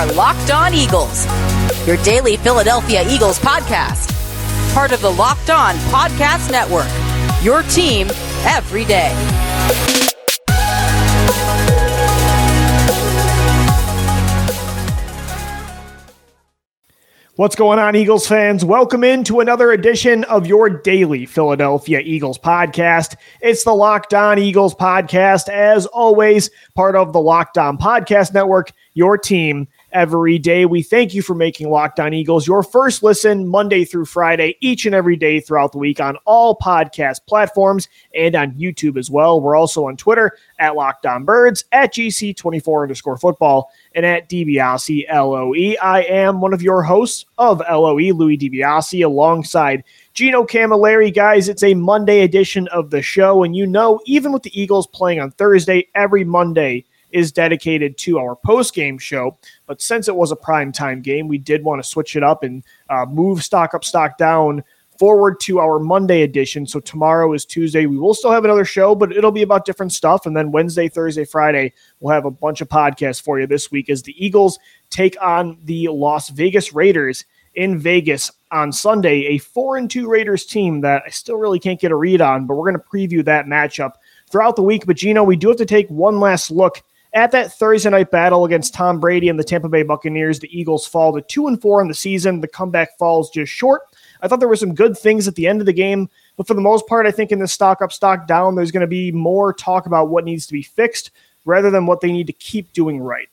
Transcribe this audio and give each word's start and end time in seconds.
are 0.00 0.10
Locked 0.14 0.50
On 0.50 0.72
Eagles, 0.72 1.26
your 1.86 1.98
daily 1.98 2.38
Philadelphia 2.38 3.06
Eagles 3.06 3.38
podcast. 3.38 4.10
Part 4.72 4.92
of 4.92 5.02
the 5.02 5.10
Locked 5.10 5.50
On 5.50 5.74
Podcast 5.90 6.50
Network, 6.50 6.88
your 7.44 7.62
team 7.64 8.08
every 8.46 8.86
day. 8.86 9.14
What's 17.36 17.56
going 17.56 17.78
on, 17.78 17.94
Eagles 17.94 18.26
fans? 18.26 18.64
Welcome 18.64 19.04
into 19.04 19.40
another 19.40 19.72
edition 19.72 20.24
of 20.24 20.46
your 20.46 20.70
daily 20.70 21.26
Philadelphia 21.26 22.00
Eagles 22.00 22.38
podcast. 22.38 23.16
It's 23.42 23.64
the 23.64 23.74
Locked 23.74 24.14
On 24.14 24.38
Eagles 24.38 24.74
podcast, 24.74 25.50
as 25.50 25.84
always, 25.84 26.48
part 26.74 26.96
of 26.96 27.12
the 27.12 27.20
Locked 27.20 27.58
On 27.58 27.76
Podcast 27.76 28.32
Network, 28.32 28.72
your 28.94 29.18
team 29.18 29.68
every 29.92 30.38
day. 30.38 30.64
We 30.66 30.82
thank 30.82 31.14
you 31.14 31.22
for 31.22 31.34
making 31.34 31.70
Locked 31.70 32.00
On 32.00 32.12
Eagles 32.12 32.46
your 32.46 32.62
first 32.62 33.02
listen 33.02 33.46
Monday 33.46 33.84
through 33.84 34.04
Friday, 34.04 34.56
each 34.60 34.86
and 34.86 34.94
every 34.94 35.16
day 35.16 35.40
throughout 35.40 35.72
the 35.72 35.78
week 35.78 36.00
on 36.00 36.16
all 36.24 36.56
podcast 36.56 37.26
platforms 37.26 37.88
and 38.14 38.34
on 38.34 38.52
YouTube 38.52 38.96
as 38.96 39.10
well. 39.10 39.40
We're 39.40 39.56
also 39.56 39.86
on 39.86 39.96
Twitter 39.96 40.36
at 40.58 40.76
Locked 40.76 41.06
On 41.06 41.24
Birds, 41.24 41.64
at 41.72 41.94
GC24 41.94 42.82
underscore 42.82 43.18
football, 43.18 43.70
and 43.94 44.06
at 44.06 44.28
DiBiase 44.28 45.06
LOE. 45.12 45.74
I 45.82 46.02
am 46.04 46.40
one 46.40 46.54
of 46.54 46.62
your 46.62 46.82
hosts 46.82 47.26
of 47.38 47.60
LOE, 47.60 48.12
Louis 48.12 48.38
DiBiase, 48.38 49.04
alongside 49.04 49.84
Gino 50.14 50.44
Camilleri. 50.44 51.14
Guys, 51.14 51.48
it's 51.48 51.62
a 51.62 51.74
Monday 51.74 52.20
edition 52.20 52.68
of 52.68 52.90
the 52.90 53.02
show, 53.02 53.44
and 53.44 53.56
you 53.56 53.66
know, 53.66 54.00
even 54.06 54.32
with 54.32 54.42
the 54.42 54.60
Eagles 54.60 54.86
playing 54.86 55.20
on 55.20 55.30
Thursday, 55.32 55.88
every 55.94 56.24
Monday 56.24 56.84
is 57.12 57.32
dedicated 57.32 57.96
to 57.98 58.18
our 58.18 58.36
post 58.36 58.74
game 58.74 58.98
show. 58.98 59.36
But 59.66 59.82
since 59.82 60.08
it 60.08 60.16
was 60.16 60.32
a 60.32 60.36
prime 60.36 60.72
time 60.72 61.02
game, 61.02 61.28
we 61.28 61.38
did 61.38 61.64
want 61.64 61.82
to 61.82 61.88
switch 61.88 62.16
it 62.16 62.22
up 62.22 62.42
and 62.42 62.62
uh, 62.88 63.06
move 63.06 63.42
stock 63.42 63.74
up, 63.74 63.84
stock 63.84 64.18
down 64.18 64.62
forward 65.00 65.40
to 65.40 65.60
our 65.60 65.78
Monday 65.78 66.20
edition. 66.20 66.66
So 66.66 66.78
tomorrow 66.78 67.32
is 67.32 67.46
Tuesday. 67.46 67.86
We 67.86 67.96
will 67.96 68.12
still 68.12 68.32
have 68.32 68.44
another 68.44 68.66
show, 68.66 68.94
but 68.94 69.12
it'll 69.12 69.32
be 69.32 69.40
about 69.40 69.64
different 69.64 69.94
stuff. 69.94 70.26
And 70.26 70.36
then 70.36 70.52
Wednesday, 70.52 70.90
Thursday, 70.90 71.24
Friday, 71.24 71.72
we'll 72.00 72.12
have 72.12 72.26
a 72.26 72.30
bunch 72.30 72.60
of 72.60 72.68
podcasts 72.68 73.22
for 73.22 73.40
you 73.40 73.46
this 73.46 73.70
week 73.70 73.88
as 73.88 74.02
the 74.02 74.14
Eagles 74.22 74.58
take 74.90 75.16
on 75.22 75.56
the 75.64 75.88
Las 75.88 76.28
Vegas 76.28 76.74
Raiders 76.74 77.24
in 77.54 77.78
Vegas 77.78 78.30
on 78.52 78.72
Sunday, 78.72 79.24
a 79.28 79.38
four 79.38 79.78
and 79.78 79.90
two 79.90 80.06
Raiders 80.06 80.44
team 80.44 80.82
that 80.82 81.02
I 81.06 81.08
still 81.08 81.36
really 81.36 81.58
can't 81.58 81.80
get 81.80 81.92
a 81.92 81.96
read 81.96 82.20
on, 82.20 82.46
but 82.46 82.56
we're 82.56 82.70
going 82.70 82.82
to 82.82 82.90
preview 82.90 83.24
that 83.24 83.46
matchup 83.46 83.92
throughout 84.30 84.54
the 84.54 84.62
week. 84.62 84.84
But 84.84 84.98
Gino, 84.98 85.24
we 85.24 85.36
do 85.36 85.48
have 85.48 85.56
to 85.56 85.64
take 85.64 85.88
one 85.88 86.20
last 86.20 86.50
look 86.50 86.82
at 87.12 87.32
that 87.32 87.52
Thursday 87.52 87.90
night 87.90 88.10
battle 88.10 88.44
against 88.44 88.74
Tom 88.74 89.00
Brady 89.00 89.28
and 89.28 89.38
the 89.38 89.44
Tampa 89.44 89.68
Bay 89.68 89.82
Buccaneers, 89.82 90.38
the 90.38 90.58
Eagles 90.58 90.86
fall 90.86 91.12
to 91.12 91.22
two 91.22 91.46
and 91.46 91.60
four 91.60 91.80
in 91.80 91.88
the 91.88 91.94
season. 91.94 92.40
The 92.40 92.48
comeback 92.48 92.96
falls 92.98 93.30
just 93.30 93.52
short. 93.52 93.82
I 94.22 94.28
thought 94.28 94.38
there 94.38 94.48
were 94.48 94.56
some 94.56 94.74
good 94.74 94.96
things 94.96 95.26
at 95.26 95.34
the 95.34 95.46
end 95.46 95.60
of 95.60 95.66
the 95.66 95.72
game, 95.72 96.08
but 96.36 96.46
for 96.46 96.54
the 96.54 96.60
most 96.60 96.86
part, 96.86 97.06
I 97.06 97.10
think 97.10 97.32
in 97.32 97.38
the 97.38 97.48
stock 97.48 97.82
up, 97.82 97.92
stock 97.92 98.26
down, 98.26 98.54
there's 98.54 98.70
going 98.70 98.82
to 98.82 98.86
be 98.86 99.10
more 99.12 99.52
talk 99.52 99.86
about 99.86 100.08
what 100.08 100.24
needs 100.24 100.46
to 100.46 100.52
be 100.52 100.62
fixed 100.62 101.10
rather 101.44 101.70
than 101.70 101.86
what 101.86 102.00
they 102.00 102.12
need 102.12 102.26
to 102.26 102.32
keep 102.34 102.72
doing 102.72 103.00
right. 103.00 103.28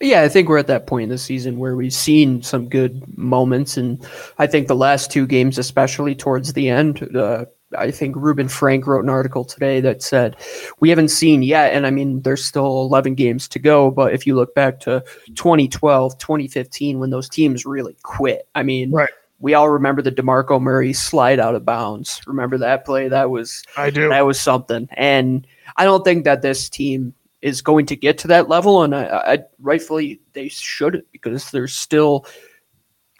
Yeah, 0.00 0.22
I 0.22 0.28
think 0.28 0.48
we're 0.48 0.58
at 0.58 0.66
that 0.66 0.86
point 0.86 1.04
in 1.04 1.08
the 1.08 1.18
season 1.18 1.58
where 1.58 1.76
we've 1.76 1.92
seen 1.92 2.42
some 2.42 2.68
good 2.68 3.16
moments, 3.16 3.76
and 3.76 4.06
I 4.38 4.46
think 4.46 4.66
the 4.66 4.76
last 4.76 5.10
two 5.10 5.26
games, 5.26 5.56
especially 5.56 6.14
towards 6.14 6.52
the 6.52 6.68
end, 6.68 7.16
uh, 7.16 7.46
I 7.76 7.90
think 7.90 8.16
Reuben 8.16 8.48
Frank 8.48 8.86
wrote 8.86 9.04
an 9.04 9.10
article 9.10 9.44
today 9.44 9.80
that 9.80 10.02
said 10.02 10.36
we 10.80 10.88
haven't 10.88 11.08
seen 11.08 11.42
yet, 11.42 11.72
and 11.72 11.86
I 11.86 11.90
mean 11.90 12.22
there's 12.22 12.44
still 12.44 12.82
11 12.82 13.14
games 13.14 13.48
to 13.48 13.58
go. 13.58 13.90
But 13.90 14.14
if 14.14 14.26
you 14.26 14.34
look 14.34 14.54
back 14.54 14.80
to 14.80 15.04
2012, 15.34 16.18
2015, 16.18 16.98
when 16.98 17.10
those 17.10 17.28
teams 17.28 17.66
really 17.66 17.96
quit, 18.02 18.48
I 18.54 18.62
mean, 18.62 18.90
right. 18.90 19.10
We 19.40 19.52
all 19.52 19.68
remember 19.68 20.00
the 20.00 20.12
Demarco 20.12 20.58
Murray 20.60 20.94
slide 20.94 21.38
out 21.38 21.54
of 21.54 21.66
bounds. 21.66 22.22
Remember 22.26 22.56
that 22.56 22.86
play? 22.86 23.08
That 23.08 23.30
was 23.30 23.62
I 23.76 23.90
do. 23.90 24.08
That 24.08 24.24
was 24.24 24.40
something, 24.40 24.88
and 24.92 25.46
I 25.76 25.84
don't 25.84 26.04
think 26.04 26.24
that 26.24 26.40
this 26.40 26.70
team 26.70 27.12
is 27.42 27.60
going 27.60 27.84
to 27.86 27.96
get 27.96 28.16
to 28.18 28.28
that 28.28 28.48
level, 28.48 28.82
and 28.82 28.94
I, 28.94 29.04
I 29.04 29.38
rightfully 29.58 30.20
they 30.32 30.48
should 30.48 31.04
because 31.12 31.50
they're 31.50 31.68
still 31.68 32.26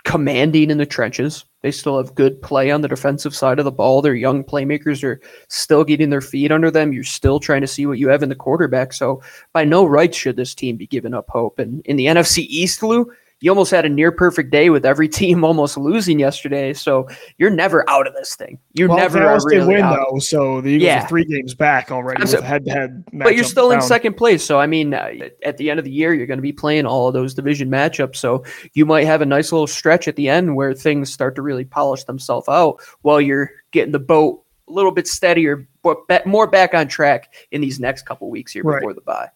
commanding 0.04 0.70
in 0.70 0.78
the 0.78 0.86
trenches. 0.86 1.44
They 1.64 1.70
still 1.70 1.96
have 1.96 2.14
good 2.14 2.42
play 2.42 2.70
on 2.70 2.82
the 2.82 2.88
defensive 2.88 3.34
side 3.34 3.58
of 3.58 3.64
the 3.64 3.72
ball. 3.72 4.02
Their 4.02 4.14
young 4.14 4.44
playmakers 4.44 5.02
are 5.02 5.18
still 5.48 5.82
getting 5.82 6.10
their 6.10 6.20
feet 6.20 6.52
under 6.52 6.70
them. 6.70 6.92
You're 6.92 7.04
still 7.04 7.40
trying 7.40 7.62
to 7.62 7.66
see 7.66 7.86
what 7.86 7.98
you 7.98 8.10
have 8.10 8.22
in 8.22 8.28
the 8.28 8.34
quarterback. 8.34 8.92
So, 8.92 9.22
by 9.54 9.64
no 9.64 9.86
right 9.86 10.14
should 10.14 10.36
this 10.36 10.54
team 10.54 10.76
be 10.76 10.86
giving 10.86 11.14
up 11.14 11.30
hope. 11.30 11.58
And 11.58 11.80
in 11.86 11.96
the 11.96 12.04
NFC 12.04 12.40
East, 12.40 12.82
Lou, 12.82 13.10
you 13.40 13.50
almost 13.50 13.70
had 13.70 13.84
a 13.84 13.88
near 13.88 14.10
perfect 14.10 14.50
day 14.50 14.70
with 14.70 14.86
every 14.86 15.08
team 15.08 15.44
almost 15.44 15.76
losing 15.76 16.18
yesterday. 16.18 16.72
So 16.72 17.08
you're 17.36 17.50
never 17.50 17.88
out 17.90 18.06
of 18.06 18.14
this 18.14 18.34
thing. 18.36 18.58
You're 18.72 18.88
well, 18.88 18.96
never 18.98 19.18
Dallas 19.18 19.44
really 19.46 19.66
win 19.74 19.82
out. 19.82 20.06
though, 20.12 20.18
so 20.18 20.60
the 20.60 20.70
Eagles 20.70 20.86
Yeah. 20.86 21.04
are 21.04 21.08
three 21.08 21.24
games 21.24 21.54
back 21.54 21.90
already 21.90 22.22
with 22.22 22.40
head 22.42 22.64
to 22.64 22.70
head. 22.70 23.04
But 23.12 23.34
you're 23.34 23.44
still 23.44 23.70
in 23.70 23.82
second 23.82 24.14
place. 24.16 24.42
So, 24.42 24.58
I 24.60 24.66
mean, 24.66 24.94
uh, 24.94 25.10
at 25.44 25.56
the 25.58 25.68
end 25.70 25.78
of 25.78 25.84
the 25.84 25.90
year, 25.90 26.14
you're 26.14 26.26
going 26.26 26.38
to 26.38 26.42
be 26.42 26.52
playing 26.52 26.86
all 26.86 27.08
of 27.08 27.14
those 27.14 27.34
division 27.34 27.68
matchups. 27.70 28.16
So, 28.16 28.44
you 28.72 28.86
might 28.86 29.04
have 29.06 29.20
a 29.20 29.26
nice 29.26 29.52
little 29.52 29.66
stretch 29.66 30.08
at 30.08 30.16
the 30.16 30.28
end 30.28 30.56
where 30.56 30.72
things 30.72 31.12
start 31.12 31.34
to 31.36 31.42
really 31.42 31.64
polish 31.64 32.04
themselves 32.04 32.48
out 32.48 32.80
while 33.02 33.20
you're 33.20 33.50
getting 33.72 33.92
the 33.92 33.98
boat 33.98 34.42
a 34.68 34.72
little 34.72 34.92
bit 34.92 35.06
steadier, 35.06 35.68
but 35.82 35.98
more 36.26 36.46
back 36.46 36.72
on 36.72 36.88
track 36.88 37.34
in 37.50 37.60
these 37.60 37.78
next 37.78 38.02
couple 38.06 38.30
weeks 38.30 38.52
here 38.52 38.62
Right. 38.62 38.80
before 38.80 38.94
the 38.94 39.02
bye. 39.02 39.28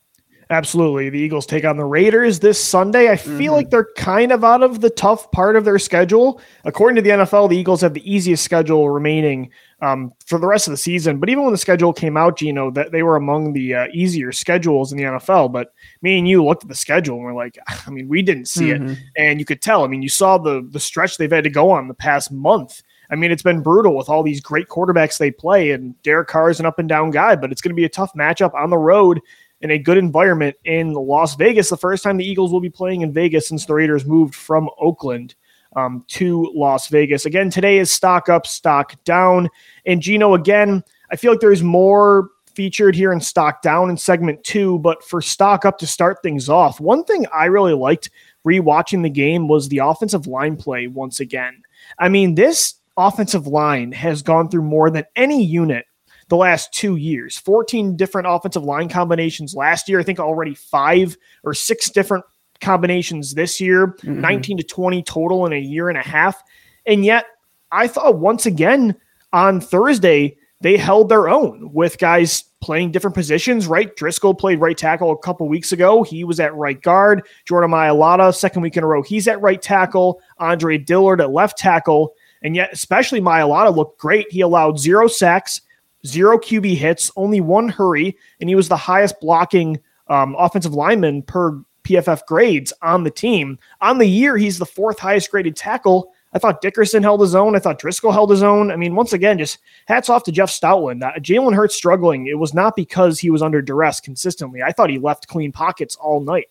Absolutely. 0.50 1.10
The 1.10 1.18
Eagles 1.18 1.44
take 1.44 1.66
on 1.66 1.76
the 1.76 1.84
Raiders 1.84 2.40
this 2.40 2.62
Sunday. 2.62 3.10
I 3.10 3.16
feel 3.16 3.52
Mhm. 3.52 3.56
like 3.56 3.70
they're 3.70 3.88
kind 3.96 4.32
of 4.32 4.44
out 4.44 4.62
of 4.62 4.80
the 4.80 4.88
tough 4.88 5.30
part 5.30 5.56
of 5.56 5.64
their 5.66 5.78
schedule. 5.78 6.40
According 6.64 6.96
to 6.96 7.02
the 7.02 7.10
NFL, 7.10 7.48
the 7.48 7.56
Eagles 7.58 7.82
have 7.82 7.92
the 7.92 8.10
easiest 8.10 8.42
schedule 8.44 8.88
remaining 8.88 9.50
um, 9.80 10.10
for 10.26 10.40
the 10.40 10.46
rest 10.46 10.66
of 10.66 10.72
the 10.72 10.76
season. 10.78 11.18
But 11.18 11.28
even 11.28 11.44
when 11.44 11.52
the 11.52 11.58
schedule 11.58 11.92
came 11.92 12.16
out, 12.16 12.36
Gino, 12.38 12.68
that 12.72 12.90
they 12.90 13.04
were 13.04 13.14
among 13.14 13.52
the 13.52 13.74
uh, 13.74 13.86
easier 13.94 14.32
schedules 14.32 14.90
in 14.90 14.98
the 14.98 15.04
NFL. 15.04 15.50
But 15.50 15.72
me 16.02 16.18
and 16.18 16.26
you 16.26 16.44
looked 16.44 16.64
at 16.64 16.68
the 16.68 16.74
schedule 16.74 17.14
and 17.16 17.24
we're 17.24 17.32
like, 17.34 17.56
I 17.86 17.90
mean, 17.90 18.08
we 18.08 18.22
didn't 18.22 18.48
see 18.48 18.70
it, 18.70 18.80
Mhm. 18.82 18.96
and 19.16 19.38
you 19.38 19.44
could 19.44 19.62
tell. 19.62 19.84
I 19.84 19.86
mean, 19.86 20.02
you 20.02 20.08
saw 20.08 20.36
the 20.38 20.66
the 20.68 20.80
stretch 20.80 21.16
they've 21.18 21.30
had 21.30 21.44
to 21.44 21.50
go 21.50 21.70
on 21.70 21.86
the 21.88 21.94
past 21.94 22.32
month. 22.32 22.82
I 23.10 23.14
mean, 23.14 23.30
it's 23.30 23.42
been 23.44 23.62
brutal 23.62 23.96
with 23.96 24.08
all 24.08 24.22
these 24.24 24.40
great 24.40 24.66
quarterbacks 24.68 25.16
they 25.16 25.30
play, 25.30 25.70
and 25.70 25.94
Derek 26.02 26.26
Carr 26.28 26.50
is 26.50 26.58
an 26.58 26.66
up 26.66 26.78
and 26.80 26.88
down 26.88 27.10
guy, 27.12 27.36
but 27.36 27.52
it's 27.52 27.60
going 27.62 27.70
to 27.70 27.76
be 27.76 27.84
a 27.84 27.88
tough 27.88 28.12
matchup 28.14 28.54
on 28.54 28.70
the 28.70 28.76
road 28.78 29.20
in 29.60 29.70
a 29.70 29.78
good 29.78 29.98
environment 29.98 30.56
in 30.64 30.92
Las 30.92 31.34
Vegas. 31.36 31.70
The 31.70 31.76
first 31.76 32.02
time 32.04 32.16
the 32.16 32.28
Eagles 32.28 32.52
will 32.52 32.60
be 32.60 32.70
playing 32.70 33.02
in 33.02 33.12
Vegas 33.12 33.48
since 33.48 33.66
the 33.66 33.74
Raiders 33.74 34.06
moved 34.06 34.34
from 34.34 34.70
Oakland 34.78 35.34
um, 35.76 36.04
to 36.08 36.50
Las 36.54 36.88
Vegas. 36.88 37.26
Again, 37.26 37.50
today 37.50 37.78
is 37.78 37.90
stock 37.90 38.28
up, 38.28 38.46
stock 38.46 39.02
down. 39.04 39.48
And 39.86 40.00
Gino, 40.00 40.34
again, 40.34 40.82
I 41.10 41.16
feel 41.16 41.32
like 41.32 41.40
there's 41.40 41.62
more 41.62 42.30
featured 42.54 42.94
here 42.94 43.12
in 43.12 43.20
stock 43.20 43.62
down 43.62 43.88
in 43.90 43.96
segment 43.96 44.42
two, 44.42 44.78
but 44.80 45.04
for 45.04 45.22
stock 45.22 45.64
up 45.64 45.78
to 45.78 45.86
start 45.86 46.18
things 46.22 46.48
off, 46.48 46.80
one 46.80 47.04
thing 47.04 47.26
I 47.32 47.46
really 47.46 47.74
liked 47.74 48.10
rewatching 48.46 49.02
the 49.02 49.10
game 49.10 49.46
was 49.46 49.68
the 49.68 49.78
offensive 49.78 50.26
line 50.26 50.56
play 50.56 50.86
once 50.86 51.20
again. 51.20 51.62
I 51.98 52.08
mean, 52.08 52.34
this 52.34 52.74
offensive 52.96 53.46
line 53.46 53.92
has 53.92 54.22
gone 54.22 54.48
through 54.48 54.62
more 54.62 54.90
than 54.90 55.04
any 55.14 55.44
unit 55.44 55.86
the 56.28 56.36
last 56.36 56.72
two 56.72 56.96
years 56.96 57.38
14 57.38 57.96
different 57.96 58.28
offensive 58.28 58.62
line 58.62 58.88
combinations 58.88 59.54
last 59.54 59.88
year. 59.88 59.98
I 59.98 60.02
think 60.02 60.20
already 60.20 60.54
five 60.54 61.16
or 61.44 61.54
six 61.54 61.90
different 61.90 62.24
combinations 62.60 63.34
this 63.34 63.60
year, 63.60 63.96
Mhm. 64.02 64.16
19 64.16 64.56
to 64.58 64.64
20 64.64 65.02
total 65.02 65.46
in 65.46 65.52
a 65.52 65.58
year 65.60 65.88
and 65.88 65.96
a 65.98 66.02
half. 66.02 66.42
And 66.86 67.04
yet, 67.04 67.26
I 67.70 67.86
thought 67.86 68.18
once 68.18 68.46
again 68.46 68.94
on 69.32 69.60
Thursday, 69.60 70.36
they 70.60 70.76
held 70.76 71.08
their 71.08 71.28
own 71.28 71.70
with 71.72 71.98
guys 71.98 72.44
playing 72.60 72.90
different 72.90 73.14
positions, 73.14 73.68
right? 73.68 73.94
Driscoll 73.94 74.34
played 74.34 74.60
right 74.60 74.76
tackle 74.76 75.12
a 75.12 75.18
couple 75.18 75.48
weeks 75.48 75.70
ago. 75.70 76.02
He 76.02 76.24
was 76.24 76.40
at 76.40 76.54
right 76.56 76.82
guard. 76.82 77.22
Jordan 77.46 77.70
Mailata, 77.70 78.34
second 78.34 78.62
week 78.62 78.76
in 78.76 78.82
a 78.82 78.86
row, 78.86 79.02
he's 79.02 79.28
at 79.28 79.40
right 79.40 79.62
tackle. 79.62 80.20
Andre 80.38 80.76
Dillard 80.76 81.20
at 81.20 81.30
left 81.30 81.56
tackle. 81.58 82.14
And 82.42 82.56
yet, 82.56 82.70
especially 82.72 83.20
Mailata 83.20 83.74
looked 83.74 84.00
great. 84.00 84.26
He 84.30 84.40
allowed 84.40 84.80
zero 84.80 85.06
sacks, 85.06 85.60
zero 86.06 86.38
QB 86.38 86.76
hits, 86.76 87.10
only 87.16 87.40
one 87.40 87.68
hurry, 87.68 88.16
and 88.40 88.48
he 88.48 88.54
was 88.54 88.68
the 88.68 88.76
highest 88.76 89.20
blocking 89.20 89.78
um, 90.08 90.34
offensive 90.38 90.74
lineman 90.74 91.22
per 91.22 91.60
PFF 91.84 92.26
grades 92.26 92.72
on 92.82 93.04
the 93.04 93.10
team. 93.10 93.58
On 93.80 93.98
the 93.98 94.06
year, 94.06 94.36
he's 94.36 94.58
the 94.58 94.66
fourth 94.66 94.98
highest 94.98 95.30
graded 95.30 95.56
tackle. 95.56 96.12
I 96.34 96.38
thought 96.38 96.60
Dickerson 96.60 97.02
held 97.02 97.22
his 97.22 97.34
own. 97.34 97.56
I 97.56 97.58
thought 97.58 97.78
Driscoll 97.78 98.12
held 98.12 98.30
his 98.30 98.42
own. 98.42 98.70
I 98.70 98.76
mean, 98.76 98.94
once 98.94 99.14
again, 99.14 99.38
just 99.38 99.58
hats 99.86 100.10
off 100.10 100.24
to 100.24 100.32
Jeff 100.32 100.50
Stoutland. 100.50 101.02
Uh, 101.02 101.18
Jalen 101.18 101.54
Hurts 101.54 101.74
struggling. 101.74 102.26
It 102.26 102.38
was 102.38 102.52
not 102.52 102.76
because 102.76 103.18
he 103.18 103.30
was 103.30 103.40
under 103.40 103.62
duress 103.62 104.00
consistently. 104.00 104.62
I 104.62 104.72
thought 104.72 104.90
he 104.90 104.98
left 104.98 105.28
clean 105.28 105.52
pockets 105.52 105.96
all 105.96 106.20
night. 106.20 106.48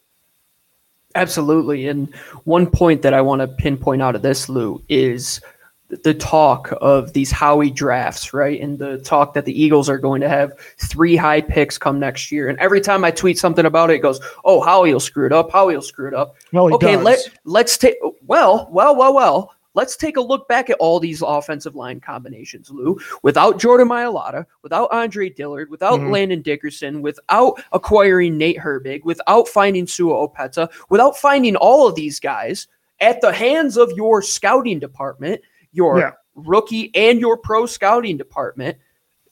Absolutely. 1.14 1.88
And 1.88 2.14
one 2.44 2.68
point 2.68 3.02
that 3.04 3.14
I 3.14 3.22
want 3.22 3.42
to 3.42 3.48
pinpoint 3.48 4.02
out 4.02 4.16
of 4.16 4.24
this, 4.24 4.50
Lou, 4.50 4.84
is 4.90 5.42
the 5.90 6.14
talk 6.14 6.74
of 6.82 7.14
these 7.14 7.32
Howie 7.32 7.72
drafts, 7.72 8.34
right? 8.34 8.60
And 8.60 8.78
the 8.78 8.98
talk 9.00 9.34
that 9.34 9.46
the 9.46 9.62
Eagles 9.62 9.90
are 9.90 9.98
going 9.98 10.22
to 10.22 10.30
have 10.30 10.58
three 10.78 11.16
high 11.16 11.42
picks 11.42 11.78
come 11.78 12.00
next 12.00 12.32
year. 12.32 12.50
And 12.50 12.60
every 12.60 12.82
time 12.82 13.06
I 13.06 13.12
tweet 13.12 13.38
something 13.40 13.66
about 13.66 13.90
it, 13.90 13.96
it 13.96 14.00
goes, 14.00 14.20
"Oh, 14.44 14.62
Howie 14.62 14.92
will 14.92 15.00
screw 15.00 15.26
it 15.26 15.32
up. 15.32 15.52
Howie 15.52 15.76
will 15.76 15.82
screw 15.82 16.08
it 16.08 16.14
up." 16.14 16.36
Well, 16.52 16.74
okay, 16.76 16.96
does. 16.96 17.04
let 17.04 17.30
let's 17.46 17.78
take 17.78 17.96
well, 18.26 18.68
well, 18.72 18.96
well, 18.96 19.14
well. 19.14 19.54
Let's 19.74 19.96
take 19.96 20.18
a 20.18 20.22
look 20.22 20.48
back 20.48 20.72
at 20.72 20.78
all 20.80 21.00
these 21.00 21.22
offensive 21.22 21.76
line 21.76 22.00
combinations, 22.00 22.72
Lou. 22.72 22.98
Without 23.22 23.60
Jordan 23.60 23.88
Mailata, 23.88 24.48
without 24.64 24.92
Andre 24.92 25.30
Dillard, 25.30 25.70
without 25.70 26.00
Mhm. 26.00 26.10
Landon 26.12 26.42
Dickerson, 26.42 27.04
without 27.04 27.62
acquiring 27.72 28.40
Nate 28.40 28.58
Herbig, 28.58 29.06
without 29.06 29.48
finding 29.48 29.86
Sua 29.86 30.28
Opeta, 30.28 30.68
without 30.90 31.16
finding 31.16 31.56
all 31.56 31.88
of 31.88 31.94
these 31.94 32.20
guys 32.20 32.68
at 33.00 33.22
the 33.22 33.32
hands 33.32 33.78
of 33.78 33.92
your 33.92 34.24
scouting 34.24 34.80
department, 34.80 35.42
your 35.78 36.00
Yeah. 36.00 36.12
rookie 36.36 36.92
and 36.94 37.20
your 37.20 37.38
pro 37.38 37.66
scouting 37.66 38.18
department, 38.18 38.78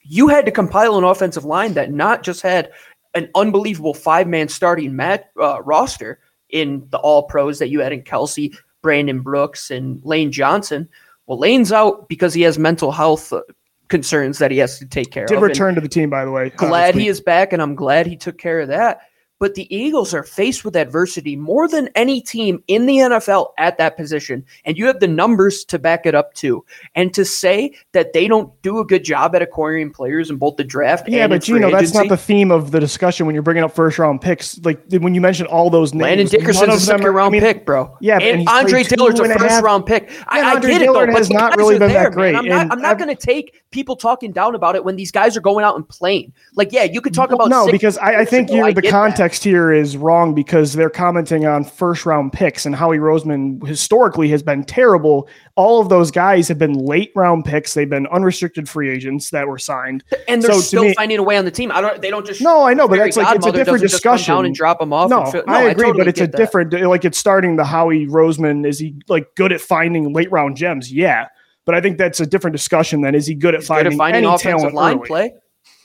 you 0.04 0.28
had 0.30 0.46
to 0.46 0.52
compile 0.52 0.98
an 0.98 1.04
offensive 1.04 1.44
line 1.44 1.74
that 1.74 1.92
not 1.92 2.24
just 2.24 2.42
had 2.42 2.70
an 3.16 3.30
unbelievable 3.36 3.94
five 3.94 4.28
man 4.28 4.48
starting 4.48 4.96
mat, 4.96 5.32
uh, 5.42 5.62
roster 5.64 6.20
in 6.50 6.86
the 6.92 6.98
all 7.00 7.24
pros 7.24 7.60
that 7.60 7.70
you 7.70 7.80
had 7.82 7.92
in 7.92 8.04
Kelce, 8.04 8.56
Brandon 8.82 9.20
Brooks, 9.22 9.72
and 9.72 10.00
Lane 10.06 10.32
Johnson. 10.32 10.88
Well, 11.26 11.40
Lane's 11.40 11.72
out 11.72 12.08
because 12.08 12.34
he 12.36 12.44
has 12.44 12.60
mental 12.60 12.92
health 12.92 13.34
uh, 13.34 13.42
concerns 13.88 14.38
that 14.38 14.52
he 14.52 14.58
has 14.60 14.78
to 14.78 14.86
take 14.86 15.12
care 15.12 15.26
Did 15.26 15.38
of. 15.38 15.42
Did 15.42 15.50
return 15.50 15.76
to 15.76 15.82
the 15.82 15.90
team, 15.90 16.10
by 16.10 16.24
the 16.24 16.32
way. 16.32 16.52
uh, 16.60 16.68
glad 16.68 16.94
he 16.94 17.08
is 17.08 17.20
back, 17.20 17.52
and 17.52 17.62
I'm 17.62 17.74
glad 17.76 18.06
he 18.06 18.16
took 18.16 18.38
care 18.38 18.60
of 18.60 18.68
that. 18.68 19.02
But 19.38 19.56
the 19.56 19.74
Eagles 19.76 20.14
are 20.14 20.24
faced 20.24 20.64
with 20.64 20.76
adversity 20.78 21.36
more 21.36 21.68
than 21.68 21.90
any 21.96 22.22
team 22.22 22.64
in 22.68 22.86
the 22.86 22.98
NFL 22.98 23.50
at 23.58 23.78
that 23.78 23.98
position. 23.98 24.46
And 24.64 24.78
you 24.78 24.86
have 24.88 25.02
the 25.02 25.08
numbers 25.08 25.66
to 25.66 25.78
back 25.78 26.06
it 26.06 26.16
up 26.16 26.34
too. 26.34 26.64
And 26.96 27.14
to 27.14 27.26
say 27.26 27.74
that 27.92 28.14
they 28.14 28.28
don't 28.30 28.50
do 28.62 28.80
a 28.80 28.86
good 28.86 29.04
job 29.04 29.36
at 29.36 29.42
acquiring 29.42 29.92
players 29.92 30.30
in 30.30 30.38
both 30.38 30.56
the 30.56 30.64
draft 30.64 31.10
Yeah, 31.10 31.26
and 31.26 31.32
but 31.32 31.48
you 31.50 31.60
know 31.60 31.70
that's 31.70 31.90
agency, 31.90 31.98
not 31.98 32.08
the 32.10 32.18
theme 32.18 32.50
of 32.50 32.72
the 32.72 32.80
discussion 32.80 33.26
when 33.26 33.36
you're 33.36 33.44
bringing 33.44 33.64
up 33.64 33.74
first 33.74 34.00
round 34.00 34.22
picks. 34.22 34.58
Like 34.64 34.82
when 34.90 35.14
you 35.14 35.22
mentioned 35.22 35.50
all 35.50 35.70
those 35.70 35.94
names, 35.94 36.04
Landon 36.04 36.28
Dickerson's 36.28 36.74
a 36.76 36.80
second 36.80 37.06
are- 37.06 37.12
round 37.12 37.28
I 37.36 37.40
mean, 37.40 37.42
pick, 37.42 37.66
bro. 37.66 37.98
Yeah, 38.00 38.20
but 38.20 38.28
and 38.28 38.48
Andre 38.48 38.84
Dillard's 38.84 39.20
a 39.20 39.24
and 39.24 39.34
first 39.34 39.46
half- 39.46 39.64
round 39.64 39.86
pick. 39.86 40.12
I, 40.28 40.40
Yeah, 40.40 40.48
I 40.48 40.56
Andre 40.56 40.72
get 40.72 40.82
it 40.84 40.94
though, 40.94 41.06
has 41.08 41.30
not 41.30 41.58
really 41.58 41.78
been 41.78 41.92
that 41.92 42.14
great, 42.14 42.34
Man. 42.34 42.52
I'm 42.52 42.68
not. 42.68 42.80
not 42.80 42.98
going 42.98 43.14
to 43.14 43.22
take 43.22 43.64
people 43.72 43.96
talking 43.96 44.32
down 44.32 44.56
about 44.56 44.76
it 44.76 44.86
when 44.86 44.96
these 44.96 45.12
guys 45.12 45.36
are 45.36 45.42
going 45.42 45.66
out 45.66 45.76
and 45.76 45.88
playing. 45.88 46.32
Like, 46.54 46.72
yeah, 46.72 46.84
you 46.84 47.02
could 47.02 47.14
talk 47.14 47.32
about 47.32 47.50
no, 47.50 47.70
because 47.70 47.98
I, 47.98 48.22
I 48.22 48.26
think 48.26 48.50
you're, 48.50 48.72
the 48.72 48.82
that. 48.82 48.90
Context 49.26 49.44
here 49.44 49.72
is 49.74 49.98
wrong 49.98 50.36
because 50.36 50.74
they're 50.74 50.90
commenting 50.90 51.48
on 51.48 51.64
first 51.64 52.06
round 52.06 52.32
picks 52.32 52.66
and 52.68 52.76
Howie 52.76 53.00
Roseman 53.00 53.66
historically 53.66 54.30
has 54.30 54.44
been 54.44 54.64
terrible. 54.64 55.28
All 55.56 55.82
of 55.82 55.90
those 55.90 56.12
guys 56.12 56.48
have 56.48 56.60
been 56.60 56.74
late 56.74 57.12
round 57.16 57.44
picks. 57.44 57.74
They've 57.74 57.90
been 57.90 58.06
unrestricted 58.08 58.70
free 58.70 58.90
agents 58.92 59.32
that 59.32 59.48
were 59.48 59.58
signed. 59.58 60.04
and 60.28 60.44
they're 60.44 60.54
So 60.54 60.60
still 60.60 60.84
me- 60.84 60.94
finding 60.94 61.18
a 61.18 61.24
way 61.24 61.38
on 61.38 61.46
the 61.46 61.52
team. 61.52 61.72
I 61.72 61.82
don't. 61.82 62.00
They 62.02 62.12
don't 62.12 62.26
just. 62.26 62.40
No, 62.42 62.64
I 62.64 62.74
know, 62.76 62.88
but 62.88 62.98
that's 62.98 63.18
like 63.18 63.36
it's 63.36 63.46
a 63.48 63.52
different 63.52 63.82
doesn't 63.82 63.88
just 63.90 64.04
come 64.04 64.14
discussion. 64.16 64.36
down 64.36 64.46
and 64.46 64.54
drop 64.54 64.80
them 64.80 64.94
off. 64.94 65.10
No, 65.10 65.26
fi- 65.26 65.42
I 65.48 65.64
agree, 65.64 65.86
totally 65.86 65.98
but 65.98 66.08
it's 66.08 66.22
a 66.22 66.28
that. 66.28 66.38
different. 66.38 66.72
Like 66.74 67.04
it's 67.04 67.18
starting 67.18 67.56
the 67.56 67.66
Howie 67.66 68.06
Roseman. 68.06 68.66
Is 68.68 68.78
he 68.78 68.96
like 69.08 69.34
good 69.36 69.52
at 69.52 69.60
finding 69.62 70.14
late 70.14 70.32
round 70.32 70.56
gems? 70.56 70.92
Yeah, 70.94 71.28
but 71.66 71.74
I 71.74 71.82
think 71.82 71.98
that's 71.98 72.20
a 72.20 72.28
different 72.28 72.56
discussion. 72.56 73.02
Than 73.02 73.16
is 73.16 73.26
he 73.26 73.34
good 73.34 73.56
at 73.56 73.62
He's 73.62 73.70
good 73.70 73.76
finding, 73.76 73.94
at 73.94 73.98
finding 73.98 74.18
any 74.26 74.28
offensive 74.28 74.60
talent 74.60 74.76
line 74.76 74.98
early? 74.98 75.08
play. 75.08 75.34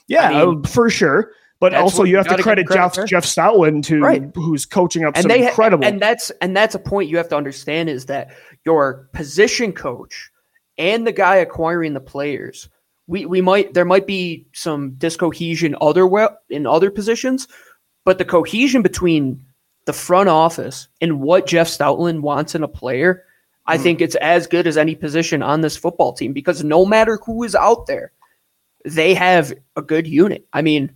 Yeah, 0.07 0.29
I 0.29 0.45
mean, 0.45 0.63
for 0.63 0.89
sure. 0.89 1.31
But 1.61 1.71
that's 1.73 1.81
also, 1.83 2.03
you 2.03 2.11
you 2.11 2.17
have 2.17 2.27
to 2.27 2.41
credit 2.41 2.65
credit 2.67 2.73
Jeff 2.83 2.95
for. 2.95 3.05
Jeff 3.05 3.23
Stoutland 3.23 3.83
to 3.85 4.01
Right. 4.01 4.23
who's 4.35 4.65
coaching 4.65 5.05
up 5.05 5.15
and 5.15 5.21
some 5.21 5.29
they 5.29 5.47
incredible. 5.47 5.85
and 5.85 6.01
that's 6.01 6.29
and 6.41 6.57
that's 6.57 6.75
a 6.75 6.79
point 6.79 7.07
you 7.09 7.15
have 7.17 7.29
to 7.29 7.37
understand 7.37 7.87
is 7.87 8.07
that 8.07 8.31
your 8.65 9.07
position 9.13 9.71
coach 9.71 10.29
and 10.79 11.05
the 11.07 11.11
guy 11.13 11.35
acquiring 11.37 11.93
the 11.93 11.99
players 12.01 12.67
we 13.07 13.25
we 13.27 13.41
might 13.41 13.73
there 13.75 13.85
might 13.85 14.07
be 14.07 14.45
some 14.53 14.91
discohesion 14.97 15.75
other 15.81 16.07
we- 16.07 16.25
in 16.49 16.65
other 16.65 16.89
positions 16.91 17.47
but 18.05 18.17
the 18.17 18.25
cohesion 18.25 18.81
between 18.81 19.39
the 19.85 19.93
front 19.93 20.29
office 20.29 20.87
and 20.99 21.19
what 21.21 21.45
Jeff 21.45 21.67
Stoutland 21.67 22.21
wants 22.21 22.55
in 22.55 22.63
a 22.63 22.67
player 22.67 23.23
I 23.67 23.77
Mhm. 23.77 23.83
think 23.83 24.01
it's 24.01 24.15
as 24.15 24.47
good 24.47 24.65
as 24.65 24.77
any 24.77 24.95
position 24.95 25.43
on 25.43 25.61
this 25.61 25.77
football 25.77 26.13
team 26.13 26.33
because 26.33 26.63
no 26.63 26.85
matter 26.87 27.19
who 27.23 27.43
is 27.43 27.53
out 27.53 27.85
there 27.85 28.11
they 28.83 29.13
have 29.13 29.53
a 29.75 29.83
good 29.83 30.07
unit 30.07 30.47
I 30.53 30.63
mean 30.63 30.91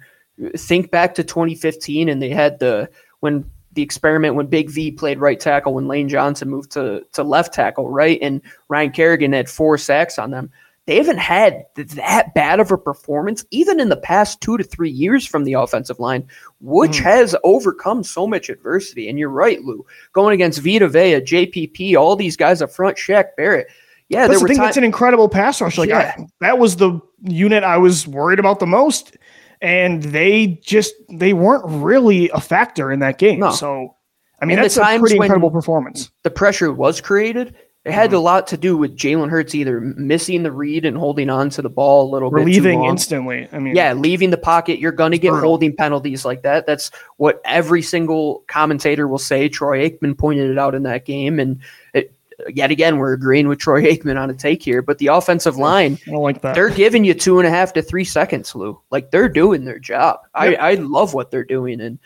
think 0.58 0.92
back 0.92 1.16
to 1.16 1.24
2015 1.24 2.10
and 2.10 2.22
they 2.22 2.30
had 2.30 2.60
the 2.60 2.90
when 3.22 3.50
the 3.74 3.82
experiment 3.82 4.36
when 4.36 4.48
Big 4.48 4.70
V 4.70 4.92
played 4.92 5.20
right 5.20 5.40
tackle 5.40 5.74
when 5.74 5.88
Lane 5.88 6.08
Johnson 6.10 6.50
moved 6.50 6.72
to 6.72 7.06
to 7.14 7.24
left 7.24 7.54
tackle, 7.54 7.90
right? 7.90 8.20
And 8.22 8.42
Ryan 8.70 8.92
Kerrigan 8.92 9.34
had 9.34 9.50
four 9.50 9.78
sacks 9.78 10.18
on 10.20 10.32
them. 10.32 10.50
They 10.88 10.98
haven't 10.98 11.18
had 11.18 11.66
that 11.76 12.34
bad 12.36 12.60
of 12.60 12.72
a 12.72 12.78
performance 12.78 13.44
even 13.50 13.80
in 13.80 13.90
the 13.90 13.98
past 13.98 14.40
2 14.42 14.58
to 14.58 14.64
3 14.64 14.90
years 14.90 15.26
from 15.26 15.44
the 15.44 15.54
offensive 15.54 16.00
line, 16.00 16.28
which 16.62 17.00
Mhm. 17.00 17.04
has 17.04 17.36
overcome 17.44 18.04
so 18.04 18.28
much 18.28 18.50
adversity. 18.50 19.10
And 19.10 19.18
you're 19.18 19.30
right, 19.30 19.62
Lou. 19.64 19.84
Going 20.14 20.36
against 20.36 20.60
Vita 20.62 20.88
Vea, 20.88 21.22
JPP, 21.22 21.96
all 21.96 22.16
these 22.16 22.38
guys 22.38 22.62
up 22.62 22.72
front, 22.72 22.98
Shaq 22.98 23.30
Barrett. 23.36 23.68
Yeah, 24.10 24.28
That's 24.28 24.40
the 24.42 24.48
thing. 24.48 24.58
times 24.58 24.68
That's 24.68 24.78
an 24.78 24.84
incredible 24.84 25.28
pass 25.28 25.60
rush. 25.60 25.80
Like 25.80 25.90
Yeah. 25.90 26.14
I, 26.20 26.26
that 26.42 26.60
was 26.60 26.76
the 26.76 27.02
unit 27.24 27.64
I 27.64 27.80
was 27.80 28.08
worried 28.08 28.38
about 28.38 28.60
the 28.60 28.68
most, 28.68 29.18
and 29.62 30.02
they 30.04 30.60
just 30.64 30.94
they 31.10 31.34
weren't 31.34 31.64
really 31.66 32.30
a 32.30 32.40
factor 32.42 32.92
in 32.92 33.00
that 33.00 33.18
game. 33.18 33.40
No. 33.40 33.52
So, 33.52 33.96
I 34.42 34.46
mean, 34.46 34.58
And 34.58 34.66
that's 34.66 34.78
a 34.78 35.00
pretty 35.00 35.16
incredible 35.16 35.52
performance. 35.52 36.12
the 36.24 36.30
pressure 36.32 36.72
was 36.74 37.02
created. 37.02 37.56
It 37.86 37.92
had 37.94 38.08
Mm-hmm. 38.10 38.16
a 38.16 38.20
lot 38.20 38.48
to 38.48 38.58
do 38.58 38.76
with 38.78 38.98
Jalen 38.98 39.30
Hurts 39.30 39.54
either 39.54 39.80
missing 39.80 40.42
the 40.42 40.52
read 40.52 40.86
and 40.86 40.98
holding 40.98 41.30
on 41.30 41.52
to 41.52 41.62
the 41.62 41.70
ball 41.70 42.10
a 42.10 42.12
little 42.12 42.32
bit 42.32 42.38
Relieving 42.38 42.80
long. 42.80 42.90
instantly. 42.90 43.48
I 43.52 43.60
mean, 43.60 43.76
Yeah, 43.76 43.94
leaving 43.94 44.32
the 44.32 44.38
pocket, 44.38 44.80
you're 44.80 44.92
going 44.92 45.12
to 45.12 45.20
get 45.20 45.30
brutal. 45.30 45.50
holding 45.50 45.76
penalties 45.76 46.26
like 46.26 46.42
that. 46.42 46.66
That's 46.66 46.90
what 47.18 47.42
every 47.46 47.84
single 47.84 48.44
commentator 48.48 49.08
will 49.08 49.20
say. 49.20 49.50
Troy 49.50 49.88
Aikman 49.88 50.18
pointed 50.18 50.50
it 50.50 50.58
out 50.58 50.74
in 50.74 50.82
that 50.84 51.06
game, 51.06 51.40
and 51.40 51.60
it, 51.94 52.12
yet 52.54 52.72
again, 52.72 52.98
we're 52.98 53.14
agreeing 53.14 53.48
with 53.48 53.60
Troy 53.60 53.84
Aikman 53.84 54.20
on 54.20 54.30
a 54.30 54.34
take 54.34 54.64
here. 54.64 54.82
But 54.82 54.98
the 54.98 55.08
offensive 55.08 55.58
line, 55.58 55.98
I 56.08 56.12
like 56.12 56.42
that. 56.42 56.56
they're 56.56 56.70
giving 56.70 57.04
you 57.04 57.14
two 57.14 57.40
and 57.40 57.48
a 57.48 57.52
half 57.52 57.74
to 57.74 57.82
three 57.82 58.04
seconds, 58.04 58.56
Lou. 58.56 58.80
Like 58.92 59.12
they're 59.12 59.30
doing 59.30 59.66
their 59.66 59.80
job. 59.80 60.20
Yep. 60.40 60.60
I, 60.60 60.72
I 60.72 60.74
love 60.76 61.14
what 61.14 61.32
they're 61.32 61.44
doing, 61.44 61.82
and 61.82 62.00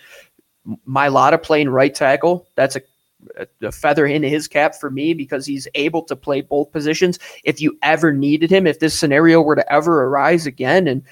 Mailata 0.88 1.42
playing 1.42 1.70
right 1.70 1.94
tackle. 1.94 2.48
That's 2.56 2.76
a 2.76 2.81
a 3.62 3.72
feather 3.72 4.06
in 4.06 4.24
his 4.24 4.48
cap 4.48 4.76
for 4.76 4.90
me 4.90 5.14
because 5.14 5.46
he's 5.46 5.68
able 5.76 6.04
to 6.04 6.16
play 6.16 6.42
both 6.42 6.72
positions. 6.72 7.20
If 7.44 7.62
you 7.62 7.78
ever 7.81 8.14
needed 8.14 8.50
him, 8.50 8.66
if 8.66 8.80
this 8.80 8.98
scenario 8.98 9.42
were 9.42 9.56
to 9.56 9.74
ever 9.74 10.06
arise 10.06 10.46
again, 10.46 10.88
and 10.88 11.04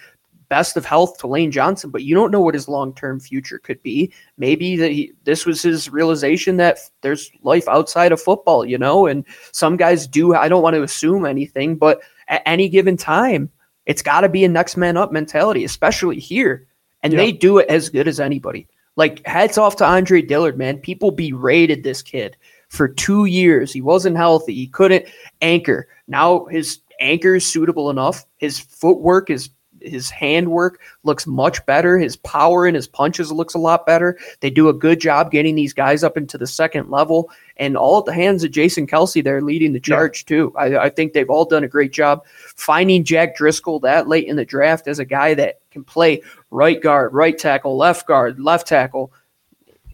best 0.49 0.77
of 0.77 0.85
health 0.85 1.17
to 1.19 1.27
Lane 1.27 1.51
Johnson, 1.51 1.89
but 1.89 2.03
you 2.03 2.15
don't 2.15 2.31
know 2.31 2.41
what 2.41 2.53
his 2.53 2.67
long 2.67 2.93
term 2.93 3.19
future 3.19 3.59
could 3.59 3.81
be. 3.83 4.11
Maybe 4.37 4.75
that 4.77 4.91
he, 4.91 5.13
this 5.23 5.45
was 5.45 5.61
his 5.61 5.89
realization 5.89 6.57
that 6.57 6.79
there's 7.01 7.29
life 7.43 7.67
outside 7.67 8.11
of 8.11 8.21
football, 8.21 8.65
you 8.65 8.77
know. 8.77 9.07
And 9.07 9.25
some 9.51 9.77
guys 9.77 10.07
do. 10.07 10.35
I 10.35 10.47
don't 10.49 10.63
want 10.63 10.75
to 10.75 10.83
assume 10.83 11.25
anything, 11.25 11.75
but 11.75 12.01
at 12.27 12.41
any 12.45 12.69
given 12.69 12.97
time, 12.97 13.49
it's 13.85 14.01
got 14.01 14.21
to 14.21 14.29
be 14.29 14.43
a 14.43 14.49
next 14.49 14.77
man 14.77 14.97
up 14.97 15.11
mentality, 15.11 15.63
especially 15.63 16.19
here, 16.19 16.67
and 17.03 17.13
Yeah. 17.13 17.17
they 17.17 17.31
do 17.31 17.57
it 17.57 17.69
as 17.69 17.89
good 17.89 18.07
as 18.07 18.19
anybody. 18.19 18.67
Like 18.95 19.25
hats 19.27 19.57
off 19.57 19.75
to 19.77 19.85
Andre 19.85 20.21
Dillard, 20.21 20.57
man. 20.57 20.79
People 20.79 21.11
berated 21.11 21.83
this 21.83 22.01
kid 22.01 22.35
for 22.69 22.87
two 22.87 23.25
years. 23.25 23.71
He 23.71 23.79
wasn't 23.81 24.17
healthy. 24.17 24.53
He 24.55 24.67
couldn't 24.67 25.05
anchor. 25.41 25.87
Now 26.07 26.45
his 26.45 26.79
anchor 26.99 27.35
is 27.35 27.45
suitable 27.45 27.89
enough. 27.91 28.25
His 28.37 28.59
footwork 28.59 29.29
is 29.29 29.49
his 29.81 30.09
handwork 30.09 30.79
looks 31.03 31.27
much 31.27 31.65
better. 31.65 31.97
His 31.97 32.15
power 32.17 32.65
and 32.65 32.75
his 32.75 32.87
punches 32.87 33.31
looks 33.31 33.53
a 33.53 33.59
lot 33.59 33.85
better. 33.85 34.17
They 34.39 34.49
do 34.49 34.69
a 34.69 34.73
good 34.73 34.99
job 34.99 35.31
getting 35.31 35.55
these 35.55 35.73
guys 35.73 36.03
up 36.03 36.17
into 36.17 36.37
the 36.37 36.47
second 36.47 36.89
level, 36.89 37.29
and 37.57 37.75
all 37.77 37.99
at 37.99 38.05
the 38.05 38.13
hands 38.13 38.43
of 38.43 38.51
Jason 38.51 38.87
Kelce. 38.87 39.23
They're 39.23 39.41
leading 39.41 39.73
the 39.73 39.79
Yeah. 39.79 39.95
charge 39.95 40.25
too. 40.25 40.53
I, 40.57 40.77
I 40.77 40.89
think 40.89 41.13
they've 41.13 41.29
all 41.29 41.45
done 41.45 41.63
a 41.63 41.67
great 41.67 41.91
job 41.91 42.25
finding 42.55 43.03
Jack 43.03 43.35
Driscoll 43.35 43.79
that 43.81 44.07
late 44.07 44.27
in 44.27 44.35
the 44.35 44.45
draft 44.45 44.87
as 44.87 44.99
a 44.99 45.05
guy 45.05 45.33
that 45.35 45.59
can 45.71 45.83
play 45.83 46.21
right 46.51 46.81
guard, 46.81 47.13
right 47.13 47.37
tackle, 47.37 47.77
left 47.77 48.07
guard, 48.07 48.39
left 48.39 48.67
tackle. 48.67 49.11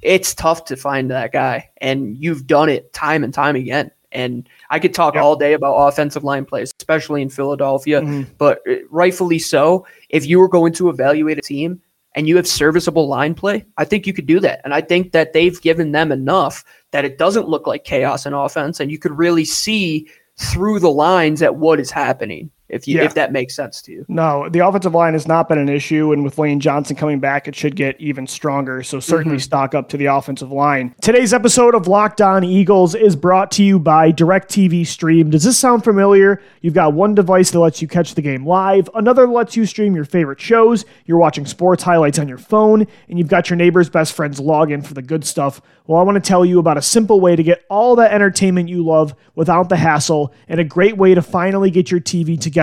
It's 0.02 0.34
tough 0.34 0.66
to 0.66 0.76
find 0.76 1.10
that 1.12 1.32
guy, 1.32 1.70
and 1.78 2.18
you've 2.18 2.46
done 2.46 2.68
it 2.68 2.92
time 2.92 3.24
and 3.24 3.34
time 3.34 3.56
again. 3.56 3.90
And 4.12 4.48
I 4.70 4.80
could 4.80 4.94
talk 4.94 5.16
all 5.16 5.36
day 5.38 5.54
about 5.54 5.76
offensive 5.76 6.24
line 6.26 6.44
plays, 6.46 6.73
especially 6.84 7.22
in 7.22 7.30
Philadelphia, 7.30 8.02
Mhm. 8.02 8.28
but 8.38 8.60
uh, 8.70 8.76
rightfully 8.92 9.40
so. 9.40 9.86
If 10.10 10.28
you 10.28 10.38
were 10.40 10.50
going 10.50 10.74
to 10.74 10.90
evaluate 10.90 11.38
a 11.38 11.42
team 11.42 11.80
and 12.14 12.28
you 12.28 12.36
have 12.36 12.46
serviceable 12.48 13.08
line 13.08 13.34
play, 13.36 13.66
I 13.78 13.86
think 13.86 14.06
you 14.06 14.14
could 14.14 14.26
do 14.28 14.40
that. 14.42 14.60
And 14.66 14.74
I 14.74 14.82
think 14.82 15.14
that 15.14 15.32
they've 15.32 15.60
given 15.62 15.94
them 15.94 16.12
enough 16.12 16.66
that 16.92 17.06
it 17.06 17.18
doesn't 17.18 17.48
look 17.48 17.66
like 17.66 17.86
chaos 17.86 18.26
in 18.26 18.34
offense, 18.34 18.80
and 18.82 18.92
you 18.92 19.00
could 19.00 19.18
really 19.18 19.46
see 19.46 20.08
through 20.38 20.80
the 20.80 20.92
lines 20.92 21.42
at 21.42 21.56
what 21.56 21.80
is 21.80 21.90
happening. 21.92 22.50
If 22.74 22.88
you 22.88 22.98
Yeah. 22.98 23.06
if 23.06 23.14
that 23.14 23.32
makes 23.32 23.56
sense 23.56 23.82
to 23.84 23.92
you. 23.92 24.06
No, 24.08 24.50
the 24.50 24.60
offensive 24.60 24.94
line 24.94 25.14
has 25.14 25.28
not 25.28 25.48
been 25.48 25.58
an 25.58 25.70
issue, 25.70 26.12
and 26.12 26.24
with 26.24 26.38
Lane 26.38 26.60
Johnson 26.60 26.96
coming 26.96 27.20
back, 27.20 27.48
it 27.48 27.56
should 27.56 27.76
get 27.76 27.96
even 28.00 28.28
stronger. 28.28 28.84
So 28.84 29.00
certainly 29.00 29.38
mm-hmm. 29.38 29.42
stock 29.44 29.76
up 29.76 29.90
to 29.90 29.98
the 29.98 30.08
offensive 30.08 30.52
line. 30.52 30.96
Today's 31.02 31.34
episode 31.34 31.76
of 31.76 31.88
Locked 31.88 32.22
On 32.22 32.44
Eagles 32.44 32.96
is 32.96 33.16
brought 33.16 33.52
to 33.52 33.64
you 33.64 33.80
by 33.80 34.12
DirecTV 34.12 34.86
Stream. 34.86 35.30
Does 35.30 35.44
this 35.44 35.58
sound 35.58 35.84
familiar? 35.84 36.42
You've 36.62 36.74
got 36.74 36.94
one 36.94 37.16
device 37.16 37.52
that 37.52 37.60
lets 37.60 37.82
you 37.82 37.88
catch 37.88 38.16
the 38.16 38.22
game 38.22 38.46
live, 38.46 38.90
another 38.96 39.28
lets 39.28 39.56
you 39.56 39.66
stream 39.66 39.96
your 39.96 40.06
favorite 40.06 40.40
shows. 40.40 40.86
You're 41.06 41.18
watching 41.18 41.46
sports 41.46 41.84
highlights 41.84 42.20
on 42.20 42.28
your 42.28 42.38
phone, 42.38 42.88
and 43.10 43.20
you've 43.20 43.28
got 43.28 43.50
your 43.50 43.58
neighbor's 43.58 43.90
best 43.90 44.14
friend's 44.14 44.40
login 44.40 44.86
for 44.86 44.94
the 44.94 45.02
good 45.02 45.26
stuff. 45.26 45.62
Well, 45.86 46.00
I 46.00 46.04
want 46.04 46.24
to 46.24 46.28
tell 46.28 46.46
you 46.46 46.60
about 46.60 46.78
a 46.78 46.82
simple 46.82 47.20
way 47.20 47.36
to 47.36 47.44
get 47.44 47.64
all 47.70 47.96
that 47.98 48.14
entertainment 48.14 48.70
you 48.70 48.86
love 48.86 49.14
without 49.36 49.70
the 49.70 49.76
hassle, 49.78 50.34
and 50.48 50.60
a 50.60 50.64
great 50.64 50.98
way 50.98 51.14
to 51.14 51.22
finally 51.22 51.70
get 51.70 51.92
your 51.92 52.00
TV 52.00 52.40
together. 52.40 52.63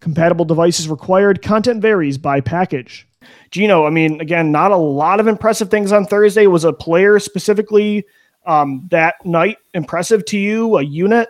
Compatible 0.00 0.44
devices 0.44 0.88
required. 0.88 1.42
Content 1.42 1.82
varies 1.82 2.18
by 2.18 2.40
package. 2.40 3.06
Gino, 3.50 3.86
I 3.86 3.90
mean, 3.90 4.20
again, 4.20 4.50
not 4.50 4.70
a 4.70 4.76
lot 4.76 5.20
of 5.20 5.26
impressive 5.26 5.70
things 5.70 5.92
on 5.92 6.06
Thursday. 6.06 6.46
Was 6.46 6.64
a 6.64 6.72
player 6.72 7.18
specifically 7.18 8.04
um, 8.46 8.86
that 8.90 9.14
night 9.24 9.58
impressive 9.74 10.24
to 10.26 10.38
you? 10.38 10.76
A 10.76 10.82
unit? 10.82 11.28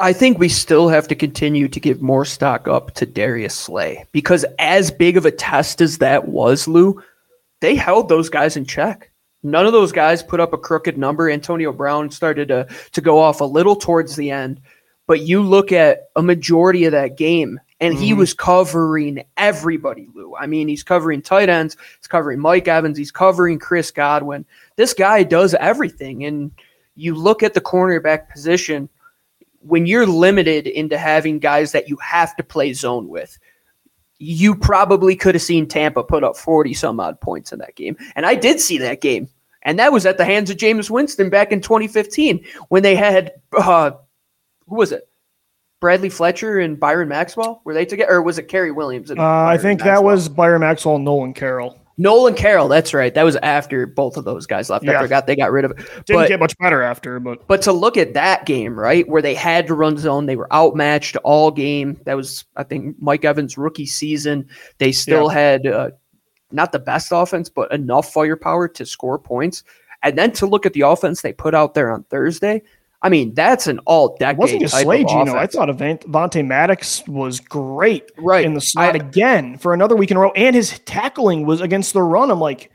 I 0.00 0.12
think 0.12 0.38
we 0.38 0.48
still 0.48 0.88
have 0.88 1.06
to 1.08 1.14
continue 1.14 1.68
to 1.68 1.80
give 1.80 2.02
more 2.02 2.24
stock 2.24 2.66
up 2.66 2.94
to 2.94 3.06
Darius 3.06 3.54
Slay 3.54 4.04
because 4.12 4.44
as 4.58 4.90
big 4.90 5.16
of 5.16 5.24
a 5.24 5.30
test 5.30 5.80
as 5.80 5.98
that 5.98 6.28
was, 6.28 6.66
Lou, 6.66 7.00
they 7.60 7.76
held 7.76 8.08
those 8.08 8.28
guys 8.28 8.56
in 8.56 8.64
check. 8.64 9.10
None 9.44 9.66
of 9.66 9.72
those 9.72 9.92
guys 9.92 10.22
put 10.22 10.40
up 10.40 10.52
a 10.52 10.58
crooked 10.58 10.98
number. 10.98 11.30
Antonio 11.30 11.72
Brown 11.72 12.10
started 12.10 12.48
to 12.48 12.66
to 12.90 13.00
go 13.00 13.20
off 13.20 13.40
a 13.40 13.44
little 13.44 13.76
towards 13.76 14.16
the 14.16 14.32
end, 14.32 14.60
but 15.08 15.22
you 15.22 15.42
look 15.42 15.72
at 15.72 16.10
a 16.14 16.22
majority 16.22 16.84
of 16.84 16.92
that 16.92 17.16
game 17.16 17.58
and 17.80 17.94
he 17.94 18.12
was 18.12 18.34
covering 18.34 19.24
everybody, 19.38 20.06
Lou. 20.14 20.36
I 20.36 20.46
mean, 20.46 20.68
he's 20.68 20.82
covering 20.82 21.22
tight 21.22 21.48
ends, 21.48 21.76
he's 21.98 22.06
covering 22.06 22.38
Mike 22.38 22.68
Evans, 22.68 22.98
he's 22.98 23.10
covering 23.10 23.58
Chris 23.58 23.90
Godwin. 23.90 24.44
This 24.76 24.92
guy 24.92 25.22
does 25.22 25.54
everything. 25.54 26.24
And 26.24 26.50
you 26.94 27.14
look 27.14 27.42
at 27.42 27.54
the 27.54 27.60
cornerback 27.60 28.28
position 28.28 28.90
when 29.60 29.86
you're 29.86 30.06
limited 30.06 30.66
into 30.66 30.98
having 30.98 31.38
guys 31.38 31.72
that 31.72 31.88
you 31.88 31.96
have 31.96 32.36
to 32.36 32.42
play 32.42 32.74
zone 32.74 33.08
with, 33.08 33.38
you 34.18 34.54
probably 34.54 35.16
could 35.16 35.34
have 35.34 35.42
seen 35.42 35.66
Tampa 35.66 36.02
put 36.02 36.22
up 36.22 36.36
40 36.36 36.74
some 36.74 37.00
odd 37.00 37.18
points 37.20 37.50
in 37.52 37.60
that 37.60 37.76
game. 37.76 37.96
And 38.14 38.26
I 38.26 38.34
did 38.34 38.60
see 38.60 38.76
that 38.78 39.00
game. 39.00 39.28
And 39.62 39.78
that 39.78 39.90
was 39.90 40.04
at 40.04 40.18
the 40.18 40.24
hands 40.26 40.50
of 40.50 40.58
Jameis 40.58 40.90
Winston 40.90 41.30
back 41.30 41.50
in 41.50 41.62
2015 41.62 42.44
when 42.68 42.82
they 42.82 42.94
had, 42.94 43.32
uh, 43.56 43.92
who 44.68 44.76
was 44.76 44.92
it? 44.92 45.08
Bradley 45.80 46.08
Fletcher 46.08 46.58
and 46.58 46.78
Byron 46.78 47.08
Maxwell? 47.08 47.60
Were 47.64 47.72
they 47.74 47.84
together? 47.84 48.12
Or 48.14 48.22
was 48.22 48.38
it 48.38 48.44
Cary 48.48 48.72
Williams? 48.72 49.10
And 49.10 49.20
Uh, 49.20 49.44
I 49.44 49.58
think 49.58 49.82
that 49.84 50.02
was 50.02 50.28
Byron 50.28 50.60
Maxwell 50.60 50.96
and 50.96 51.04
Nolan 51.04 51.34
Carroll. 51.34 51.78
Nolan 52.00 52.34
Carroll. 52.34 52.68
That's 52.68 52.94
right. 52.94 53.12
That 53.14 53.24
was 53.24 53.36
after 53.36 53.86
both 53.86 54.16
of 54.16 54.24
those 54.24 54.46
guys 54.46 54.70
left. 54.70 54.84
Yeah. 54.84 54.98
I 54.98 55.02
forgot 55.02 55.26
they 55.26 55.34
got 55.36 55.50
rid 55.50 55.64
of 55.64 55.72
it. 55.72 55.76
Didn't 56.06 56.20
But- 56.20 56.28
get 56.28 56.40
much 56.40 56.56
better 56.58 56.82
after, 56.82 57.18
but 57.20 57.46
But 57.48 57.62
to 57.62 57.72
look 57.72 57.96
at 57.96 58.14
that 58.14 58.44
game, 58.46 58.78
right, 58.78 59.08
where 59.08 59.22
they 59.22 59.34
had 59.34 59.66
to 59.68 59.74
run 59.74 59.96
zone, 59.98 60.26
they 60.26 60.36
were 60.36 60.52
outmatched 60.52 61.16
all 61.18 61.50
game. 61.50 62.00
That 62.04 62.16
was, 62.16 62.44
I 62.56 62.62
think, 62.64 62.96
Mike 63.00 63.24
Evans' 63.24 63.58
rookie 63.58 63.86
season. 63.86 64.48
They 64.78 64.92
still 64.92 65.28
had 65.28 65.66
uh, 65.66 65.90
not 66.52 66.70
the 66.72 66.78
best 66.78 67.10
offense, 67.12 67.48
but 67.48 67.70
enough 67.72 68.12
firepower 68.12 68.68
to 68.68 68.86
score 68.86 69.18
points. 69.18 69.62
And 70.04 70.16
then 70.16 70.30
to 70.32 70.46
look 70.46 70.66
at 70.66 70.72
the 70.74 70.82
offense 70.82 71.22
they 71.22 71.32
put 71.32 71.54
out 71.54 71.74
there 71.74 71.90
on 71.90 72.04
Thursday, 72.04 72.62
I 73.02 73.08
mean, 73.08 73.32
that's 73.34 73.66
an 73.68 73.78
all 73.86 74.16
decade. 74.18 74.38
wasn't 74.38 74.60
just 74.62 74.74
of 74.74 74.80
Gino. 74.82 75.36
I 75.36 75.46
thought 75.46 75.70
Avant- 75.70 76.00
Vontae 76.10 76.44
Maddox 76.44 77.06
was 77.06 77.38
great 77.38 78.10
Right. 78.18 78.44
in 78.44 78.54
the 78.54 78.60
slot 78.60 78.94
I- 78.94 78.98
again 78.98 79.56
for 79.58 79.72
another 79.72 79.94
week 79.94 80.10
in 80.10 80.16
a 80.16 80.20
row, 80.20 80.32
and 80.34 80.54
his 80.56 80.78
tackling 80.80 81.46
was 81.46 81.60
against 81.60 81.92
the 81.92 82.02
run. 82.02 82.30
I'm 82.30 82.40
like, 82.40 82.70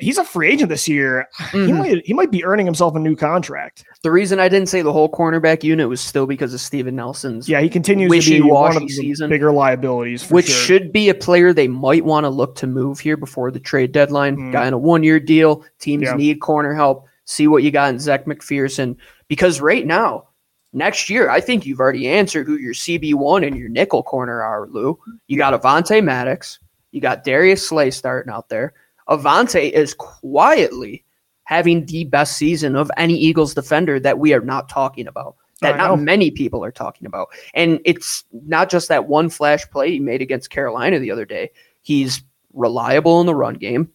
he's 0.00 0.16
a 0.16 0.24
free 0.24 0.48
agent 0.48 0.68
this 0.70 0.88
year. 0.88 1.26
He 1.52 1.58
Mhm. 1.58 1.76
might 1.78 2.06
he 2.06 2.14
might 2.14 2.30
be 2.30 2.44
earning 2.44 2.64
himself 2.64 2.94
a 2.94 2.98
new 3.00 3.14
contract. 3.16 3.84
The 4.04 4.10
reason 4.12 4.38
I 4.40 4.48
didn't 4.48 4.68
say 4.68 4.80
the 4.80 4.92
whole 4.92 5.10
cornerback 5.10 5.62
unit 5.64 5.88
was 5.88 6.00
still 6.00 6.24
because 6.24 6.54
of 6.54 6.60
Steven 6.60 6.94
Nelson's 6.96 7.46
Yeah, 7.48 7.60
he 7.60 7.68
continues 7.68 8.10
to 8.24 8.30
be 8.30 8.40
one 8.40 8.74
of 8.76 8.82
the 8.84 8.88
season. 8.88 9.28
bigger 9.28 9.52
liabilities, 9.52 10.22
for 10.22 10.34
which 10.36 10.46
sure. 10.46 10.54
should 10.54 10.92
be 10.92 11.08
a 11.08 11.14
player 11.14 11.52
they 11.52 11.66
might 11.68 12.04
want 12.06 12.24
to 12.24 12.30
look 12.30 12.54
to 12.56 12.66
move 12.68 13.00
here 13.00 13.16
before 13.16 13.50
the 13.50 13.58
trade 13.60 13.90
deadline. 13.92 14.36
Mm. 14.36 14.52
Guy 14.52 14.68
in 14.68 14.72
a 14.72 14.78
one 14.78 15.02
year 15.02 15.18
deal. 15.20 15.62
Teams 15.80 16.04
Yeah. 16.04 16.14
need 16.14 16.40
corner 16.40 16.72
help. 16.74 17.04
See 17.28 17.46
what 17.46 17.62
you 17.62 17.70
got 17.70 17.90
in 17.90 17.98
Zech 17.98 18.24
McPhearson. 18.24 18.96
Because 19.28 19.60
right 19.60 19.86
now, 19.86 20.28
next 20.72 21.10
year, 21.10 21.28
I 21.28 21.42
think 21.42 21.66
you've 21.66 21.78
already 21.78 22.08
answered 22.08 22.46
who 22.46 22.56
your 22.56 22.72
CB1 22.72 23.46
and 23.46 23.54
your 23.54 23.68
nickel 23.68 24.02
corner 24.02 24.42
are, 24.42 24.66
Lou. 24.68 24.98
You 25.26 25.36
got 25.36 25.60
Avonte 25.60 26.02
Maddox. 26.02 26.58
You 26.90 27.02
got 27.02 27.24
Darius 27.24 27.68
Slay 27.68 27.90
starting 27.90 28.32
out 28.32 28.48
there. 28.48 28.72
Avonte 29.10 29.70
is 29.70 29.92
quietly 29.92 31.04
having 31.44 31.84
the 31.84 32.04
best 32.04 32.38
season 32.38 32.74
of 32.74 32.90
any 32.96 33.14
Eagles 33.14 33.52
defender 33.52 34.00
that 34.00 34.18
we 34.18 34.32
are 34.32 34.40
not 34.40 34.70
talking 34.70 35.06
about. 35.06 35.36
That 35.60 35.76
not 35.76 36.00
many 36.00 36.30
people 36.30 36.64
are 36.64 36.72
talking 36.72 37.06
about. 37.06 37.28
And 37.52 37.78
it's 37.84 38.24
not 38.32 38.70
just 38.70 38.88
that 38.88 39.06
one 39.06 39.28
flash 39.28 39.68
play 39.68 39.90
he 39.90 40.00
made 40.00 40.22
against 40.22 40.48
Carolina 40.48 40.98
the 40.98 41.10
other 41.10 41.26
day. 41.26 41.50
He's 41.82 42.22
reliable 42.54 43.20
in 43.20 43.26
the 43.26 43.34
run 43.34 43.54
game. 43.54 43.90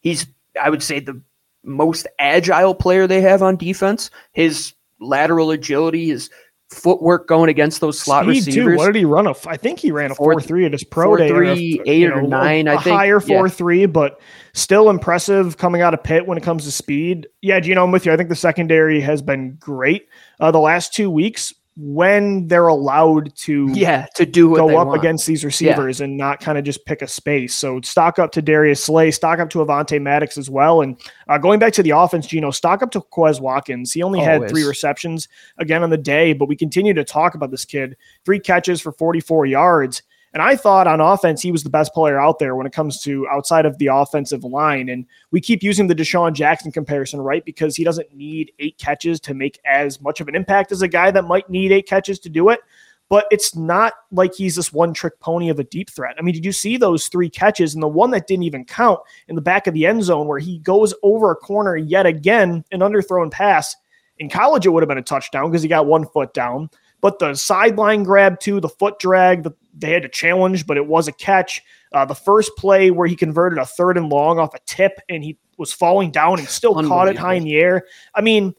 He's, 0.00 0.26
I 0.62 0.70
would 0.70 0.82
say, 0.82 1.00
the 1.00 1.20
most 1.64 2.06
agile 2.18 2.74
player 2.74 3.06
they 3.06 3.20
have 3.20 3.42
on 3.42 3.56
defense. 3.56 4.10
His 4.32 4.74
lateral 5.00 5.50
agility, 5.50 6.08
his 6.08 6.30
footwork 6.70 7.26
going 7.26 7.48
against 7.48 7.80
those 7.80 7.98
slot 7.98 8.24
Speed 8.24 8.44
too. 8.44 8.50
receivers. 8.50 8.76
What 8.78 8.86
did 8.86 8.96
he 8.96 9.04
run? 9.06 9.26
A, 9.26 9.34
I 9.46 9.56
think 9.56 9.78
he 9.78 9.90
ran 9.90 10.10
a 10.10 10.14
Four- 10.14 10.34
four 10.34 10.40
three 10.42 10.66
at 10.66 10.72
his 10.72 10.84
pro 10.84 11.04
four, 11.06 11.16
day. 11.16 11.30
or 11.30 11.42
a- 11.42 11.54
three, 11.54 11.62
you 11.62 11.82
eight 11.86 12.04
or 12.12 12.20
know, 12.22 12.28
nine, 12.28 12.68
a, 12.68 12.72
I 12.72 12.74
a 12.74 12.80
think. 12.80 12.94
higher 12.96 13.20
Yeah. 13.26 13.38
four 13.38 13.48
three, 13.48 13.86
but 13.86 14.20
still 14.52 14.90
impressive 14.90 15.56
coming 15.56 15.80
out 15.80 15.94
of 15.94 16.02
pit 16.02 16.26
when 16.26 16.36
it 16.36 16.44
comes 16.44 16.64
to 16.64 16.70
speed. 16.70 17.26
Yeah, 17.40 17.58
Gino, 17.60 17.82
I'm 17.84 17.90
with 17.90 18.04
you. 18.04 18.12
I 18.12 18.16
think 18.18 18.28
the 18.28 18.34
secondary 18.34 19.00
has 19.00 19.22
been 19.22 19.56
great 19.58 20.08
uh, 20.40 20.50
the 20.50 20.58
last 20.58 20.92
two 20.92 21.10
weeks 21.10 21.54
when 21.80 22.48
they're 22.48 22.66
allowed 22.66 23.32
to 23.36 23.70
yeah, 23.72 24.06
to 24.16 24.26
do 24.26 24.52
go 24.56 24.76
up 24.78 24.88
want. 24.88 24.98
against 24.98 25.28
these 25.28 25.44
receivers 25.44 26.00
and 26.00 26.16
not 26.16 26.40
kind 26.40 26.58
of 26.58 26.64
just 26.64 26.84
pick 26.84 27.02
a 27.02 27.06
space. 27.06 27.54
So 27.54 27.80
stock 27.82 28.18
up 28.18 28.32
to 28.32 28.42
Darius 28.42 28.82
Slay, 28.82 29.12
stock 29.12 29.38
up 29.38 29.48
to 29.50 29.60
Avonte 29.60 30.02
Maddox 30.02 30.36
as 30.36 30.50
well. 30.50 30.82
And 30.82 31.00
uh, 31.28 31.38
going 31.38 31.60
back 31.60 31.72
to 31.74 31.82
the 31.84 31.90
offense, 31.90 32.26
Gino, 32.26 32.50
stock 32.50 32.82
up 32.82 32.90
to 32.90 33.00
Quez 33.00 33.40
Watkins. 33.40 33.92
He 33.92 34.02
only 34.02 34.18
had 34.18 34.48
three 34.48 34.64
receptions 34.64 35.28
again 35.58 35.84
on 35.84 35.90
the 35.90 35.96
day, 35.96 36.32
but 36.32 36.48
we 36.48 36.56
continue 36.56 36.94
to 36.94 37.04
talk 37.04 37.36
about 37.36 37.52
this 37.52 37.64
kid. 37.64 37.96
Three 38.24 38.40
catches 38.40 38.80
for 38.80 38.90
44 38.90 39.46
yards. 39.46 40.02
And 40.34 40.42
I 40.42 40.56
thought 40.56 40.86
on 40.86 41.00
offense, 41.00 41.40
he 41.40 41.52
was 41.52 41.62
the 41.62 41.70
best 41.70 41.94
player 41.94 42.20
out 42.20 42.38
there 42.38 42.54
when 42.54 42.66
it 42.66 42.72
comes 42.72 43.00
to 43.02 43.26
outside 43.28 43.64
of 43.64 43.78
the 43.78 43.86
offensive 43.86 44.44
line. 44.44 44.88
And 44.88 45.06
we 45.30 45.40
keep 45.40 45.62
using 45.62 45.86
the 45.86 45.94
DeSean 45.94 46.34
Jackson 46.34 46.70
comparison, 46.70 47.20
right? 47.20 47.44
Because 47.44 47.76
he 47.76 47.84
doesn't 47.84 48.14
need 48.14 48.52
eight 48.58 48.78
catches 48.78 49.20
to 49.20 49.34
make 49.34 49.58
as 49.64 50.00
much 50.00 50.20
of 50.20 50.28
an 50.28 50.36
impact 50.36 50.70
as 50.70 50.82
a 50.82 50.88
guy 50.88 51.10
that 51.10 51.24
might 51.24 51.48
need 51.48 51.72
eight 51.72 51.86
catches 51.86 52.18
to 52.20 52.28
do 52.28 52.50
it 52.50 52.60
but 53.08 53.26
it's 53.30 53.56
not 53.56 53.94
like 54.12 54.34
he's 54.34 54.56
this 54.56 54.72
one 54.72 54.92
trick 54.92 55.18
pony 55.20 55.48
of 55.48 55.58
a 55.58 55.64
deep 55.64 55.90
threat. 55.90 56.14
I 56.18 56.22
mean, 56.22 56.34
did 56.34 56.44
you 56.44 56.52
see 56.52 56.76
those 56.76 57.08
three 57.08 57.30
catches 57.30 57.74
and 57.74 57.82
the 57.82 57.88
one 57.88 58.10
that 58.10 58.26
didn't 58.26 58.42
even 58.42 58.64
count 58.64 59.00
in 59.28 59.34
the 59.34 59.40
back 59.40 59.66
of 59.66 59.74
the 59.74 59.86
end 59.86 60.04
zone 60.04 60.26
where 60.26 60.38
he 60.38 60.58
goes 60.58 60.94
over 61.02 61.30
a 61.30 61.36
corner 61.36 61.76
yet 61.76 62.06
again, 62.06 62.64
an 62.70 62.80
underthrown 62.80 63.30
pass? 63.30 63.74
In 64.18 64.28
college, 64.28 64.66
it 64.66 64.70
would 64.70 64.82
have 64.82 64.88
been 64.88 64.98
a 64.98 65.02
touchdown 65.02 65.50
because 65.50 65.62
he 65.62 65.68
got 65.68 65.86
one 65.86 66.06
foot 66.06 66.34
down. 66.34 66.68
But 67.00 67.18
the 67.18 67.34
sideline 67.34 68.02
grab 68.02 68.40
too, 68.40 68.60
the 68.60 68.68
foot 68.68 68.98
drag, 68.98 69.44
the, 69.44 69.52
they 69.78 69.92
had 69.92 70.02
to 70.02 70.08
challenge, 70.08 70.66
but 70.66 70.76
it 70.76 70.86
was 70.86 71.08
a 71.08 71.12
catch. 71.12 71.62
Uh, 71.92 72.04
the 72.04 72.14
first 72.14 72.56
play 72.56 72.90
where 72.90 73.06
he 73.06 73.16
converted 73.16 73.58
a 73.58 73.64
third 73.64 73.96
and 73.96 74.08
long 74.08 74.38
off 74.38 74.54
a 74.54 74.58
tip 74.66 75.00
and 75.08 75.24
he 75.24 75.38
was 75.56 75.72
falling 75.72 76.10
down 76.10 76.38
and 76.38 76.48
still 76.48 76.74
caught 76.86 77.08
it 77.08 77.16
high 77.16 77.34
in 77.34 77.44
the 77.44 77.56
air. 77.56 77.86
I 78.14 78.20
mean, 78.20 78.54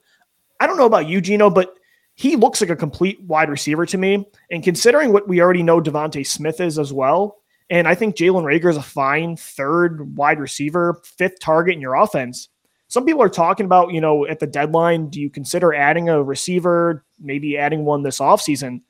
I 0.60 0.68
don't 0.68 0.78
know 0.78 0.86
about 0.86 1.08
you, 1.08 1.22
Gino, 1.22 1.50
but 1.50 1.76
he 2.16 2.36
looks 2.36 2.60
like 2.60 2.70
a 2.70 2.76
complete 2.76 3.22
wide 3.22 3.50
receiver 3.50 3.86
to 3.86 3.98
me. 3.98 4.28
And 4.52 4.64
considering 4.64 5.14
what 5.14 5.28
we 5.28 5.42
already 5.42 5.64
know 5.64 5.80
DeVonta 5.80 6.26
Smith 6.26 6.60
is 6.60 6.78
as 6.78 6.92
well, 6.92 7.38
and 7.70 7.88
I 7.88 7.96
think 7.96 8.16
Jalen 8.16 8.44
Reagor 8.44 8.72
is 8.72 8.78
a 8.78 8.82
fine 8.82 9.38
third 9.38 10.18
wide 10.18 10.40
receiver, 10.40 11.02
fifth 11.04 11.40
target 11.40 11.76
in 11.76 11.82
your 11.82 11.96
offense. 11.96 12.50
Some 12.88 13.06
people 13.06 13.22
are 13.22 13.30
talking 13.30 13.68
about, 13.68 13.94
you 13.94 14.02
know, 14.02 14.26
at 14.26 14.40
the 14.40 14.48
deadline, 14.48 15.10
do 15.10 15.22
you 15.22 15.30
consider 15.30 15.74
adding 15.74 16.10
a 16.10 16.24
receiver, 16.24 17.06
maybe 17.20 17.58
adding 17.58 17.86
one 17.86 18.02
this 18.02 18.20
offseason? 18.20 18.82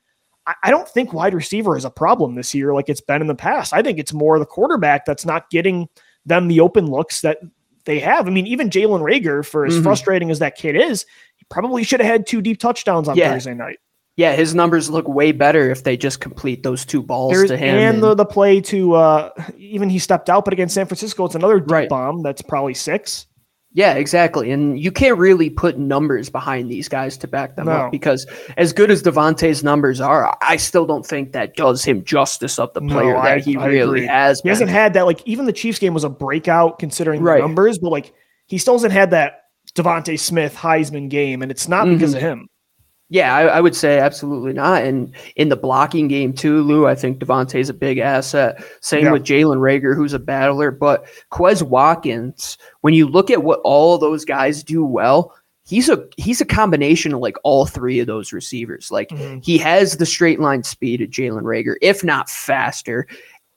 I 0.62 0.70
don't 0.70 0.88
think 0.88 1.12
wide 1.12 1.34
receiver 1.34 1.76
is 1.76 1.84
a 1.84 1.90
problem 1.90 2.34
this 2.34 2.54
year 2.54 2.74
like 2.74 2.88
it's 2.88 3.00
been 3.00 3.20
in 3.20 3.26
the 3.26 3.34
past. 3.34 3.72
I 3.72 3.82
think 3.82 3.98
it's 3.98 4.12
more 4.12 4.38
the 4.38 4.46
quarterback 4.46 5.04
that's 5.04 5.26
not 5.26 5.50
getting 5.50 5.88
them 6.26 6.48
the 6.48 6.60
open 6.60 6.86
looks 6.86 7.20
that 7.22 7.38
they 7.84 7.98
have. 8.00 8.26
I 8.26 8.30
mean, 8.30 8.46
even 8.46 8.70
Jalen 8.70 9.00
Reagor, 9.00 9.44
for 9.44 9.64
as 9.64 9.74
mm-hmm. 9.74 9.82
frustrating 9.82 10.30
as 10.30 10.38
that 10.38 10.56
kid 10.56 10.76
is, 10.76 11.06
he 11.36 11.46
probably 11.48 11.82
should 11.82 12.00
have 12.00 12.10
had 12.10 12.26
two 12.26 12.42
deep 12.42 12.60
touchdowns 12.60 13.08
on 13.08 13.16
yeah. 13.16 13.32
Thursday 13.32 13.54
night. 13.54 13.78
Yeah, 14.16 14.34
his 14.34 14.54
numbers 14.54 14.90
look 14.90 15.08
way 15.08 15.32
better 15.32 15.70
if 15.70 15.84
they 15.84 15.96
just 15.96 16.20
complete 16.20 16.62
those 16.62 16.84
two 16.84 17.02
balls 17.02 17.32
There's, 17.32 17.48
to 17.48 17.56
him. 17.56 17.74
And, 17.76 17.94
and, 17.94 18.02
the, 18.02 18.14
the 18.14 18.26
play 18.26 18.60
to 18.62 18.94
uh, 18.94 19.30
even 19.56 19.88
he 19.88 19.98
stepped 19.98 20.28
out, 20.28 20.44
but 20.44 20.52
against 20.52 20.74
San 20.74 20.84
Francisco, 20.86 21.24
it's 21.24 21.34
another 21.34 21.58
deep 21.58 21.70
right. 21.70 21.88
bomb 21.88 22.22
that's 22.22 22.42
probably 22.42 22.74
six. 22.74 23.26
Yeah, 23.72 23.94
exactly. 23.94 24.50
And 24.50 24.78
you 24.80 24.90
can't 24.90 25.16
really 25.16 25.48
put 25.48 25.78
numbers 25.78 26.28
behind 26.28 26.70
these 26.70 26.88
guys 26.88 27.16
to 27.18 27.28
back 27.28 27.54
them 27.54 27.66
no. 27.66 27.72
up 27.72 27.92
because 27.92 28.26
as 28.56 28.72
good 28.72 28.90
as 28.90 29.00
DeVonta's 29.00 29.62
numbers 29.62 30.00
are, 30.00 30.36
I 30.42 30.56
still 30.56 30.86
don't 30.86 31.06
think 31.06 31.32
that 31.32 31.54
does 31.54 31.84
him 31.84 32.02
justice 32.04 32.58
of 32.58 32.72
the 32.74 32.80
player 32.80 33.14
no, 33.14 33.22
that 33.22 33.38
I, 33.38 33.38
he 33.38 33.56
I 33.56 33.66
really 33.66 34.00
agree. 34.00 34.06
has. 34.06 34.40
He 34.40 34.48
been. 34.48 34.50
hasn't 34.50 34.70
had 34.70 34.94
that 34.94 35.06
like 35.06 35.24
even 35.24 35.46
the 35.46 35.52
Chiefs 35.52 35.78
game 35.78 35.94
was 35.94 36.02
a 36.02 36.10
breakout 36.10 36.80
considering 36.80 37.22
right. 37.22 37.36
the 37.36 37.46
numbers, 37.46 37.78
but 37.78 37.90
like 37.90 38.12
he 38.46 38.58
still 38.58 38.74
hasn't 38.74 38.92
had 38.92 39.12
that 39.12 39.44
DeVonta 39.74 40.18
Smith 40.18 40.56
Heisman 40.56 41.08
game, 41.08 41.40
and 41.40 41.52
it's 41.52 41.68
not 41.68 41.86
mm-hmm. 41.86 41.94
because 41.94 42.14
of 42.14 42.20
him. 42.20 42.48
Yeah, 43.12 43.34
I, 43.34 43.42
I, 43.42 43.60
would 43.60 43.74
say 43.74 43.98
absolutely 43.98 44.52
not. 44.52 44.84
And 44.84 45.12
in 45.34 45.48
the 45.48 45.56
blocking 45.56 46.06
game 46.06 46.32
too, 46.32 46.62
Lou, 46.62 46.86
I 46.86 46.94
think 46.94 47.20
is 47.54 47.68
a 47.68 47.74
big 47.74 47.98
asset. 47.98 48.64
Same 48.80 49.06
yeah. 49.06 49.12
with 49.12 49.24
Jalen 49.24 49.58
Reagor, 49.58 49.96
who's 49.96 50.12
a 50.12 50.20
battler. 50.20 50.70
But 50.70 51.06
Quez 51.32 51.60
Watkins, 51.62 52.56
when 52.82 52.94
you 52.94 53.08
look 53.08 53.28
at 53.28 53.42
what 53.42 53.60
all 53.64 53.96
of 53.96 54.00
those 54.00 54.24
guys 54.24 54.62
do 54.62 54.84
well, 54.84 55.34
he's 55.66 55.88
a 55.88 56.06
he's 56.16 56.40
a 56.40 56.46
combination 56.46 57.12
of 57.12 57.20
like 57.20 57.36
all 57.42 57.66
three 57.66 57.98
of 57.98 58.06
those 58.06 58.32
receivers. 58.32 58.92
Like 58.92 59.08
mm-hmm. 59.08 59.40
he 59.42 59.58
has 59.58 59.96
the 59.96 60.06
straight 60.06 60.38
line 60.38 60.62
speed 60.62 61.02
of 61.02 61.10
Jalen 61.10 61.42
Reagor, 61.42 61.74
if 61.82 62.04
not 62.04 62.30
faster. 62.30 63.08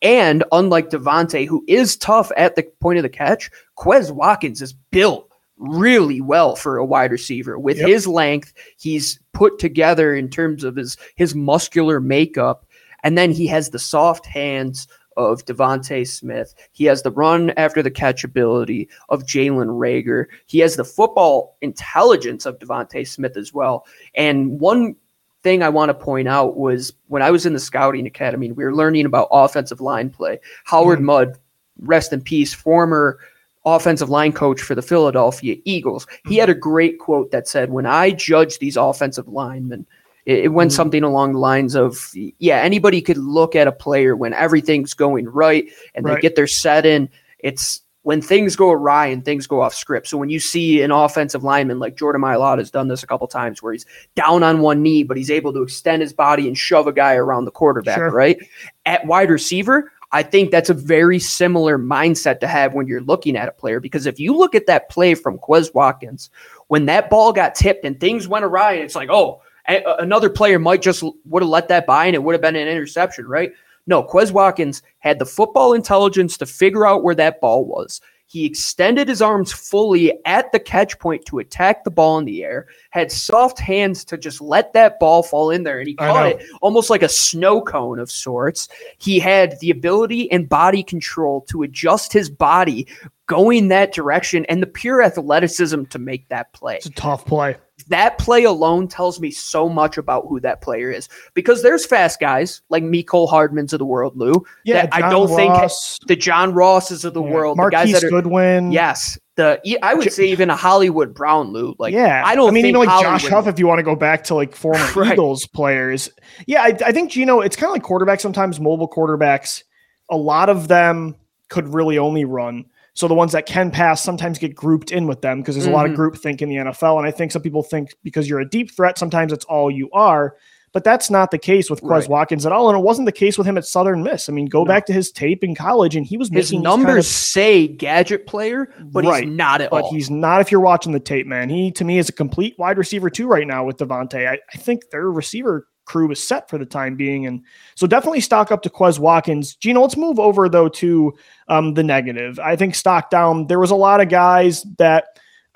And 0.01 0.43
unlike 0.51 0.89
DeVonta, 0.89 1.47
who 1.47 1.63
is 1.67 1.95
tough 1.95 2.31
at 2.35 2.55
the 2.55 2.63
point 2.81 2.97
of 2.97 3.03
the 3.03 3.09
catch, 3.09 3.51
Quez 3.77 4.11
Watkins 4.11 4.61
is 4.61 4.73
built 4.73 5.32
really 5.63 6.21
well 6.21 6.55
for 6.55 6.77
a 6.77 6.85
wide 6.85 7.11
receiver. 7.11 7.57
With 7.57 7.77
yep. 7.77 7.87
his 7.87 8.07
length, 8.07 8.53
he's 8.77 9.19
put 9.31 9.57
together 9.59 10.13
in 10.13 10.29
terms 10.29 10.63
of 10.63 10.75
his 10.75 10.97
his 11.15 11.33
muscular 11.33 11.99
makeup, 11.99 12.65
and 13.03 13.17
then 13.17 13.31
he 13.31 13.47
has 13.47 13.69
the 13.69 13.79
soft 13.79 14.25
hands 14.25 14.87
of 15.15 15.45
DeVonta 15.45 16.07
Smith. 16.07 16.53
He 16.71 16.85
has 16.85 17.03
the 17.03 17.11
run 17.11 17.51
after 17.51 17.81
the 17.81 17.91
catch 17.91 18.23
ability 18.23 18.89
of 19.09 19.23
Jalen 19.23 19.67
Reagor. 19.67 20.25
He 20.47 20.59
has 20.59 20.75
the 20.75 20.83
football 20.83 21.57
intelligence 21.61 22.45
of 22.45 22.59
DeVonta 22.59 23.07
Smith 23.07 23.37
as 23.37 23.53
well. 23.53 23.85
And 24.15 24.59
one 24.59 24.95
thing 25.43 25.61
I 25.61 25.69
want 25.69 25.89
to 25.89 25.93
point 25.93 26.27
out 26.27 26.57
was 26.57 26.93
when 27.07 27.21
I 27.21 27.31
was 27.31 27.45
in 27.45 27.53
the 27.53 27.59
scouting 27.59 28.07
academy, 28.07 28.51
we 28.51 28.63
were 28.63 28.75
learning 28.75 29.05
about 29.05 29.27
offensive 29.31 29.81
line 29.81 30.09
play. 30.09 30.39
Howard 30.63 30.99
mm 30.99 31.03
Mudd, 31.03 31.37
rest 31.79 32.11
in 32.13 32.21
peace, 32.21 32.53
former 32.53 33.19
offensive 33.65 34.09
line 34.09 34.33
coach 34.33 34.61
for 34.61 34.75
the 34.75 34.81
Philadelphia 34.81 35.57
Eagles. 35.65 36.07
He 36.27 36.37
had 36.37 36.49
a 36.49 36.55
great 36.55 36.99
quote 36.99 37.31
that 37.31 37.47
said, 37.47 37.71
When 37.71 37.85
I 37.85 38.11
judge 38.11 38.59
these 38.59 38.77
offensive 38.77 39.27
linemen, 39.27 39.85
it, 40.25 40.45
it 40.45 40.47
went 40.49 40.71
mm-hmm. 40.71 40.75
something 40.75 41.03
along 41.03 41.33
the 41.33 41.39
lines 41.39 41.75
of, 41.75 42.11
Yeah, 42.39 42.57
anybody 42.57 43.01
could 43.01 43.17
look 43.17 43.55
at 43.55 43.67
a 43.67 43.71
player 43.71 44.15
when 44.15 44.33
everything's 44.33 44.93
going 44.93 45.27
right 45.29 45.67
and 45.95 46.05
right. 46.05 46.15
they 46.15 46.21
get 46.21 46.35
their 46.35 46.47
set 46.47 46.85
in. 46.85 47.09
It's 47.39 47.81
when 48.03 48.21
things 48.21 48.57
go 48.57 48.69
awry 48.69 49.07
and 49.07 49.23
things 49.23 49.47
go 49.47 49.61
off 49.61 49.73
script. 49.73 50.07
So 50.07 50.17
when 50.17 50.29
you 50.29 50.39
see 50.39 50.81
an 50.81 50.91
offensive 50.91 51.43
lineman 51.43 51.79
like 51.79 51.95
Jordan 51.95 52.21
Mailata 52.21 52.57
has 52.57 52.69
done 52.69 52.89
this 52.89 53.01
a 53.01 53.07
couple 53.07 53.27
times 53.27 53.63
where 53.63 53.71
he's 53.71 53.85
down 54.15 54.43
on 54.43 54.59
one 54.59 54.81
knee, 54.81 55.03
but 55.03 55.15
he's 55.15 55.31
able 55.31 55.53
to 55.53 55.63
extend 55.63 56.01
his 56.01 56.11
body 56.11 56.47
and 56.49 56.57
shove 56.57 56.85
a 56.85 56.91
guy 56.91 57.15
around 57.15 57.45
the 57.45 57.51
quarterback, 57.51 57.97
sure. 57.97 58.11
right? 58.11 58.37
At 58.85 59.05
wide 59.05 59.29
receiver, 59.29 59.89
I 60.13 60.21
think 60.21 60.51
that's 60.51 60.69
a 60.69 60.75
very 60.75 61.17
similar 61.17 61.79
mindset 61.79 62.39
to 62.41 62.47
have 62.47 62.75
when 62.75 62.85
you're 62.85 63.01
looking 63.01 63.35
at 63.35 63.49
a 63.49 63.51
player 63.51 63.79
because 63.79 64.05
if 64.05 64.19
you 64.19 64.37
look 64.37 64.53
at 64.53 64.67
that 64.67 64.87
play 64.89 65.15
from 65.15 65.39
Quez 65.39 65.73
Watkins, 65.73 66.29
when 66.67 66.85
that 66.85 67.09
ball 67.09 67.33
got 67.33 67.55
tipped 67.55 67.83
and 67.83 67.99
things 67.99 68.27
went 68.27 68.45
awry, 68.45 68.73
it's 68.73 68.95
like, 68.95 69.09
oh, 69.09 69.41
another 69.67 70.29
player 70.29 70.59
might 70.59 70.83
just 70.83 71.03
would 71.25 71.41
have 71.41 71.49
let 71.49 71.67
that 71.69 71.87
by 71.87 72.05
and 72.05 72.13
it 72.13 72.21
would 72.21 72.33
have 72.33 72.41
been 72.41 72.55
an 72.55 72.67
interception, 72.67 73.25
right? 73.25 73.51
No, 73.87 74.03
Quez 74.03 74.31
Watkins 74.31 74.83
had 74.99 75.17
the 75.17 75.25
football 75.25 75.73
intelligence 75.73 76.37
to 76.37 76.45
figure 76.45 76.85
out 76.85 77.03
where 77.03 77.15
that 77.15 77.41
ball 77.41 77.65
was. 77.65 77.99
He 78.33 78.45
extended 78.45 79.09
his 79.09 79.21
arms 79.21 79.53
fully 79.53 80.11
at 80.25 80.51
the 80.51 80.59
catch 80.59 80.97
point 80.97 81.23
to 81.27 81.37
attack 81.37 81.83
the 81.83 81.91
ball 81.91 82.17
in 82.17 82.25
the 82.25 82.43
air, 82.43 82.65
had 82.89 83.11
soft 83.11 83.59
hands 83.59 84.03
to 84.05 84.17
just 84.17 84.41
let 84.41 84.73
that 84.73 84.99
ball 84.99 85.21
fall 85.21 85.51
in 85.51 85.61
there, 85.61 85.77
and 85.77 85.87
he 85.87 85.93
caught 85.93 86.25
it 86.25 86.43
almost 86.59 86.89
like 86.89 87.03
a 87.03 87.09
snow 87.09 87.61
cone 87.61 87.99
of 87.99 88.09
sorts. 88.09 88.69
He 88.97 89.19
had 89.19 89.59
the 89.59 89.69
ability 89.69 90.31
and 90.31 90.49
body 90.49 90.81
control 90.81 91.41
to 91.41 91.61
adjust 91.61 92.11
his 92.11 92.27
body 92.27 92.87
going 93.27 93.67
that 93.67 93.93
direction 93.93 94.45
and 94.45 94.63
the 94.63 94.67
pure 94.67 95.03
athleticism 95.03 95.83
to 95.83 95.99
make 95.99 96.27
that 96.29 96.51
play. 96.53 96.77
It's 96.77 96.87
a 96.87 96.91
tough 96.91 97.27
play 97.27 97.57
that 97.93 98.17
play 98.17 98.43
alone 98.43 98.87
tells 98.87 99.19
me 99.19 99.29
so 99.29 99.69
much 99.69 99.97
about 99.97 100.25
who 100.27 100.39
that 100.39 100.61
player 100.61 100.91
is 100.91 101.07
because 101.35 101.61
there's 101.61 101.85
fast 101.85 102.19
guys 102.19 102.61
like 102.69 102.83
Mecole 102.83 103.29
Hardmans 103.29 103.71
of 103.71 103.79
the 103.79 103.85
world, 103.85 104.17
Lou. 104.17 104.43
Yeah, 104.65 104.87
I 104.91 105.09
don't 105.11 105.29
Ross, 105.29 105.99
think 105.99 106.07
the 106.07 106.15
John 106.15 106.53
Rosses 106.53 107.05
of 107.05 107.13
the 107.13 107.23
yeah, 107.23 107.31
world, 107.31 107.57
Marquise 107.57 107.87
the 107.87 107.93
guys 107.93 108.01
that 108.01 108.07
are, 108.07 108.09
Goodwin. 108.09 108.71
Yes, 108.71 109.17
the 109.35 109.61
I 109.83 109.93
would 109.93 110.11
say 110.11 110.25
even 110.25 110.49
a 110.49 110.55
Hollywood 110.55 111.13
Brown, 111.13 111.53
Lou. 111.53 111.75
Like, 111.77 111.93
yeah, 111.93 112.23
I 112.25 112.35
don't. 112.35 112.49
I 112.49 112.51
mean, 112.51 112.65
even 112.65 112.79
like 112.79 112.89
Hollywood, 112.89 113.21
Josh 113.21 113.29
Huff, 113.29 113.47
if 113.47 113.59
you 113.59 113.67
want 113.67 113.79
to 113.79 113.83
go 113.83 113.95
back 113.95 114.23
to 114.25 114.35
like 114.35 114.55
former 114.55 114.85
right. 114.95 115.13
Eagles 115.13 115.45
players. 115.45 116.09
Yeah, 116.47 116.63
I, 116.63 116.77
I 116.85 116.91
think 116.91 117.11
Gino. 117.11 117.41
It's 117.41 117.55
kind 117.55 117.67
of 117.67 117.73
like 117.73 117.83
quarterbacks. 117.83 118.21
Sometimes 118.21 118.59
mobile 118.59 118.89
quarterbacks. 118.89 119.63
A 120.09 120.17
lot 120.17 120.49
of 120.49 120.67
them 120.67 121.15
could 121.49 121.67
really 121.67 121.97
only 121.99 122.25
run 122.25 122.65
so 122.93 123.07
the 123.07 123.13
ones 123.13 123.31
that 123.31 123.45
can 123.45 123.71
pass 123.71 124.01
sometimes 124.01 124.37
get 124.37 124.55
grouped 124.55 124.91
in 124.91 125.07
with 125.07 125.21
them 125.21 125.39
because 125.39 125.55
there's 125.55 125.65
mm-hmm. 125.65 125.73
a 125.73 125.77
lot 125.77 125.85
of 125.85 125.91
mm-hmm. 125.91 125.97
group 125.97 126.17
think 126.17 126.41
in 126.41 126.49
the 126.49 126.57
NFL. 126.57 126.97
And 126.97 127.07
I 127.07 127.11
think 127.11 127.31
some 127.31 127.41
people 127.41 127.63
think 127.63 127.95
because 128.03 128.29
you're 128.29 128.39
a 128.39 128.49
deep 128.49 128.71
threat, 128.75 128.97
sometimes 128.97 129.33
it's 129.33 129.45
all 129.45 129.71
you 129.71 129.89
are. 129.91 130.35
But 130.73 130.83
that's 130.83 131.11
not 131.11 131.29
the 131.29 131.37
case 131.37 131.69
with 131.69 131.83
Quez 131.83 131.89
right. 131.89 132.09
Watkins 132.09 132.47
at 132.47 132.51
all. 132.51 132.67
And 132.67 132.77
it 132.77 132.81
wasn't 132.81 133.05
the 133.05 133.11
case 133.11 133.37
with 133.37 133.45
him 133.45 133.59
at 133.59 133.65
Southern 133.65 134.01
Miss. 134.01 134.27
I 134.27 134.33
mean, 134.33 134.47
go 134.47 134.63
no. 134.63 134.65
back 134.65 134.87
to 134.87 134.93
his 134.93 135.11
tape 135.11 135.43
in 135.43 135.53
college 135.53 135.95
and 135.95 136.03
he 136.03 136.17
was 136.17 136.29
his 136.29 136.51
numbers 136.51 136.87
kind 136.87 136.97
of, 136.97 137.05
say 137.05 137.67
gadget 137.67 138.25
player, 138.25 138.73
but 138.85 139.05
right, 139.05 139.23
he's 139.23 139.31
not 139.31 139.61
at 139.61 139.69
but 139.69 139.83
all. 139.83 139.91
he's 139.91 140.09
not 140.09 140.41
if 140.41 140.51
you're 140.51 140.61
watching 140.61 140.91
the 140.91 140.99
tape, 140.99 141.27
man. 141.27 141.47
He 141.47 141.71
to 141.73 141.83
me 141.83 141.99
is 141.99 142.09
a 142.09 142.11
complete 142.11 142.57
wide 142.57 142.79
receiver 142.79 143.11
too 143.11 143.27
right 143.27 143.45
now 143.45 143.63
with 143.63 143.77
DeVonta. 143.77 144.27
I, 144.27 144.39
I 144.51 144.57
think 144.57 144.89
their 144.89 145.11
receiver 145.11 145.67
crew 145.85 146.11
is 146.11 146.25
set 146.25 146.49
for 146.49 146.57
the 146.57 146.65
time 146.65 146.95
being. 146.95 147.25
And 147.25 147.43
so 147.75 147.87
definitely 147.87 148.21
stock 148.21 148.51
up 148.51 148.61
to 148.63 148.69
Quez 148.69 148.99
Watkins. 148.99 149.55
Gino, 149.55 149.81
let's 149.81 149.97
move 149.97 150.19
over 150.19 150.49
though 150.49 150.69
to 150.69 151.13
um, 151.47 151.73
the 151.73 151.83
negative. 151.83 152.39
I 152.39 152.55
think 152.55 152.75
stock 152.75 153.09
down. 153.09 153.47
There 153.47 153.59
was 153.59 153.71
a 153.71 153.75
lot 153.75 154.01
of 154.01 154.09
guys 154.09 154.63
that 154.77 155.05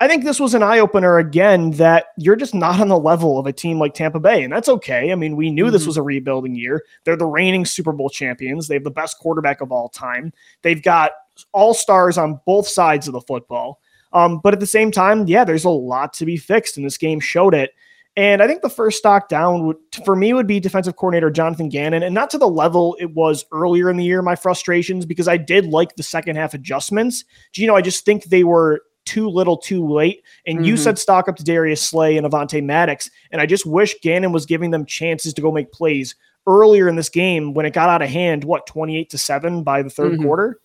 I 0.00 0.06
think 0.06 0.22
this 0.22 0.38
was 0.38 0.54
an 0.54 0.62
eye 0.62 0.78
opener 0.78 1.18
again 1.18 1.72
that 1.72 2.06
you're 2.16 2.36
just 2.36 2.54
not 2.54 2.80
on 2.80 2.88
the 2.88 2.98
level 2.98 3.38
of 3.38 3.46
a 3.46 3.52
team 3.52 3.80
like 3.80 3.94
Tampa 3.94 4.20
Bay. 4.20 4.44
And 4.44 4.52
that's 4.52 4.68
okay. 4.68 5.10
I 5.10 5.16
mean, 5.16 5.34
we 5.34 5.50
knew 5.50 5.64
mm-hmm. 5.64 5.72
this 5.72 5.86
was 5.86 5.96
a 5.96 6.02
rebuilding 6.02 6.54
year. 6.54 6.84
They're 7.04 7.16
the 7.16 7.26
reigning 7.26 7.64
Super 7.64 7.92
Bowl 7.92 8.08
champions. 8.08 8.68
They 8.68 8.74
have 8.74 8.84
the 8.84 8.90
best 8.90 9.18
quarterback 9.18 9.60
of 9.60 9.72
all 9.72 9.88
time. 9.88 10.32
They've 10.62 10.82
got 10.82 11.12
all 11.52 11.74
stars 11.74 12.16
on 12.16 12.40
both 12.46 12.68
sides 12.68 13.08
of 13.08 13.12
the 13.12 13.20
football. 13.22 13.80
Um, 14.12 14.40
but 14.42 14.54
at 14.54 14.60
the 14.60 14.66
same 14.66 14.90
time, 14.90 15.26
yeah, 15.26 15.44
there's 15.44 15.64
a 15.64 15.70
lot 15.70 16.12
to 16.14 16.24
be 16.24 16.36
fixed, 16.36 16.76
and 16.76 16.86
this 16.86 16.96
game 16.96 17.20
showed 17.20 17.54
it. 17.54 17.72
And 18.18 18.42
I 18.42 18.48
think 18.48 18.62
the 18.62 18.68
first 18.68 18.98
stock 18.98 19.28
down 19.28 19.64
would, 19.64 19.76
for 20.04 20.16
me 20.16 20.32
would 20.32 20.48
be 20.48 20.58
defensive 20.58 20.96
coordinator 20.96 21.30
Jonathan 21.30 21.68
Gannon, 21.68 22.02
and 22.02 22.12
not 22.12 22.30
to 22.30 22.38
the 22.38 22.48
level 22.48 22.96
it 22.98 23.14
was 23.14 23.44
earlier 23.52 23.88
in 23.88 23.96
the 23.96 24.04
year. 24.04 24.22
My 24.22 24.34
frustrations 24.34 25.06
because 25.06 25.28
I 25.28 25.36
did 25.36 25.66
like 25.66 25.94
the 25.94 26.02
second 26.02 26.34
half 26.34 26.52
adjustments. 26.52 27.24
You 27.54 27.68
know, 27.68 27.76
I 27.76 27.80
just 27.80 28.04
think 28.04 28.24
they 28.24 28.42
were 28.42 28.82
too 29.04 29.28
little, 29.28 29.56
too 29.56 29.86
late. 29.86 30.24
And 30.48 30.56
mm-hmm. 30.58 30.64
you 30.64 30.76
said 30.76 30.98
stock 30.98 31.28
up 31.28 31.36
to 31.36 31.44
Darius 31.44 31.80
Slay 31.80 32.16
and 32.16 32.26
Avonte 32.26 32.60
Maddox, 32.60 33.08
and 33.30 33.40
I 33.40 33.46
just 33.46 33.64
wish 33.64 33.94
Gannon 34.02 34.32
was 34.32 34.46
giving 34.46 34.72
them 34.72 34.84
chances 34.84 35.32
to 35.34 35.40
go 35.40 35.52
make 35.52 35.70
plays 35.70 36.16
earlier 36.48 36.88
in 36.88 36.96
this 36.96 37.08
game 37.08 37.54
when 37.54 37.66
it 37.66 37.72
got 37.72 37.88
out 37.88 38.02
of 38.02 38.10
hand. 38.10 38.42
What 38.42 38.66
twenty 38.66 38.98
eight 38.98 39.10
to 39.10 39.18
seven 39.18 39.62
by 39.62 39.82
the 39.82 39.90
3rd 39.90 40.14
mm-hmm. 40.14 40.24
quarter? 40.24 40.60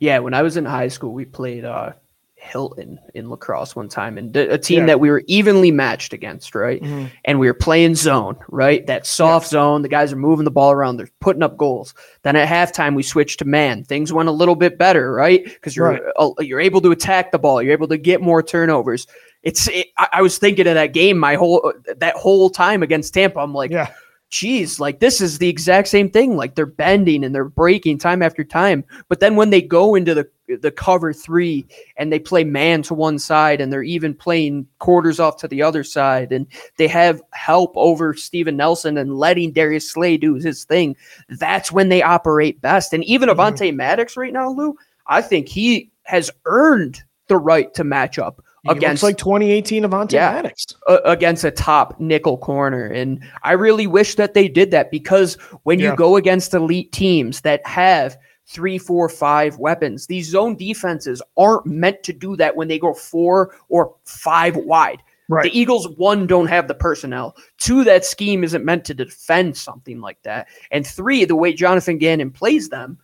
Yeah, 0.00 0.18
when 0.18 0.34
I 0.34 0.42
was 0.42 0.56
in 0.56 0.64
high 0.64 0.88
school, 0.88 1.12
we 1.12 1.24
played 1.24 1.64
uh, 1.64 1.92
Hilton 2.40 2.98
in 3.14 3.28
lacrosse 3.28 3.76
one 3.76 3.88
time, 3.88 4.16
and 4.16 4.34
a 4.34 4.58
team 4.58 4.80
yeah. 4.80 4.86
that 4.86 5.00
we 5.00 5.10
were 5.10 5.22
evenly 5.26 5.70
matched 5.70 6.12
against, 6.12 6.54
right? 6.54 6.82
Mm-hmm. 6.82 7.06
And 7.24 7.38
we 7.38 7.46
were 7.46 7.54
playing 7.54 7.94
zone, 7.94 8.36
right? 8.48 8.86
That 8.86 9.06
soft 9.06 9.46
yeah. 9.46 9.50
zone. 9.50 9.82
The 9.82 9.88
guys 9.88 10.12
are 10.12 10.16
moving 10.16 10.44
the 10.44 10.50
ball 10.50 10.72
around. 10.72 10.96
They're 10.96 11.10
putting 11.20 11.42
up 11.42 11.56
goals. 11.56 11.94
Then 12.22 12.36
at 12.36 12.48
halftime, 12.48 12.96
we 12.96 13.02
switched 13.02 13.40
to 13.40 13.44
man. 13.44 13.84
Things 13.84 14.12
went 14.12 14.28
a 14.28 14.32
little 14.32 14.56
bit 14.56 14.78
better, 14.78 15.12
right? 15.12 15.44
Because 15.44 15.76
you're 15.76 15.90
right. 15.90 16.02
uh, 16.18 16.32
you're 16.40 16.60
able 16.60 16.80
to 16.80 16.90
attack 16.90 17.30
the 17.30 17.38
ball. 17.38 17.62
You're 17.62 17.74
able 17.74 17.88
to 17.88 17.98
get 17.98 18.20
more 18.20 18.42
turnovers. 18.42 19.06
It's. 19.42 19.68
It, 19.68 19.88
I, 19.98 20.08
I, 20.14 20.22
was 20.22 20.38
thinking 20.38 20.66
of 20.66 20.74
that 20.74 20.92
game 20.92 21.18
my 21.18 21.34
whole 21.34 21.72
that 21.96 22.16
whole 22.16 22.50
time 22.50 22.82
against 22.82 23.14
Tampa. 23.14 23.38
I'm 23.40 23.54
like, 23.54 23.70
yeah 23.70 23.92
geez, 24.30 24.78
like 24.78 25.00
this 25.00 25.20
is 25.20 25.38
the 25.38 25.48
exact 25.48 25.88
same 25.88 26.08
thing. 26.08 26.36
Like 26.36 26.54
they're 26.54 26.66
bending 26.66 27.24
and 27.24 27.34
they're 27.34 27.44
breaking 27.44 27.98
time 27.98 28.22
after 28.22 28.44
time. 28.44 28.84
But 29.08 29.20
then 29.20 29.36
when 29.36 29.50
they 29.50 29.60
go 29.60 29.94
into 29.94 30.14
the 30.14 30.28
the 30.60 30.70
cover 30.70 31.12
three 31.12 31.64
and 31.96 32.12
they 32.12 32.18
play 32.18 32.42
man 32.42 32.82
to 32.82 32.94
one 32.94 33.18
side 33.20 33.60
and 33.60 33.72
they're 33.72 33.84
even 33.84 34.14
playing 34.14 34.66
quarters 34.80 35.20
off 35.20 35.36
to 35.36 35.48
the 35.48 35.62
other 35.62 35.84
side 35.84 36.32
and 36.32 36.46
they 36.76 36.88
have 36.88 37.22
help 37.32 37.72
over 37.76 38.14
Steven 38.14 38.56
Nelson 38.56 38.98
and 38.98 39.16
letting 39.16 39.52
Darius 39.52 39.88
Slay 39.88 40.16
do 40.16 40.34
his 40.34 40.64
thing, 40.64 40.96
that's 41.28 41.70
when 41.70 41.88
they 41.88 42.02
operate 42.02 42.60
best. 42.60 42.92
And 42.92 43.04
even 43.04 43.28
mm-hmm. 43.28 43.38
Avonte 43.38 43.74
Maddox 43.74 44.16
right 44.16 44.32
now, 44.32 44.50
Lou, 44.50 44.76
I 45.06 45.22
think 45.22 45.48
he 45.48 45.90
has 46.02 46.30
earned 46.46 47.02
the 47.28 47.36
right 47.36 47.72
to 47.74 47.84
match 47.84 48.18
up 48.18 48.42
he 48.62 48.70
against 48.70 49.02
like 49.02 49.16
2018 49.16 49.84
Avonte 49.84 50.12
yeah, 50.12 50.32
Maddox 50.32 50.66
uh, 50.86 50.98
against 51.04 51.44
a 51.44 51.50
top 51.50 51.98
nickel 52.00 52.38
corner, 52.38 52.86
and 52.86 53.22
I 53.42 53.52
really 53.52 53.86
wish 53.86 54.16
that 54.16 54.34
they 54.34 54.48
did 54.48 54.70
that 54.72 54.90
because 54.90 55.34
when 55.62 55.78
yeah. 55.78 55.90
you 55.90 55.96
go 55.96 56.16
against 56.16 56.54
elite 56.54 56.92
teams 56.92 57.40
that 57.42 57.66
have 57.66 58.16
three, 58.46 58.78
four, 58.78 59.08
five 59.08 59.58
weapons, 59.58 60.06
these 60.06 60.28
zone 60.28 60.56
defenses 60.56 61.22
aren't 61.36 61.66
meant 61.66 62.02
to 62.02 62.12
do 62.12 62.36
that 62.36 62.56
when 62.56 62.68
they 62.68 62.78
go 62.78 62.92
four 62.92 63.54
or 63.68 63.94
five 64.04 64.56
wide. 64.56 65.02
Right. 65.30 65.44
The 65.44 65.56
Eagles, 65.56 65.88
one, 65.90 66.26
don't 66.26 66.48
have 66.48 66.66
the 66.66 66.74
personnel. 66.74 67.36
Two, 67.58 67.84
that 67.84 68.04
scheme 68.04 68.42
isn't 68.42 68.64
meant 68.64 68.84
to 68.86 68.94
defend 68.94 69.56
something 69.56 70.00
like 70.00 70.20
that. 70.24 70.48
And 70.72 70.84
three, 70.84 71.24
the 71.24 71.36
way 71.36 71.52
Jonathan 71.52 71.98
Gannon 71.98 72.32
plays 72.32 72.68
them, 72.68 72.98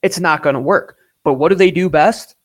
it's 0.00 0.18
not 0.18 0.42
going 0.42 0.54
to 0.54 0.60
work. 0.60 0.96
But 1.24 1.34
what 1.34 1.50
do 1.50 1.54
they 1.56 1.70
do 1.70 1.90
best? 1.90 2.36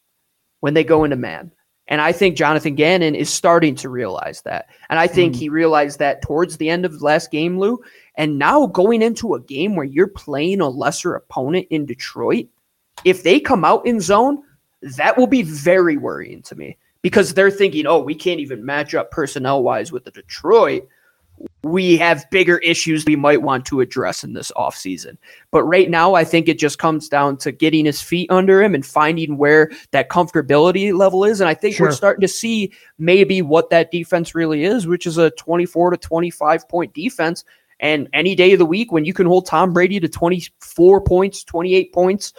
When 0.60 0.74
they 0.74 0.84
go 0.84 1.06
into 1.06 1.16
man. 1.16 1.52
And 1.88 2.00
I 2.00 2.12
think 2.12 2.38
Jonathan 2.38 2.76
Gannon 2.76 3.14
is 3.14 3.30
starting 3.30 3.76
to 3.76 3.90
realize 3.90 4.42
that. 4.44 4.70
And 4.90 5.00
I 5.00 5.08
think 5.08 5.36
mm. 5.36 5.40
he 5.40 5.50
realized 5.50 6.00
that 6.00 6.22
towards 6.22 6.58
the 6.58 6.70
end 6.70 6.86
of 6.86 7.00
the 7.00 7.06
last 7.06 7.30
game, 7.30 7.60
Lou. 7.60 7.82
And 8.16 8.40
now 8.40 8.68
going 8.68 9.02
into 9.02 9.34
a 9.34 9.42
game 9.42 9.76
where 9.76 9.86
you're 9.86 10.08
playing 10.08 10.62
a 10.62 10.70
lesser 10.70 11.16
opponent 11.16 11.68
in 11.70 11.86
Detroit, 11.86 12.48
if 13.04 13.24
they 13.24 13.40
come 13.40 13.66
out 13.66 13.86
in 13.86 14.00
zone, 14.00 14.44
that 14.82 15.18
will 15.18 15.28
be 15.28 15.42
very 15.42 15.98
worrying 15.98 16.42
to 16.44 16.56
me 16.56 16.78
because 17.02 17.34
they're 17.34 17.52
thinking, 17.52 17.86
oh, 17.86 18.00
we 18.00 18.16
can't 18.16 18.40
even 18.40 18.66
match 18.66 18.96
up 18.96 19.12
personnel 19.12 19.62
wise 19.62 19.92
with 19.92 20.06
the 20.06 20.12
Detroit 20.12 20.88
we 21.64 21.96
have 21.98 22.30
bigger 22.30 22.58
issues 22.58 23.06
we 23.06 23.16
might 23.16 23.42
want 23.42 23.66
to 23.66 23.80
address 23.80 24.24
in 24.24 24.34
this 24.34 24.52
offseason. 24.58 25.18
But 25.50 25.64
right 25.64 25.90
now, 25.90 26.14
I 26.14 26.26
think 26.26 26.50
it 26.50 26.60
just 26.60 26.78
comes 26.78 27.08
down 27.08 27.38
to 27.38 27.54
getting 27.54 27.86
his 27.86 28.02
feet 28.02 28.30
under 28.30 28.62
him 28.62 28.76
and 28.76 28.86
finding 28.86 29.38
where 29.38 29.72
that 29.92 30.10
comfortability 30.10 30.94
level 30.94 31.24
is. 31.24 31.40
And 31.40 31.50
I 31.50 31.54
think 31.54 31.76
sure. 31.76 31.88
we're 31.88 31.94
starting 31.94 32.22
to 32.22 32.28
see 32.28 32.74
maybe 32.98 33.42
what 33.42 33.70
that 33.70 33.92
defense 33.92 34.36
really 34.36 34.66
is, 34.66 34.88
which 34.88 35.08
is 35.08 35.18
a 35.18 35.32
24 35.32 35.92
to 35.92 35.98
25 35.98 36.68
point 36.68 36.94
defense. 36.94 37.46
And 37.80 38.10
any 38.14 38.36
day 38.36 38.52
of 38.54 38.60
the 38.60 38.66
week 38.66 38.92
when 38.92 39.06
you 39.06 39.14
can 39.14 39.26
hold 39.26 39.46
Tom 39.46 39.72
Brady 39.72 40.00
to 40.02 40.10
24 40.10 41.02
points, 41.02 41.44
28 41.46 41.94
points, 41.94 42.34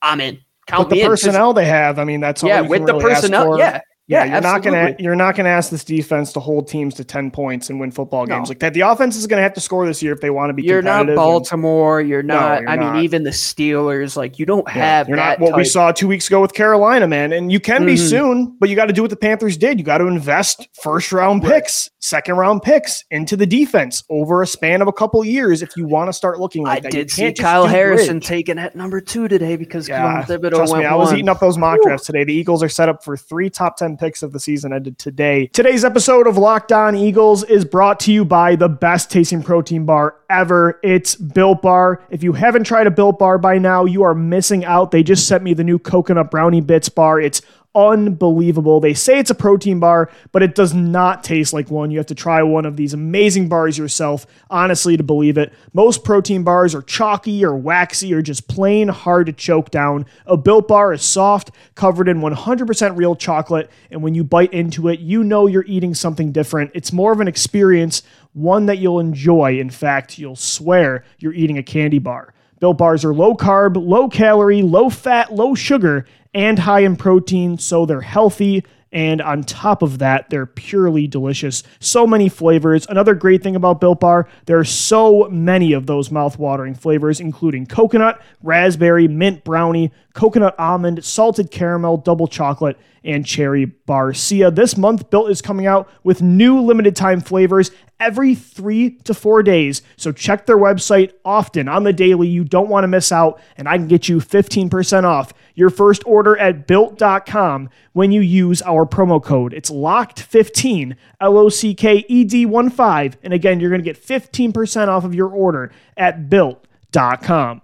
I'm 0.00 0.20
in. 0.20 0.40
Count 0.66 0.88
with 0.88 0.98
the 0.98 1.06
personnel 1.06 1.52
they 1.52 1.66
have, 1.66 1.98
I 1.98 2.04
mean, 2.04 2.20
that's 2.20 2.42
yeah. 2.42 2.60
with 2.60 2.86
the 2.86 2.94
really 2.94 3.14
personnel, 3.14 3.56
yeah. 3.58 3.80
Yeah, 4.08 4.24
you're 4.24 4.36
absolutely. 4.36 4.70
not 4.70 4.84
gonna 4.84 4.96
you're 5.00 5.16
not 5.16 5.34
gonna 5.34 5.48
ask 5.48 5.70
this 5.70 5.82
defense 5.82 6.32
to 6.34 6.40
hold 6.40 6.68
teams 6.68 6.94
to 6.94 7.04
ten 7.04 7.28
points 7.32 7.70
and 7.70 7.80
win 7.80 7.90
football 7.90 8.24
games 8.24 8.48
no. 8.48 8.50
like 8.50 8.60
that. 8.60 8.72
The 8.72 8.82
offense 8.82 9.16
is 9.16 9.26
gonna 9.26 9.42
have 9.42 9.54
to 9.54 9.60
score 9.60 9.84
this 9.84 10.00
year 10.00 10.12
if 10.12 10.20
they 10.20 10.30
want 10.30 10.50
to 10.50 10.54
be. 10.54 10.62
You're 10.62 10.80
not 10.80 11.06
Baltimore. 11.08 11.98
And, 11.98 12.08
you're 12.08 12.22
not. 12.22 12.54
No, 12.54 12.60
you're 12.60 12.70
I 12.70 12.76
not. 12.76 12.94
mean, 12.94 13.04
even 13.04 13.24
the 13.24 13.30
Steelers. 13.30 14.16
Like 14.16 14.38
you 14.38 14.46
don't 14.46 14.64
yeah, 14.68 14.74
have. 14.74 15.08
You're 15.08 15.16
not 15.16 15.40
what 15.40 15.50
type. 15.50 15.56
we 15.58 15.64
saw 15.64 15.90
two 15.90 16.06
weeks 16.06 16.28
ago 16.28 16.40
with 16.40 16.54
Carolina, 16.54 17.08
man. 17.08 17.32
And 17.32 17.50
you 17.50 17.58
can 17.58 17.78
mm-hmm. 17.78 17.86
be 17.86 17.96
soon, 17.96 18.56
but 18.60 18.68
you 18.68 18.76
got 18.76 18.86
to 18.86 18.92
do 18.92 19.02
what 19.02 19.10
the 19.10 19.16
Panthers 19.16 19.56
did. 19.56 19.76
You 19.76 19.84
got 19.84 19.98
to 19.98 20.06
invest 20.06 20.68
first 20.80 21.10
round 21.10 21.42
picks, 21.42 21.90
second 21.98 22.36
round 22.36 22.62
picks 22.62 23.04
into 23.10 23.36
the 23.36 23.46
defense 23.46 24.04
over 24.08 24.40
a 24.40 24.46
span 24.46 24.82
of 24.82 24.88
a 24.88 24.92
couple 24.92 25.24
years 25.24 25.62
if 25.62 25.76
you 25.76 25.84
want 25.84 26.08
to 26.08 26.12
start 26.12 26.38
looking 26.38 26.62
like 26.62 26.78
I 26.78 26.80
that. 26.82 26.92
did 26.92 27.10
see 27.10 27.32
Kyle 27.32 27.66
Harrison 27.66 28.18
bridge. 28.18 28.26
taken 28.26 28.58
at 28.60 28.76
number 28.76 29.00
two 29.00 29.26
today 29.26 29.56
because 29.56 29.88
yeah, 29.88 30.24
trust 30.24 30.76
me, 30.76 30.84
I 30.84 30.94
was 30.94 31.12
eating 31.12 31.28
up 31.28 31.40
those 31.40 31.58
mock 31.58 31.82
drafts 31.82 32.06
today. 32.06 32.22
The 32.22 32.34
Eagles 32.34 32.62
are 32.62 32.68
set 32.68 32.88
up 32.88 33.02
for 33.02 33.16
three 33.16 33.50
top 33.50 33.76
ten 33.76 33.95
picks 33.96 34.22
of 34.22 34.32
the 34.32 34.40
season 34.40 34.72
ended 34.72 34.98
today. 34.98 35.46
Today's 35.48 35.84
episode 35.84 36.26
of 36.26 36.36
Locked 36.36 36.72
On 36.72 36.94
Eagles 36.94 37.42
is 37.44 37.64
brought 37.64 38.00
to 38.00 38.12
you 38.12 38.24
by 38.24 38.56
the 38.56 38.68
best 38.68 39.10
tasting 39.10 39.42
protein 39.42 39.84
bar 39.84 40.16
ever. 40.28 40.78
It's 40.82 41.14
Built 41.14 41.62
Bar. 41.62 42.02
If 42.10 42.22
you 42.22 42.32
haven't 42.32 42.64
tried 42.64 42.86
a 42.86 42.90
Built 42.90 43.18
Bar 43.18 43.38
by 43.38 43.58
now, 43.58 43.84
you 43.84 44.02
are 44.02 44.14
missing 44.14 44.64
out. 44.64 44.90
They 44.90 45.02
just 45.02 45.26
sent 45.26 45.42
me 45.42 45.54
the 45.54 45.64
new 45.64 45.78
coconut 45.78 46.30
brownie 46.30 46.60
bits 46.60 46.88
bar. 46.88 47.20
It's 47.20 47.42
unbelievable. 47.76 48.80
They 48.80 48.94
say 48.94 49.18
it's 49.18 49.30
a 49.30 49.34
protein 49.34 49.78
bar, 49.78 50.10
but 50.32 50.42
it 50.42 50.54
does 50.54 50.72
not 50.72 51.22
taste 51.22 51.52
like 51.52 51.70
one. 51.70 51.90
You 51.90 51.98
have 51.98 52.06
to 52.06 52.14
try 52.14 52.42
one 52.42 52.64
of 52.64 52.76
these 52.76 52.94
amazing 52.94 53.48
bars 53.48 53.76
yourself, 53.76 54.26
honestly, 54.48 54.96
to 54.96 55.02
believe 55.02 55.36
it. 55.36 55.52
Most 55.74 56.02
protein 56.02 56.42
bars 56.42 56.74
are 56.74 56.82
chalky 56.82 57.44
or 57.44 57.54
waxy 57.54 58.14
or 58.14 58.22
just 58.22 58.48
plain 58.48 58.88
hard 58.88 59.26
to 59.26 59.32
choke 59.32 59.70
down. 59.70 60.06
A 60.24 60.36
built 60.36 60.66
bar 60.66 60.94
is 60.94 61.02
soft, 61.02 61.50
covered 61.74 62.08
in 62.08 62.20
100% 62.20 62.96
real 62.96 63.14
chocolate, 63.14 63.70
and 63.90 64.02
when 64.02 64.14
you 64.14 64.24
bite 64.24 64.54
into 64.54 64.88
it, 64.88 65.00
you 65.00 65.22
know 65.22 65.46
you're 65.46 65.64
eating 65.66 65.94
something 65.94 66.32
different. 66.32 66.70
It's 66.74 66.92
more 66.92 67.12
of 67.12 67.20
an 67.20 67.28
experience, 67.28 68.02
one 68.32 68.66
that 68.66 68.78
you'll 68.78 69.00
enjoy. 69.00 69.58
In 69.58 69.68
fact, 69.68 70.18
you'll 70.18 70.36
swear 70.36 71.04
you're 71.18 71.34
eating 71.34 71.58
a 71.58 71.62
candy 71.62 71.98
bar. 71.98 72.32
Built 72.58 72.78
bars 72.78 73.04
are 73.04 73.12
low 73.12 73.34
carb, 73.34 73.76
low 73.76 74.08
calorie, 74.08 74.62
low 74.62 74.88
fat, 74.88 75.32
low 75.32 75.54
sugar, 75.54 76.06
and 76.36 76.58
high 76.58 76.80
in 76.80 76.96
protein, 76.96 77.56
so 77.56 77.86
they're 77.86 78.02
healthy. 78.02 78.62
And 78.92 79.20
on 79.20 79.42
top 79.42 79.82
of 79.82 79.98
that, 79.98 80.30
they're 80.30 80.46
purely 80.46 81.06
delicious. 81.06 81.62
So 81.80 82.06
many 82.06 82.28
flavors. 82.28 82.86
Another 82.86 83.14
great 83.14 83.42
thing 83.42 83.56
about 83.56 83.80
Built 83.80 84.00
Bar, 84.00 84.28
there 84.44 84.58
are 84.58 84.64
so 84.64 85.28
many 85.30 85.72
of 85.72 85.86
those 85.86 86.10
mouth-watering 86.10 86.74
flavors, 86.74 87.20
including 87.20 87.66
coconut, 87.66 88.22
raspberry, 88.42 89.08
mint 89.08 89.44
brownie, 89.44 89.92
coconut 90.12 90.54
almond, 90.58 91.04
salted 91.04 91.50
caramel, 91.50 91.96
double 91.96 92.28
chocolate, 92.28 92.78
and 93.02 93.24
cherry 93.24 93.66
barcia. 93.88 94.54
This 94.54 94.76
month, 94.76 95.10
Built 95.10 95.30
is 95.30 95.40
coming 95.40 95.66
out 95.66 95.88
with 96.02 96.22
new 96.22 96.60
limited 96.60 96.96
time 96.96 97.20
flavors 97.20 97.70
every 97.98 98.34
three 98.34 98.90
to 99.04 99.14
four 99.14 99.42
days. 99.42 99.82
So 99.96 100.12
check 100.12 100.46
their 100.46 100.58
website 100.58 101.12
often 101.24 101.68
on 101.68 101.84
the 101.84 101.92
daily. 101.92 102.28
You 102.28 102.44
don't 102.44 102.68
want 102.68 102.84
to 102.84 102.88
miss 102.88 103.12
out, 103.12 103.40
and 103.56 103.68
I 103.68 103.78
can 103.78 103.88
get 103.88 104.08
you 104.08 104.18
15% 104.18 105.04
off 105.04 105.32
your 105.56 105.70
first 105.70 106.04
order 106.06 106.36
at 106.36 106.68
built.com 106.68 107.68
when 107.92 108.12
you 108.12 108.20
use 108.20 108.62
our 108.62 108.86
promo 108.86 109.20
code. 109.20 109.52
It's 109.52 109.70
locked15, 109.70 110.94
L 111.20 111.36
O 111.36 111.48
C 111.48 111.74
K 111.74 112.04
E 112.08 112.22
D 112.22 112.46
1 112.46 112.70
5. 112.70 113.16
And 113.24 113.32
again, 113.32 113.58
you're 113.58 113.70
going 113.70 113.82
to 113.82 113.84
get 113.84 114.00
15% 114.00 114.86
off 114.86 115.04
of 115.04 115.16
your 115.16 115.30
order 115.30 115.72
at 115.96 116.30
built.com. 116.30 117.62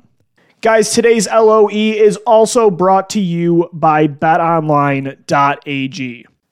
Guys, 0.60 0.92
today's 0.92 1.28
LOE 1.28 1.68
is 1.68 2.16
also 2.18 2.70
brought 2.70 3.10
to 3.10 3.20
you 3.20 3.68
by 3.72 4.06
betonline.ag. 4.08 5.16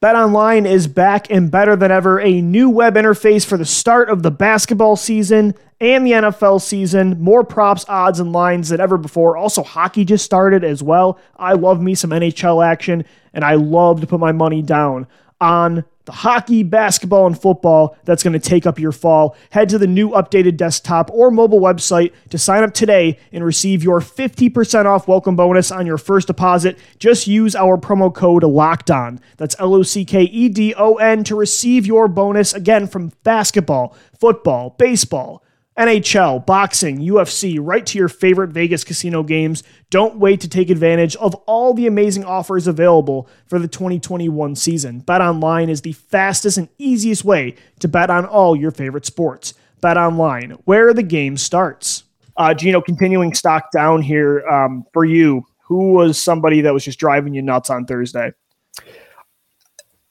BetOnline 0.02 0.66
is 0.66 0.86
back 0.86 1.30
and 1.30 1.50
better 1.50 1.76
than 1.76 1.90
ever. 1.90 2.18
A 2.20 2.40
new 2.40 2.70
web 2.70 2.94
interface 2.94 3.44
for 3.44 3.58
the 3.58 3.66
start 3.66 4.08
of 4.08 4.22
the 4.22 4.30
basketball 4.30 4.96
season 4.96 5.54
and 5.78 6.06
the 6.06 6.12
NFL 6.12 6.62
season. 6.62 7.22
More 7.22 7.44
props, 7.44 7.84
odds, 7.86 8.18
and 8.18 8.32
lines 8.32 8.70
than 8.70 8.80
ever 8.80 8.96
before. 8.96 9.36
Also, 9.36 9.62
hockey 9.62 10.06
just 10.06 10.24
started 10.24 10.64
as 10.64 10.82
well. 10.82 11.18
I 11.36 11.52
love 11.52 11.82
me 11.82 11.94
some 11.94 12.12
NHL 12.12 12.64
action, 12.64 13.04
and 13.34 13.44
I 13.44 13.56
love 13.56 14.00
to 14.00 14.06
put 14.06 14.20
my 14.20 14.32
money 14.32 14.62
down 14.62 15.06
on 15.38 15.84
the 16.10 16.16
hockey, 16.16 16.64
basketball, 16.64 17.28
and 17.28 17.40
football 17.40 17.96
that's 18.04 18.24
going 18.24 18.32
to 18.32 18.40
take 18.40 18.66
up 18.66 18.80
your 18.80 18.90
fall. 18.90 19.36
Head 19.50 19.68
to 19.68 19.78
the 19.78 19.86
new 19.86 20.10
updated 20.10 20.56
desktop 20.56 21.08
or 21.12 21.30
mobile 21.30 21.60
website 21.60 22.12
to 22.30 22.36
sign 22.38 22.64
up 22.64 22.74
today 22.74 23.16
and 23.30 23.44
receive 23.44 23.84
your 23.84 24.00
50% 24.00 24.86
off 24.86 25.06
welcome 25.06 25.36
bonus 25.36 25.70
on 25.70 25.86
your 25.86 25.98
first 25.98 26.26
deposit. 26.26 26.76
Just 26.98 27.28
use 27.28 27.54
our 27.54 27.78
promo 27.78 28.12
code 28.12 28.42
LOCKED 28.42 28.90
ON. 28.90 29.20
That's 29.36 29.54
L 29.60 29.72
O 29.72 29.84
C 29.84 30.04
K 30.04 30.24
E 30.24 30.48
D 30.48 30.74
O 30.76 30.96
N 30.96 31.22
to 31.22 31.36
receive 31.36 31.86
your 31.86 32.08
bonus 32.08 32.52
again 32.54 32.88
from 32.88 33.12
basketball, 33.22 33.94
football, 34.18 34.74
baseball 34.78 35.44
NHL, 35.78 36.44
boxing, 36.44 36.98
UFC, 36.98 37.58
right 37.60 37.86
to 37.86 37.96
your 37.96 38.08
favorite 38.08 38.50
Vegas 38.50 38.84
casino 38.84 39.22
games. 39.22 39.62
Don't 39.88 40.16
wait 40.16 40.40
to 40.40 40.48
take 40.48 40.68
advantage 40.68 41.16
of 41.16 41.34
all 41.46 41.74
the 41.74 41.86
amazing 41.86 42.24
offers 42.24 42.66
available 42.66 43.28
for 43.46 43.58
the 43.58 43.68
2021 43.68 44.56
season. 44.56 45.00
Bet 45.00 45.20
online 45.20 45.70
is 45.70 45.82
the 45.82 45.92
fastest 45.92 46.58
and 46.58 46.68
easiest 46.78 47.24
way 47.24 47.54
to 47.78 47.88
bet 47.88 48.10
on 48.10 48.26
all 48.26 48.56
your 48.56 48.72
favorite 48.72 49.06
sports. 49.06 49.54
Bet 49.80 49.96
online, 49.96 50.50
where 50.64 50.92
the 50.92 51.02
game 51.02 51.36
starts. 51.36 52.04
Uh, 52.36 52.52
Gino, 52.52 52.80
continuing 52.80 53.32
stock 53.32 53.70
down 53.72 54.02
here 54.02 54.46
um, 54.48 54.84
for 54.92 55.04
you. 55.04 55.46
Who 55.64 55.92
was 55.92 56.20
somebody 56.20 56.62
that 56.62 56.74
was 56.74 56.84
just 56.84 56.98
driving 56.98 57.32
you 57.32 57.42
nuts 57.42 57.70
on 57.70 57.86
Thursday? 57.86 58.32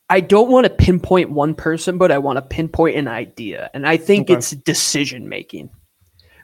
I 0.09 0.21
don't 0.21 0.49
want 0.49 0.65
to 0.65 0.71
pinpoint 0.71 1.29
one 1.29 1.53
person, 1.53 1.97
but 1.99 2.11
I 2.11 2.17
want 2.17 2.37
to 2.37 2.41
pinpoint 2.41 2.97
an 2.97 3.07
idea. 3.07 3.69
And 3.73 3.87
I 3.87 3.97
think 3.97 4.29
okay. 4.29 4.37
it's 4.37 4.51
decision 4.51 5.29
making. 5.29 5.69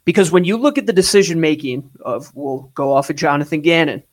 Because 0.05 0.31
when 0.31 0.43
you 0.43 0.55
look 0.55 0.77
at 0.77 0.85
the 0.85 0.93
decision 0.93 1.41
making 1.41 1.89
of, 2.01 2.31
we'll 2.35 2.71
go 2.75 2.93
off 2.93 3.09
of 3.09 3.15
Jonathan 3.15 3.61
Gannon, 3.61 4.03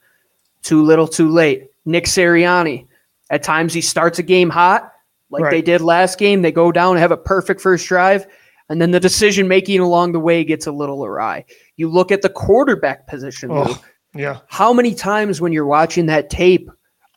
too 0.62 0.82
little, 0.82 1.06
too 1.06 1.28
late. 1.28 1.68
Nick 1.84 2.04
Sirianni, 2.04 2.86
at 3.28 3.42
times 3.42 3.74
he 3.74 3.82
starts 3.82 4.18
a 4.18 4.22
game 4.22 4.48
hot, 4.48 4.90
like 5.28 5.42
right. 5.42 5.50
they 5.50 5.60
did 5.60 5.82
last 5.82 6.18
game. 6.18 6.40
They 6.40 6.52
go 6.52 6.72
down, 6.72 6.96
have 6.96 7.12
a 7.12 7.16
perfect 7.18 7.60
first 7.60 7.86
drive, 7.86 8.26
And 8.68 8.80
then 8.80 8.90
the 8.90 9.00
decision 9.00 9.48
making 9.48 9.80
along 9.80 10.12
the 10.12 10.20
way 10.20 10.44
gets 10.44 10.66
a 10.66 10.72
little 10.72 11.04
awry. 11.04 11.44
You 11.76 11.90
look 11.90 12.10
at 12.10 12.22
the 12.22 12.30
quarterback 12.30 13.06
position. 13.06 13.50
Oh, 13.52 13.78
yeah. 14.14 14.40
How 14.48 14.72
many 14.72 14.94
times 14.94 15.42
when 15.42 15.52
you're 15.52 15.66
watching 15.66 16.06
that 16.06 16.30
tape 16.30 16.70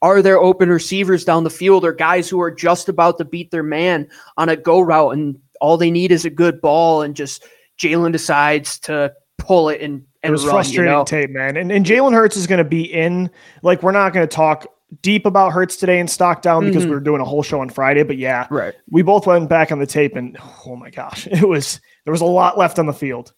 are 0.05 0.21
there 0.21 0.39
open 0.39 0.69
receivers 0.69 1.25
down 1.25 1.43
the 1.43 1.49
field 1.49 1.83
or 1.83 1.91
guys 1.93 2.29
who 2.29 2.39
are 2.41 2.51
just 2.51 2.89
about 2.89 3.17
to 3.17 3.25
beat 3.25 3.51
their 3.51 3.63
man 3.63 4.07
on 4.37 4.49
a 4.49 4.55
go 4.55 4.79
route 4.79 5.13
and 5.13 5.37
all 5.61 5.77
they 5.77 5.89
need 5.91 6.11
is 6.11 6.25
a 6.25 6.29
good 6.29 6.61
ball 6.61 7.01
and 7.01 7.15
just 7.15 7.43
Jalen 7.79 8.11
decides 8.11 8.77
to 8.79 9.13
pull 9.37 9.69
it 9.69 9.81
and, 9.81 10.03
and 10.23 10.29
It 10.29 10.31
was 10.31 10.43
run, 10.45 10.55
frustrating 10.55 10.91
you 10.91 10.97
know? 10.99 11.03
tape, 11.05 11.29
man. 11.31 11.57
And, 11.57 11.71
and 11.71 11.85
Jalen 11.85 12.13
Hurts 12.13 12.37
is 12.37 12.45
going 12.47 12.59
to 12.59 12.63
be 12.69 12.81
in. 12.83 13.29
Like, 13.63 13.83
we're 13.83 13.91
not 13.91 14.13
going 14.13 14.27
to 14.27 14.33
talk 14.33 14.67
deep 15.01 15.25
about 15.25 15.51
Hurts 15.51 15.75
today 15.75 15.99
in 15.99 16.07
stock 16.07 16.41
down 16.41 16.65
because 16.65 16.83
Mhm. 16.83 16.89
we 16.89 16.93
were 16.95 16.99
doing 17.01 17.19
a 17.21 17.25
whole 17.25 17.43
show 17.43 17.59
on 17.61 17.69
Friday. 17.69 18.03
But 18.03 18.17
yeah, 18.17 18.47
Right. 18.49 18.73
we 18.89 19.01
both 19.01 19.25
went 19.27 19.49
back 19.49 19.71
on 19.71 19.79
the 19.79 19.85
tape, 19.87 20.15
and 20.15 20.37
oh 20.67 20.75
my 20.75 20.89
gosh, 20.89 21.27
it 21.31 21.47
was 21.47 21.81
there 22.05 22.11
was 22.11 22.21
a 22.21 22.25
lot 22.25 22.57
left 22.57 22.79
on 22.79 22.85
the 22.85 22.93
field. 22.93 23.33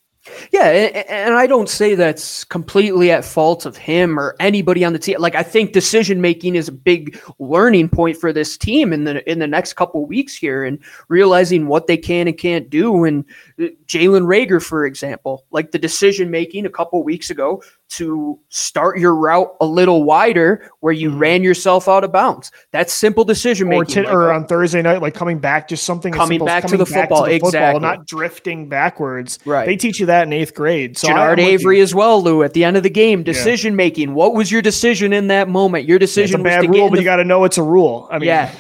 Yeah, 0.52 0.70
and 1.10 1.36
I 1.36 1.48
don't 1.48 1.70
say 1.70 1.96
that's 1.96 2.44
completely 2.44 3.12
at 3.12 3.26
fault 3.26 3.66
of 3.66 3.76
him 3.78 4.20
or 4.20 4.36
anybody 4.40 4.86
on 4.86 4.94
the 4.94 5.00
team. 5.00 5.20
Like 5.20 5.36
I 5.36 5.44
think 5.44 5.74
decision 5.74 6.22
making 6.22 6.56
is 6.56 6.68
a 6.68 6.72
big 6.74 7.20
learning 7.40 7.90
point 7.90 8.18
for 8.18 8.32
this 8.32 8.58
team 8.58 8.94
in 8.94 9.04
the 9.04 9.30
in 9.30 9.40
the 9.40 9.48
next 9.48 9.74
couple 9.74 10.06
weeks 10.06 10.36
here, 10.36 10.63
and 10.63 10.80
realizing 11.10 11.68
what 11.68 11.88
they 11.88 11.98
can 11.98 12.28
and 12.28 12.38
can't 12.38 12.70
do. 12.70 13.04
And 13.04 13.26
uh, 13.60 13.66
Jalen 13.86 14.26
Reagor, 14.26 14.63
for 14.63 14.86
example, 14.86 15.46
like 15.52 15.72
the 15.72 15.80
decision 15.80 16.32
making 16.32 16.66
a 16.66 16.72
couple 16.72 17.04
weeks 17.04 17.30
ago 17.30 17.62
to 17.89 18.38
start 18.50 19.00
your 19.00 19.15
route 19.15 19.47
a 19.62 19.65
little 19.65 20.04
wider 20.04 20.69
where 20.82 20.91
you 20.91 21.10
Mhm. 21.10 21.19
ran 21.19 21.43
yourself 21.43 21.88
out 21.88 22.04
of 22.04 22.12
bounds. 22.12 22.52
That's 22.73 22.93
simple 22.93 23.23
decision 23.23 23.67
Or, 23.67 23.80
making. 23.80 24.04
ti- 24.04 24.10
or 24.10 24.32
on 24.34 24.45
Thursday 24.45 24.82
night, 24.82 25.02
like 25.02 25.13
coming 25.13 25.39
back, 25.39 25.69
just 25.69 25.86
something 25.86 26.13
as 26.13 26.17
Coming 26.17 26.39
simple 26.39 26.50
as 26.50 26.54
back 26.63 26.69
to 26.69 26.78
the 26.78 26.86
football, 26.86 27.23
exactly. 27.26 27.80
not 27.82 28.06
drifting 28.06 28.67
backwards. 28.67 29.39
Right. 29.45 29.65
They 29.65 29.78
teach 29.78 30.02
you 30.02 30.06
that 30.08 30.28
in 30.28 30.34
eighth 30.34 30.54
grade. 30.54 30.97
So 30.97 31.08
Genard. 31.08 31.39
Avery 31.39 31.80
as 31.80 31.95
well, 31.95 32.21
Lou. 32.21 32.43
At 32.43 32.54
the 32.54 32.65
end 32.65 32.76
of 32.76 32.84
the 32.84 32.89
game, 32.89 33.23
decision 33.23 33.76
making. 33.76 34.13
What 34.13 34.34
was 34.34 34.52
your 34.52 34.62
decision 34.62 35.13
in 35.13 35.28
that 35.28 35.47
moment? 35.47 35.86
Your 35.88 35.97
decision 35.97 36.41
It's 36.41 36.41
a 36.41 36.43
bad 36.43 36.62
to 36.62 36.67
get 36.67 36.78
rule, 36.80 36.89
but 36.89 36.97
the 36.97 37.02
you 37.04 37.06
got 37.06 37.15
to 37.17 37.23
know 37.23 37.45
it's 37.45 37.58
a 37.58 37.63
rule. 37.63 38.10
I 38.12 38.19
mean, 38.19 38.28
yeah, 38.28 38.52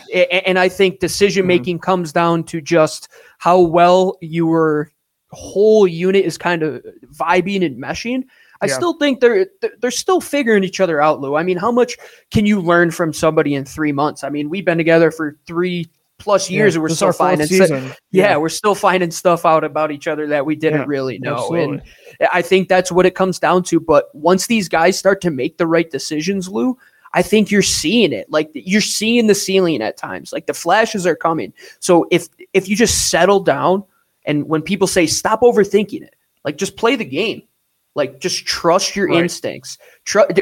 and 0.45 0.57
I 0.57 0.69
think 0.69 0.99
decision 0.99 1.41
Mm-hmm. 1.41 1.47
making 1.47 1.79
comes 1.79 2.13
down 2.13 2.43
to 2.45 2.61
just 2.61 3.09
how 3.39 3.59
well 3.59 4.17
your 4.21 4.89
whole 5.31 5.85
unit 5.85 6.23
is 6.23 6.37
kind 6.37 6.63
of 6.63 6.81
vibing 7.19 7.65
and 7.65 7.75
meshing. 7.81 8.23
I 8.61 8.67
Yeah. 8.67 8.73
still 8.75 8.93
think 8.93 9.19
they're 9.19 9.47
they're- 9.79 9.91
still 9.91 10.19
figuring 10.21 10.63
each 10.63 10.79
other 10.79 11.01
out, 11.01 11.21
Lou. 11.21 11.35
I 11.35 11.43
mean, 11.43 11.57
how 11.57 11.71
much 11.71 11.97
can 12.31 12.45
you 12.45 12.59
learn 12.61 12.91
from 12.91 13.13
somebody 13.13 13.53
in 13.55 13.65
three 13.65 13.91
months? 13.91 14.23
I 14.23 14.29
mean, 14.29 14.49
we've 14.49 14.65
been 14.65 14.77
together 14.77 15.11
for 15.11 15.37
three 15.45 15.87
plus 16.19 16.49
years, 16.49 16.75
and 16.75 16.81
we're 16.81 16.89
still 16.89 17.11
finding 17.11 17.45
season. 17.45 17.91
yeah, 18.11 18.35
we're 18.37 18.49
still 18.49 18.73
finding 18.73 19.11
stuff 19.11 19.45
out 19.45 19.63
about 19.63 19.91
each 19.91 20.07
other 20.07 20.25
that 20.27 20.45
we 20.45 20.55
didn't 20.55 20.79
Yeah, 20.81 20.85
really 20.87 21.19
know. 21.19 21.33
absolutely. 21.35 21.81
And 22.19 22.29
I 22.33 22.41
think 22.41 22.67
that's 22.69 22.91
what 22.91 23.05
it 23.05 23.13
comes 23.13 23.37
down 23.37 23.61
to. 23.65 23.79
But 23.79 24.05
once 24.15 24.47
these 24.47 24.67
guys 24.67 24.97
start 24.97 25.21
to 25.21 25.29
make 25.29 25.57
the 25.59 25.67
right 25.67 25.89
decisions, 25.91 26.49
Lou, 26.49 26.75
I 27.13 27.21
think 27.21 27.51
you're 27.51 27.61
seeing 27.61 28.13
it. 28.13 28.25
Like 28.31 28.49
you're 28.53 28.81
seeing 28.81 29.27
the 29.27 29.35
ceiling 29.35 29.81
at 29.83 29.95
times. 29.97 30.33
Like 30.33 30.47
the 30.47 30.53
flashes 30.55 31.05
are 31.05 31.15
coming. 31.15 31.53
So 31.79 32.07
if 32.11 32.27
if 32.53 32.67
you 32.67 32.75
just 32.75 33.09
settle 33.11 33.39
down 33.39 33.83
and 34.25 34.47
when 34.49 34.61
people 34.63 34.87
say 34.87 35.05
stop 35.05 35.41
overthinking 35.41 36.01
it, 36.01 36.15
like 36.43 36.57
just 36.57 36.75
play 36.77 36.95
the 36.95 37.05
game. 37.05 37.43
Like 37.97 38.19
just 38.19 38.45
trust 38.45 38.95
your 38.95 39.07
Right. 39.09 39.23
instincts. 39.23 39.77
Trust 40.05 40.39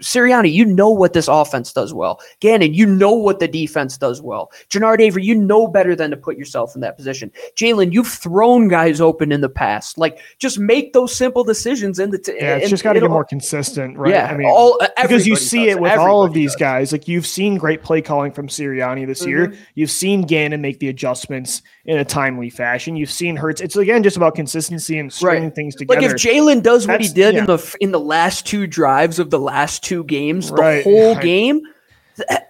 Sirianni, 0.00 0.52
you 0.52 0.64
know 0.64 0.90
what 0.90 1.12
this 1.12 1.28
offense 1.28 1.72
does 1.72 1.92
well. 1.92 2.20
Gannon, 2.40 2.74
you 2.74 2.86
know 2.86 3.12
what 3.12 3.40
the 3.40 3.48
defense 3.48 3.98
does 3.98 4.22
well. 4.22 4.50
Genard 4.70 5.00
Avery, 5.00 5.24
you 5.24 5.34
know 5.34 5.66
better 5.66 5.96
than 5.96 6.10
to 6.10 6.16
put 6.16 6.36
yourself 6.36 6.74
in 6.74 6.80
that 6.82 6.96
position. 6.96 7.32
Jalen, 7.56 7.92
you've 7.92 8.08
thrown 8.08 8.68
guys 8.68 9.00
open 9.00 9.32
in 9.32 9.40
the 9.40 9.48
past. 9.48 9.98
Like, 9.98 10.20
just 10.38 10.58
make 10.58 10.92
those 10.92 11.14
simple 11.14 11.44
decisions. 11.44 11.98
In 11.98 12.10
the 12.10 12.18
t- 12.18 12.34
Yeah, 12.36 12.56
it's 12.56 12.64
and 12.64 12.70
just 12.70 12.84
got 12.84 12.94
to 12.94 13.00
get 13.00 13.10
more 13.10 13.24
consistent, 13.24 13.96
right? 13.96 14.10
Yeah, 14.10 14.26
I 14.26 14.36
mean, 14.36 14.48
all, 14.48 14.78
because 15.00 15.26
you 15.26 15.36
see 15.36 15.66
does. 15.66 15.76
it 15.76 15.80
with 15.80 15.98
all 15.98 16.22
of 16.24 16.32
these 16.32 16.52
does. 16.52 16.60
guys. 16.60 16.92
Like 16.92 17.08
you've 17.08 17.26
seen 17.26 17.56
great 17.56 17.82
play 17.82 18.00
calling 18.00 18.32
from 18.32 18.48
Sirianni 18.48 19.06
this 19.06 19.26
year. 19.26 19.48
Mhm. 19.48 19.56
You've 19.74 19.90
seen 19.90 20.22
Gannon 20.22 20.60
make 20.60 20.78
the 20.78 20.88
adjustments 20.88 21.62
in 21.84 21.98
a 21.98 22.04
timely 22.04 22.50
fashion. 22.50 22.96
You've 22.96 23.10
seen 23.10 23.36
Hurts. 23.36 23.60
It's 23.60 23.76
again 23.76 24.02
just 24.02 24.16
about 24.16 24.34
consistency 24.34 24.98
and 24.98 25.12
stringing 25.12 25.50
things 25.50 25.74
together. 25.74 26.00
Like 26.00 26.10
if 26.10 26.16
Jalen 26.16 26.62
does 26.62 26.86
what 26.86 27.00
he 27.00 27.08
did 27.08 27.34
yeah. 27.34 27.40
in 27.40 27.46
the 27.46 27.76
in 27.80 27.92
the 27.92 28.00
last 28.00 28.46
two 28.46 28.66
drives 28.66 29.18
of 29.18 29.30
the 29.30 29.40
last 29.40 29.82
two 29.88 30.04
games, 30.04 30.50
Right. 30.50 30.84
the 30.84 30.90
whole 30.90 31.16
I- 31.18 31.22
game, 31.22 31.60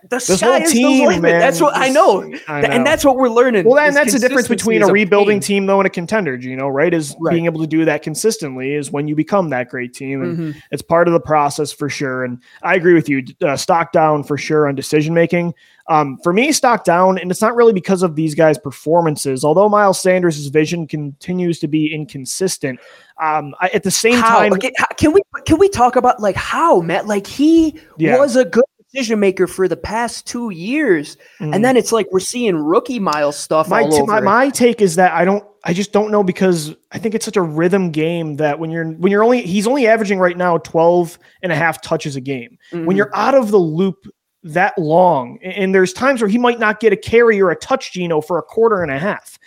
the 0.08 0.18
sky 0.18 0.62
is 0.62 0.72
team, 0.72 0.98
the 1.00 1.06
limit. 1.06 1.22
man, 1.22 1.40
That's 1.40 1.60
what 1.60 1.76
I 1.76 1.88
know. 1.88 2.22
I 2.48 2.60
know. 2.62 2.68
and 2.68 2.86
that's 2.86 3.04
what 3.04 3.16
we're 3.16 3.28
learning. 3.28 3.64
Well, 3.66 3.78
and 3.78 3.94
that's 3.94 4.12
the 4.12 4.18
difference 4.18 4.48
between 4.48 4.82
a 4.82 4.86
rebuilding 4.86 5.40
team 5.40 5.66
though 5.66 5.80
and 5.80 5.86
a 5.86 5.90
contender, 5.90 6.34
you 6.36 6.56
know, 6.56 6.68
right? 6.68 6.92
Is 6.94 7.14
Right. 7.20 7.32
being 7.32 7.44
able 7.46 7.60
to 7.60 7.66
do 7.66 7.84
that 7.84 8.02
consistently 8.02 8.74
is 8.74 8.90
when 8.90 9.08
you 9.08 9.14
become 9.14 9.50
that 9.50 9.68
great 9.68 9.92
team, 9.94 10.22
and 10.22 10.38
Mhm. 10.38 10.56
it's 10.70 10.82
part 10.82 11.08
of 11.08 11.14
the 11.14 11.20
process 11.20 11.72
for 11.72 11.88
sure. 11.88 12.24
And 12.24 12.38
I 12.62 12.74
agree 12.74 12.94
with 12.94 13.08
you. 13.08 13.22
Uh, 13.44 13.56
stock 13.56 13.92
down 13.92 14.22
for 14.24 14.38
sure 14.38 14.66
on 14.68 14.74
decision 14.74 15.14
making. 15.14 15.54
Um, 15.90 16.18
for 16.22 16.34
me, 16.34 16.52
stock 16.52 16.84
down, 16.84 17.16
and 17.18 17.30
it's 17.30 17.40
not 17.40 17.56
really 17.56 17.72
because 17.72 18.02
of 18.02 18.14
these 18.14 18.34
guys' 18.34 18.58
performances. 18.58 19.42
Although 19.42 19.70
Miles 19.70 19.98
Sanders' 19.98 20.46
vision 20.48 20.86
continues 20.86 21.58
to 21.60 21.66
be 21.68 21.94
inconsistent, 21.94 22.78
um, 23.22 23.54
I, 23.60 23.68
at 23.72 23.84
the 23.84 23.90
same 23.90 24.14
how? 24.18 24.38
time, 24.40 24.52
Okay, 24.52 24.70
how- 24.76 24.84
can 24.98 25.12
we 25.12 25.20
can 25.46 25.56
we 25.58 25.68
talk 25.70 25.96
about 25.96 26.20
like 26.20 26.36
how 26.36 26.82
Matt? 26.82 27.06
Like 27.06 27.26
he 27.26 27.78
Yeah. 27.96 28.18
was 28.18 28.36
a 28.36 28.44
good 28.44 28.64
decision 28.92 29.20
maker 29.20 29.46
for 29.46 29.68
the 29.68 29.76
past 29.76 30.26
two 30.26 30.50
years, 30.50 31.16
Mhm. 31.40 31.54
and 31.54 31.64
then 31.64 31.76
it's 31.76 31.92
like 31.92 32.06
we're 32.10 32.20
seeing 32.20 32.56
rookie 32.56 32.98
Miles 32.98 33.36
stuff 33.36 33.68
my, 33.68 33.82
all 33.82 33.90
t- 33.90 34.00
over. 34.02 34.06
my 34.12 34.20
my 34.20 34.48
take 34.50 34.80
is 34.80 34.96
that 34.96 35.12
I 35.12 35.24
don't 35.24 35.44
I 35.64 35.72
just 35.72 35.92
don't 35.92 36.10
know 36.10 36.22
because 36.22 36.74
I 36.92 36.98
think 36.98 37.14
it's 37.14 37.24
such 37.24 37.36
a 37.36 37.42
rhythm 37.42 37.90
game 37.90 38.36
that 38.36 38.58
when 38.58 38.70
you're 38.70 38.86
when 38.92 39.10
you're 39.12 39.24
only 39.24 39.42
he's 39.42 39.66
only 39.66 39.86
averaging 39.86 40.18
right 40.18 40.36
now 40.36 40.56
12 40.58 41.18
and 41.42 41.52
a 41.52 41.56
half 41.56 41.82
touches 41.82 42.16
a 42.16 42.20
game. 42.20 42.56
Mhm. 42.72 42.86
When 42.86 42.96
you're 42.96 43.10
out 43.14 43.34
of 43.34 43.50
the 43.50 43.58
loop 43.58 44.06
that 44.44 44.78
long 44.78 45.38
and- 45.42 45.74
there's 45.74 45.92
times 45.92 46.22
where 46.22 46.28
he 46.30 46.38
might 46.38 46.58
not 46.60 46.80
get 46.80 46.92
a 46.92 46.96
carry 46.96 47.42
or 47.42 47.50
a 47.50 47.56
touch 47.56 47.92
Gino 47.92 48.20
for 48.20 48.38
a 48.38 48.42
quarter 48.42 48.82
and 48.82 48.90
a 48.92 48.98
half. 48.98 49.38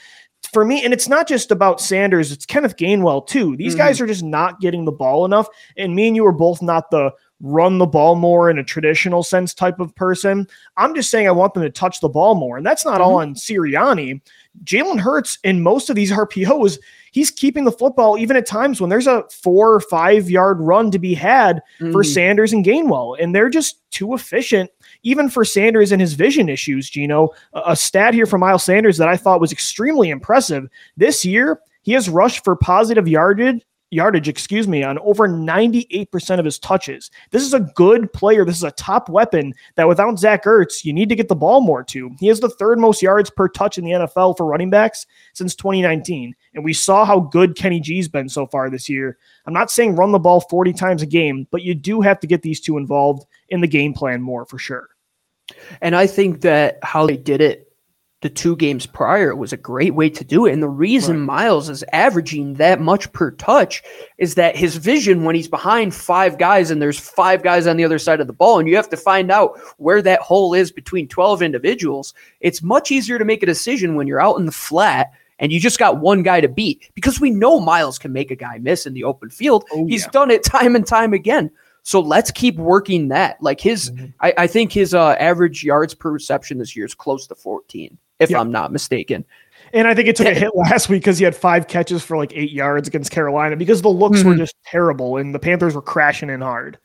For 0.51 0.65
me, 0.65 0.83
and 0.83 0.93
it's 0.93 1.07
not 1.07 1.27
just 1.29 1.49
about 1.49 1.79
Sanders, 1.79 2.31
it's 2.31 2.45
Kenneth 2.45 2.75
Gainwell 2.75 3.25
too. 3.25 3.55
These 3.55 3.73
Mhm. 3.73 3.77
guys 3.77 4.01
are 4.01 4.05
just 4.07 4.23
not 4.23 4.59
getting 4.59 4.83
the 4.83 4.91
ball 4.91 5.23
enough. 5.23 5.47
And 5.77 5.95
me 5.95 6.07
and 6.07 6.15
you 6.15 6.25
are 6.25 6.33
both 6.33 6.61
not 6.61 6.91
the 6.91 7.11
run 7.41 7.77
the 7.79 7.87
ball 7.87 8.15
more 8.15 8.49
in 8.49 8.59
a 8.59 8.63
traditional 8.63 9.23
sense 9.23 9.53
type 9.53 9.79
of 9.79 9.93
person. 9.95 10.47
I'm 10.77 10.93
just 10.93 11.09
saying 11.09 11.27
I 11.27 11.31
want 11.31 11.53
them 11.55 11.63
to 11.63 11.69
touch 11.69 11.99
the 11.99 12.07
ball 12.09 12.35
more. 12.35 12.55
And 12.57 12.65
that's 12.65 12.85
not 12.85 13.01
all 13.01 13.17
Mm-hmm. 13.17 13.29
on 13.31 13.35
Sirianni. 13.35 14.21
Jalen 14.63 14.99
Hurts 14.99 15.39
in 15.43 15.61
most 15.63 15.89
of 15.89 15.95
these 15.95 16.11
RPOs, 16.11 16.77
he's 17.11 17.31
keeping 17.31 17.63
the 17.63 17.71
football 17.71 18.17
even 18.17 18.35
at 18.35 18.45
times 18.45 18.79
when 18.81 18.89
there's 18.89 19.07
a 19.07 19.23
four 19.31 19.73
or 19.73 19.79
five 19.79 20.29
yard 20.29 20.59
run 20.59 20.91
to 20.91 20.99
be 20.99 21.13
had 21.13 21.61
for 21.79 22.03
Mhm. 22.03 22.13
Sanders 22.13 22.53
and 22.53 22.63
Gainwell. 22.65 23.17
And 23.19 23.33
they're 23.33 23.49
just 23.49 23.79
too 23.91 24.13
efficient, 24.13 24.69
even 25.03 25.29
for 25.29 25.43
Sanders 25.45 25.91
and 25.91 26.01
his 26.01 26.13
vision 26.13 26.47
issues. 26.49 26.89
Gino, 26.89 27.29
a, 27.53 27.61
a 27.67 27.75
stat 27.75 28.13
here 28.13 28.25
from 28.25 28.41
Miles 28.41 28.63
Sanders 28.63 28.97
that 28.97 29.07
I 29.09 29.17
thought 29.17 29.41
was 29.41 29.51
extremely 29.51 30.09
impressive. 30.09 30.67
This 30.97 31.23
year, 31.25 31.61
he 31.83 31.93
has 31.93 32.09
rushed 32.09 32.43
for 32.43 32.55
positive 32.55 33.07
yardage. 33.07 33.65
Yardage, 33.91 34.29
excuse 34.29 34.69
me, 34.69 34.83
on 34.83 34.97
over 34.99 35.27
98% 35.27 36.39
of 36.39 36.45
his 36.45 36.57
touches. 36.57 37.11
This 37.31 37.43
is 37.43 37.53
a 37.53 37.59
good 37.75 38.11
player. 38.13 38.45
This 38.45 38.55
is 38.55 38.63
a 38.63 38.71
top 38.71 39.09
weapon 39.09 39.53
that 39.75 39.87
without 39.87 40.17
Zach 40.17 40.45
Ertz, 40.45 40.85
you 40.85 40.93
need 40.93 41.09
to 41.09 41.15
get 41.15 41.27
the 41.27 41.35
ball 41.35 41.59
more 41.59 41.83
to. 41.83 42.09
He 42.19 42.27
has 42.27 42.39
the 42.39 42.49
third 42.49 42.79
most 42.79 43.01
yards 43.01 43.29
per 43.29 43.49
touch 43.49 43.77
in 43.77 43.83
the 43.83 43.91
NFL 43.91 44.37
for 44.37 44.45
running 44.45 44.69
backs 44.69 45.05
since 45.33 45.55
2019. 45.55 46.33
And 46.53 46.63
we 46.63 46.73
saw 46.73 47.03
how 47.03 47.19
good 47.19 47.57
Kenny 47.57 47.81
G's 47.81 48.07
been 48.07 48.29
so 48.29 48.47
far 48.47 48.69
this 48.69 48.87
year. 48.87 49.17
I'm 49.45 49.53
not 49.53 49.69
saying 49.69 49.95
run 49.95 50.13
the 50.13 50.19
ball 50.19 50.39
40 50.39 50.71
times 50.71 51.01
a 51.01 51.05
game, 51.05 51.45
but 51.51 51.61
you 51.61 51.75
do 51.75 51.99
have 51.99 52.19
to 52.21 52.27
get 52.27 52.41
these 52.41 52.61
two 52.61 52.77
involved 52.77 53.25
in 53.49 53.59
the 53.59 53.67
game 53.67 53.93
plan 53.93 54.21
more 54.21 54.45
for 54.45 54.57
sure. 54.57 54.87
And 55.81 55.97
I 55.97 56.07
think 56.07 56.41
that 56.41 56.79
how 56.81 57.05
they 57.05 57.17
did 57.17 57.41
it 57.41 57.70
the 58.21 58.29
two 58.29 58.55
games 58.55 58.85
prior 58.85 59.35
was 59.35 59.51
a 59.51 59.57
great 59.57 59.95
way 59.95 60.09
to 60.09 60.23
do 60.23 60.45
it. 60.45 60.53
And 60.53 60.61
the 60.61 60.69
reason 60.69 61.21
Right. 61.21 61.25
Miles 61.43 61.69
is 61.69 61.83
averaging 61.91 62.53
that 62.55 62.79
much 62.79 63.11
per 63.13 63.31
touch 63.31 63.81
is 64.19 64.35
that 64.35 64.55
his 64.55 64.75
vision 64.77 65.23
when 65.23 65.33
he's 65.35 65.47
behind 65.47 65.95
five 65.95 66.37
guys 66.37 66.69
and 66.69 66.79
there's 66.81 66.99
five 66.99 67.41
guys 67.41 67.65
on 67.65 67.77
the 67.77 67.83
other 67.83 67.97
side 67.97 68.19
of 68.21 68.27
the 68.27 68.33
ball, 68.33 68.59
and 68.59 68.69
you 68.69 68.75
have 68.75 68.89
to 68.89 68.97
find 68.97 69.31
out 69.31 69.59
where 69.77 70.01
that 70.03 70.19
hole 70.21 70.53
is 70.53 70.71
between 70.71 71.07
12 71.07 71.41
individuals. 71.41 72.13
It's 72.41 72.61
much 72.61 72.91
easier 72.91 73.17
to 73.17 73.25
make 73.25 73.41
a 73.41 73.47
decision 73.47 73.95
when 73.95 74.05
you're 74.07 74.21
out 74.21 74.37
in 74.37 74.45
the 74.45 74.51
flat 74.51 75.11
and 75.39 75.51
you 75.51 75.59
just 75.59 75.79
got 75.79 75.97
one 75.99 76.21
guy 76.21 76.39
to 76.41 76.47
beat 76.47 76.91
because 76.93 77.19
we 77.19 77.31
know 77.31 77.59
Miles 77.59 77.97
can 77.97 78.13
make 78.13 78.29
a 78.29 78.35
guy 78.35 78.59
miss 78.59 78.85
in 78.85 78.93
the 78.93 79.03
open 79.03 79.31
field. 79.31 79.65
Oh, 79.73 79.87
He's 79.87 80.03
yeah. 80.03 80.11
done 80.11 80.29
it 80.29 80.43
time 80.43 80.75
and 80.75 80.85
time 80.85 81.13
again. 81.13 81.49
So 81.81 81.99
let's 81.99 82.29
keep 82.29 82.57
working 82.57 83.07
that. 83.07 83.41
Like 83.41 83.59
his, 83.59 83.89
Mhm. 83.89 84.13
I, 84.21 84.33
I 84.37 84.45
think 84.45 84.71
his 84.71 84.93
uh, 84.93 85.13
average 85.13 85.63
yards 85.63 85.95
per 85.95 86.11
reception 86.11 86.59
this 86.59 86.75
year 86.75 86.85
is 86.85 86.93
close 86.93 87.25
to 87.25 87.33
14, 87.33 87.97
if 88.21 88.29
Yeah. 88.29 88.39
I'm 88.39 88.51
not 88.51 88.71
mistaken. 88.71 89.25
And 89.73 89.87
I 89.87 89.93
think 89.93 90.07
it 90.09 90.15
took 90.15 90.27
a 90.27 90.33
hit 90.33 90.51
last 90.55 90.89
week 90.89 91.01
because 91.01 91.17
he 91.17 91.23
had 91.25 91.35
five 91.35 91.67
catches 91.67 92.03
for 92.03 92.17
like 92.17 92.31
eight 92.35 92.51
yards 92.51 92.87
against 92.87 93.11
Carolina 93.11 93.55
because 93.55 93.81
the 93.81 93.89
looks 93.89 94.23
were 94.23 94.33
Mhm. 94.33 94.37
just 94.39 94.55
terrible 94.65 95.17
and 95.17 95.33
the 95.33 95.39
Panthers 95.39 95.75
were 95.75 95.81
crashing 95.81 96.29
in 96.29 96.41
hard. 96.41 96.77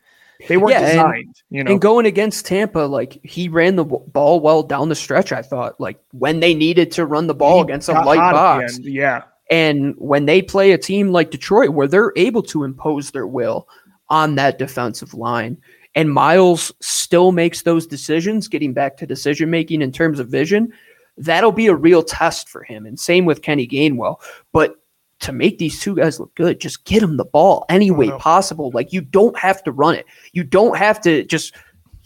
They 0.47 0.55
weren't 0.57 0.71
Yeah, 0.71 0.79
and- 0.81 0.87
designed, 0.91 1.35
you 1.49 1.63
know. 1.63 1.71
And 1.71 1.81
going 1.81 2.05
against 2.05 2.45
Tampa, 2.45 2.79
like 2.79 3.19
he 3.23 3.49
ran 3.49 3.75
the 3.75 3.83
ball 3.83 4.39
well 4.39 4.61
down 4.63 4.89
the 4.89 4.95
stretch. 4.95 5.31
I 5.31 5.41
thought, 5.41 5.79
like 5.79 5.99
when 6.11 6.39
they 6.39 6.53
needed 6.53 6.91
to 6.93 7.05
run 7.05 7.27
the 7.27 7.33
ball 7.33 7.57
He 7.57 7.63
against 7.63 7.89
a 7.89 7.93
light 7.93 8.19
hot 8.19 8.35
at 8.63 8.67
the 8.69 8.73
box. 8.73 8.79
Yeah. 8.83 9.21
And 9.49 9.95
when 9.97 10.25
they 10.25 10.41
play 10.41 10.71
a 10.71 10.77
team 10.77 11.09
like 11.09 11.31
Detroit, 11.31 11.69
where 11.69 11.87
they're 11.87 12.13
able 12.15 12.43
to 12.43 12.63
impose 12.63 13.11
their 13.11 13.25
will 13.27 13.67
on 14.09 14.35
that 14.35 14.59
defensive 14.59 15.13
line, 15.13 15.57
and 15.95 16.11
Miles 16.13 16.71
still 16.81 17.31
makes 17.31 17.63
those 17.63 17.87
decisions, 17.87 18.47
getting 18.47 18.73
back 18.73 18.97
to 18.97 19.07
decision 19.07 19.49
making 19.49 19.81
in 19.81 19.91
terms 19.91 20.19
of 20.19 20.27
vision, 20.27 20.71
that'll 21.17 21.51
be 21.51 21.67
a 21.67 21.75
real 21.75 22.03
test 22.03 22.49
for 22.49 22.63
him. 22.63 22.85
And 22.85 22.99
same 22.99 23.25
with 23.25 23.41
Kenny 23.41 23.67
Gainwell. 23.67 24.17
But 24.51 24.75
to 25.19 25.31
make 25.31 25.57
these 25.57 25.79
two 25.79 25.95
guys 25.95 26.19
look 26.19 26.33
good, 26.35 26.59
just 26.59 26.85
get 26.85 26.99
them 26.99 27.17
the 27.17 27.25
ball 27.25 27.65
any 27.69 27.91
way 27.91 28.11
possible. 28.11 28.71
Like 28.73 28.93
you 28.93 29.01
don't 29.01 29.37
have 29.37 29.63
to 29.63 29.71
run 29.71 29.95
it. 29.95 30.05
You 30.33 30.43
don't 30.43 30.77
have 30.77 31.01
to 31.01 31.23
just 31.23 31.55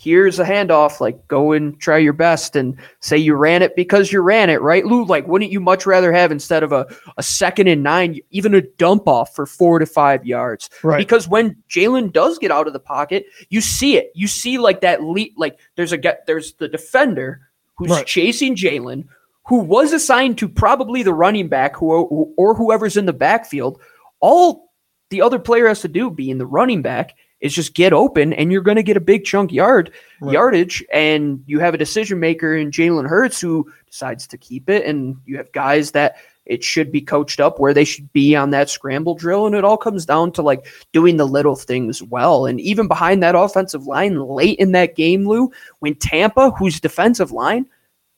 here's 0.02 0.40
a 0.40 0.44
handoff, 0.44 1.00
like 1.00 1.28
go 1.28 1.52
and 1.52 1.80
try 1.80 1.98
your 1.98 2.14
best 2.14 2.56
and 2.56 2.76
say 3.02 3.16
you 3.18 3.36
ran 3.36 3.62
it 3.62 3.76
because 3.76 4.12
you 4.12 4.20
ran 4.20 4.50
it, 4.50 4.60
right? 4.60 4.84
Lou, 4.86 5.06
like 5.06 5.28
wouldn't 5.28 5.52
you 5.52 5.60
much 5.60 5.86
rather 5.86 6.12
have 6.12 6.32
instead 6.32 6.64
of 6.64 6.72
a, 6.72 6.88
a 7.18 7.24
second 7.24 7.68
and 7.68 7.84
nine, 7.84 8.20
even 8.32 8.56
a 8.56 8.62
dump 8.62 9.08
off 9.08 9.36
for 9.36 9.46
four 9.46 9.78
to 9.78 9.86
five 9.86 10.26
yards? 10.26 10.72
Right. 10.82 10.98
Because 10.98 11.28
when 11.28 11.56
Jalen 11.70 12.14
does 12.14 12.40
get 12.40 12.50
out 12.50 12.66
of 12.66 12.74
the 12.74 12.80
pocket, 12.80 13.26
you 13.50 13.62
see 13.62 13.96
it. 13.96 14.12
You 14.16 14.28
see 14.28 14.58
like 14.58 14.82
that 14.82 15.04
leap, 15.04 15.34
like 15.38 15.60
there's 15.76 15.92
a 15.92 15.98
get 15.98 16.26
there's 16.26 16.54
the 16.54 16.68
defender 16.68 17.42
who's 17.78 17.90
Right. 17.92 18.06
chasing 18.06 18.56
Jalen, 18.56 19.06
who 19.48 19.58
was 19.60 19.92
assigned 19.94 20.38
to 20.40 20.48
probably 20.50 21.04
the 21.04 21.14
running 21.14 21.48
back 21.48 21.76
who 21.76 21.90
or 22.38 22.54
whoever's 22.56 22.98
in 22.98 23.06
the 23.06 23.14
backfield. 23.14 23.80
All 24.20 24.72
the 25.10 25.22
other 25.22 25.40
player 25.40 25.68
has 25.68 25.82
to 25.82 25.88
do, 25.88 26.10
being 26.10 26.38
the 26.38 26.46
running 26.46 26.82
back, 26.82 27.16
is 27.42 27.54
just 27.56 27.74
get 27.74 27.92
open, 27.92 28.34
and 28.34 28.52
you're 28.52 28.62
going 28.62 28.78
to 28.78 28.84
get 28.84 28.98
a 28.98 29.02
big 29.02 29.26
chunk 29.26 29.52
yard 29.52 29.92
Right. 30.22 30.34
yardage. 30.34 30.86
And 30.94 31.42
you 31.48 31.60
have 31.60 31.74
a 31.74 31.78
decision 31.78 32.20
maker 32.20 32.56
in 32.56 32.70
Jalen 32.70 33.08
Hurts 33.10 33.42
who 33.42 33.70
decides 33.90 34.28
to 34.28 34.38
keep 34.38 34.70
it, 34.70 34.86
and 34.86 35.18
you 35.26 35.38
have 35.38 35.52
guys 35.52 35.92
that 35.92 36.16
it 36.46 36.64
should 36.64 36.92
be 36.92 37.02
coached 37.02 37.40
up 37.40 37.60
where 37.60 37.74
they 37.74 37.86
should 37.86 38.12
be 38.14 38.36
on 38.36 38.50
that 38.52 38.70
scramble 38.70 39.16
drill, 39.16 39.46
and 39.46 39.56
it 39.56 39.64
all 39.64 39.78
comes 39.78 40.06
down 40.06 40.32
to 40.34 40.42
like 40.42 40.66
doing 40.94 41.18
the 41.18 41.28
little 41.28 41.56
things 41.56 42.02
well. 42.04 42.46
And 42.46 42.60
even 42.60 42.88
behind 42.88 43.22
that 43.24 43.36
offensive 43.36 43.88
line, 43.88 44.20
late 44.20 44.60
in 44.60 44.72
that 44.72 44.96
game, 44.96 45.28
Lou, 45.28 45.52
when 45.80 45.96
Tampa, 45.96 46.52
whose 46.52 46.80
defensive 46.80 47.32
line 47.32 47.66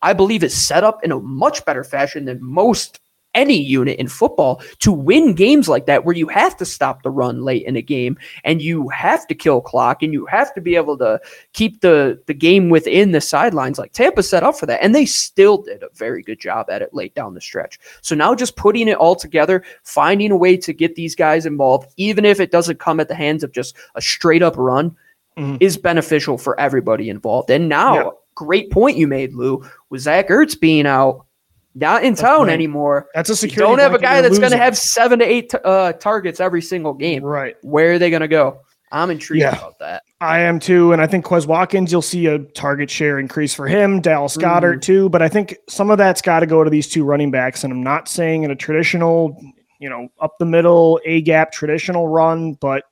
I 0.04 0.12
believe 0.12 0.44
is 0.44 0.54
set 0.54 0.84
up 0.84 1.04
in 1.04 1.14
a 1.14 1.20
much 1.20 1.64
better 1.64 1.84
fashion 1.84 2.26
than 2.26 2.44
most 2.44 3.00
any 3.36 3.56
unit 3.60 3.98
in 4.00 4.08
football 4.08 4.62
to 4.80 4.92
win 4.92 5.34
games 5.34 5.68
like 5.68 5.86
that 5.86 6.06
where 6.06 6.16
you 6.16 6.28
have 6.28 6.56
to 6.58 6.66
stop 6.66 7.02
the 7.04 7.10
run 7.10 7.42
late 7.44 7.64
in 7.66 7.76
a 7.76 7.82
game 7.82 8.18
and 8.44 8.62
you 8.62 8.90
have 8.90 9.26
to 9.28 9.36
kill 9.36 9.62
clock 9.62 10.04
and 10.04 10.14
you 10.14 10.26
have 10.26 10.54
to 10.54 10.62
be 10.62 10.76
able 10.76 10.98
to 10.98 11.20
keep 11.54 11.82
the 11.82 12.22
the 12.28 12.34
game 12.34 12.70
within 12.70 13.12
the 13.12 13.22
sidelines 13.22 13.80
like 13.80 13.92
Tampa 13.94 14.24
set 14.24 14.44
up 14.44 14.56
for 14.58 14.66
that 14.66 14.84
and 14.84 14.94
they 14.94 15.06
still 15.06 15.58
did 15.60 15.84
a 15.84 15.90
very 15.94 16.22
good 16.22 16.40
job 16.40 16.70
at 16.70 16.82
it 16.82 16.94
late 16.94 17.16
down 17.16 17.34
the 17.34 17.42
stretch. 17.42 17.80
So 18.02 18.16
now 18.16 18.36
just 18.36 18.56
putting 18.56 18.88
it 18.88 18.98
all 18.98 19.16
together, 19.16 19.64
finding 19.84 20.32
a 20.32 20.38
way 20.38 20.58
to 20.58 20.74
get 20.74 20.96
these 20.96 21.16
guys 21.16 21.46
involved 21.46 21.92
even 21.98 22.26
if 22.26 22.40
it 22.40 22.52
doesn't 22.52 22.80
come 22.80 23.00
at 23.00 23.08
the 23.08 23.16
hands 23.16 23.44
of 23.44 23.52
just 23.52 23.76
a 23.96 24.02
straight 24.02 24.44
up 24.44 24.56
run 24.58 24.96
Mhm. 25.38 25.58
is 25.60 25.78
beneficial 25.78 26.38
for 26.38 26.60
everybody 26.60 27.10
involved. 27.10 27.50
And 27.50 27.68
now 27.68 27.96
Yeah. 27.96 28.10
great 28.36 28.70
point 28.70 28.98
you 28.98 29.08
made, 29.08 29.34
Lou, 29.34 29.64
with 29.90 30.02
Zach 30.02 30.30
Ertz 30.30 30.60
being 30.60 30.86
out, 30.86 31.26
not 31.76 32.04
in 32.04 32.16
town 32.16 32.48
right. 32.48 32.54
anymore. 32.54 33.08
That's 33.16 33.30
a 33.30 33.34
You 33.34 33.36
security. 33.38 33.72
don't 33.72 33.80
have 33.80 33.94
a 33.94 34.00
guy 34.00 34.22
that's 34.22 34.40
going 34.40 34.52
to 34.52 34.58
have 34.58 34.78
seven 34.78 35.20
to 35.20 35.26
eight 35.26 35.54
uh, 35.64 35.94
targets 35.94 36.40
every 36.40 36.62
single 36.62 36.94
game. 36.94 37.24
Right. 37.24 37.56
Where 37.64 37.94
are 37.94 38.00
they 38.00 38.10
going 38.10 38.22
to 38.22 38.28
go? 38.28 38.60
I'm 38.92 39.10
intrigued 39.10 39.42
Yeah. 39.42 39.58
about 39.58 39.80
that. 39.80 40.04
I 40.22 40.40
am 40.42 40.60
too, 40.60 40.94
and 40.94 41.02
I 41.02 41.08
think 41.08 41.26
Quez 41.26 41.48
Watkins, 41.48 41.92
you'll 41.92 42.04
see 42.04 42.28
a 42.28 42.38
target 42.40 42.92
share 42.92 43.18
increase 43.18 43.54
for 43.54 43.68
him. 43.68 44.02
Dallas 44.02 44.38
Goedert 44.38 44.84
too, 44.84 45.10
but 45.10 45.22
I 45.24 45.30
think 45.30 45.58
some 45.68 45.90
of 45.90 45.98
that's 45.98 46.22
got 46.22 46.42
to 46.42 46.46
go 46.46 46.64
to 46.64 46.70
these 46.70 46.88
two 46.88 47.04
running 47.04 47.32
backs. 47.32 47.64
And 47.64 47.74
I'm 47.74 47.82
not 47.82 48.08
saying 48.08 48.44
in 48.44 48.52
a 48.52 48.56
traditional, 48.56 49.36
you 49.80 49.90
know, 49.90 50.10
up 50.22 50.36
the 50.38 50.46
middle 50.46 51.02
a 51.06 51.22
gap 51.22 51.52
traditional 51.52 52.08
run, 52.08 52.54
but 52.54 52.84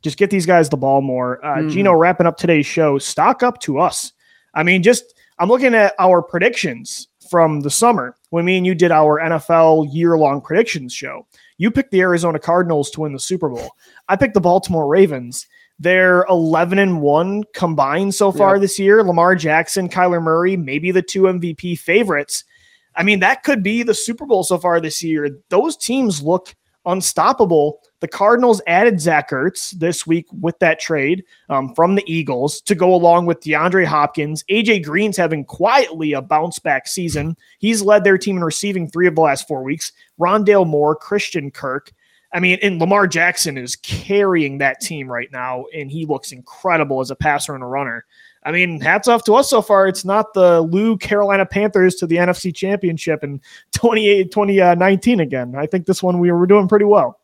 just 0.00 0.16
get 0.16 0.30
these 0.30 0.46
guys 0.46 0.70
the 0.70 0.76
ball 0.78 1.02
more. 1.02 1.44
Uh, 1.44 1.58
Mhm. 1.58 1.70
Gino, 1.70 1.92
wrapping 1.92 2.26
up 2.26 2.38
today's 2.38 2.66
show, 2.66 2.96
stock 2.98 3.42
up 3.42 3.60
to 3.60 3.78
us. 3.78 4.12
I 4.54 4.62
mean, 4.62 4.82
just 4.82 5.04
I'm 5.38 5.48
looking 5.50 5.74
at 5.74 5.94
our 5.98 6.22
predictions 6.22 7.08
from 7.32 7.60
the 7.62 7.70
summer 7.70 8.14
when 8.28 8.44
me 8.44 8.58
and 8.58 8.66
you 8.66 8.74
did 8.74 8.92
our 8.92 9.18
NFL 9.18 9.88
year 9.90 10.18
long 10.18 10.42
predictions 10.42 10.92
show. 10.92 11.26
You 11.56 11.70
picked 11.70 11.90
the 11.90 12.02
Arizona 12.02 12.38
Cardinals 12.38 12.90
to 12.90 13.00
win 13.00 13.14
the 13.14 13.18
Super 13.18 13.48
Bowl. 13.48 13.70
I 14.10 14.16
picked 14.16 14.34
the 14.34 14.40
Baltimore 14.42 14.86
Ravens. 14.86 15.46
They're 15.78 16.26
11 16.28 16.78
and 16.78 17.00
1 17.00 17.44
combined 17.54 18.14
so 18.14 18.32
far 18.32 18.56
Yeah. 18.56 18.60
this 18.60 18.78
year. 18.78 19.02
Lamar 19.02 19.34
Jackson, 19.34 19.88
Kyler 19.88 20.22
Murray, 20.22 20.58
maybe 20.58 20.90
the 20.90 21.00
two 21.00 21.22
MVP 21.22 21.74
favorites. 21.74 22.44
I 22.94 23.02
mean, 23.02 23.20
that 23.20 23.44
could 23.44 23.62
be 23.62 23.82
the 23.82 23.94
Super 23.94 24.26
Bowl 24.26 24.44
so 24.44 24.58
far 24.58 24.78
this 24.78 25.02
year. 25.02 25.30
Those 25.48 25.78
teams 25.78 26.22
look 26.22 26.54
unstoppable. 26.84 27.80
The 28.02 28.08
Cardinals 28.08 28.60
added 28.66 29.00
Zach 29.00 29.30
Ertz 29.30 29.70
this 29.78 30.04
week 30.08 30.26
with 30.40 30.58
that 30.58 30.80
trade 30.80 31.22
um, 31.48 31.72
from 31.72 31.94
the 31.94 32.02
Eagles 32.12 32.60
to 32.62 32.74
go 32.74 32.92
along 32.92 33.26
with 33.26 33.38
DeAndre 33.38 33.86
Hopkins. 33.86 34.42
AJ 34.50 34.84
Green's 34.84 35.16
having 35.16 35.44
quietly 35.44 36.12
a 36.12 36.20
bounce 36.20 36.58
back 36.58 36.88
season. 36.88 37.36
He's 37.60 37.80
led 37.80 38.02
their 38.02 38.18
team 38.18 38.36
in 38.38 38.42
receiving 38.42 38.90
three 38.90 39.06
of 39.06 39.14
the 39.14 39.20
last 39.20 39.46
four 39.46 39.62
weeks. 39.62 39.92
Rondale 40.18 40.66
Moore, 40.66 40.96
Christian 40.96 41.52
Kirk. 41.52 41.92
I 42.32 42.40
mean, 42.40 42.58
and 42.60 42.80
Lamar 42.80 43.06
Jackson 43.06 43.56
is 43.56 43.76
carrying 43.76 44.58
that 44.58 44.80
team 44.80 45.06
right 45.06 45.30
now, 45.30 45.66
and 45.72 45.88
he 45.88 46.04
looks 46.04 46.32
incredible 46.32 46.98
as 46.98 47.12
a 47.12 47.14
passer 47.14 47.54
and 47.54 47.62
a 47.62 47.68
runner. 47.68 48.04
I 48.42 48.50
mean, 48.50 48.80
hats 48.80 49.06
off 49.06 49.22
to 49.26 49.34
us 49.34 49.48
so 49.48 49.62
far. 49.62 49.86
It's 49.86 50.04
not 50.04 50.34
the 50.34 50.62
Lou 50.62 50.96
Carolina 50.96 51.46
Panthers 51.46 51.94
to 51.96 52.08
the 52.08 52.16
NFC 52.16 52.52
Championship 52.52 53.22
in 53.22 53.40
28, 53.74 54.32
2019 54.32 55.20
again. 55.20 55.54
I 55.54 55.66
think 55.66 55.86
this 55.86 56.02
one 56.02 56.18
we 56.18 56.32
were 56.32 56.48
doing 56.48 56.66
pretty 56.66 56.86
well. 56.86 57.20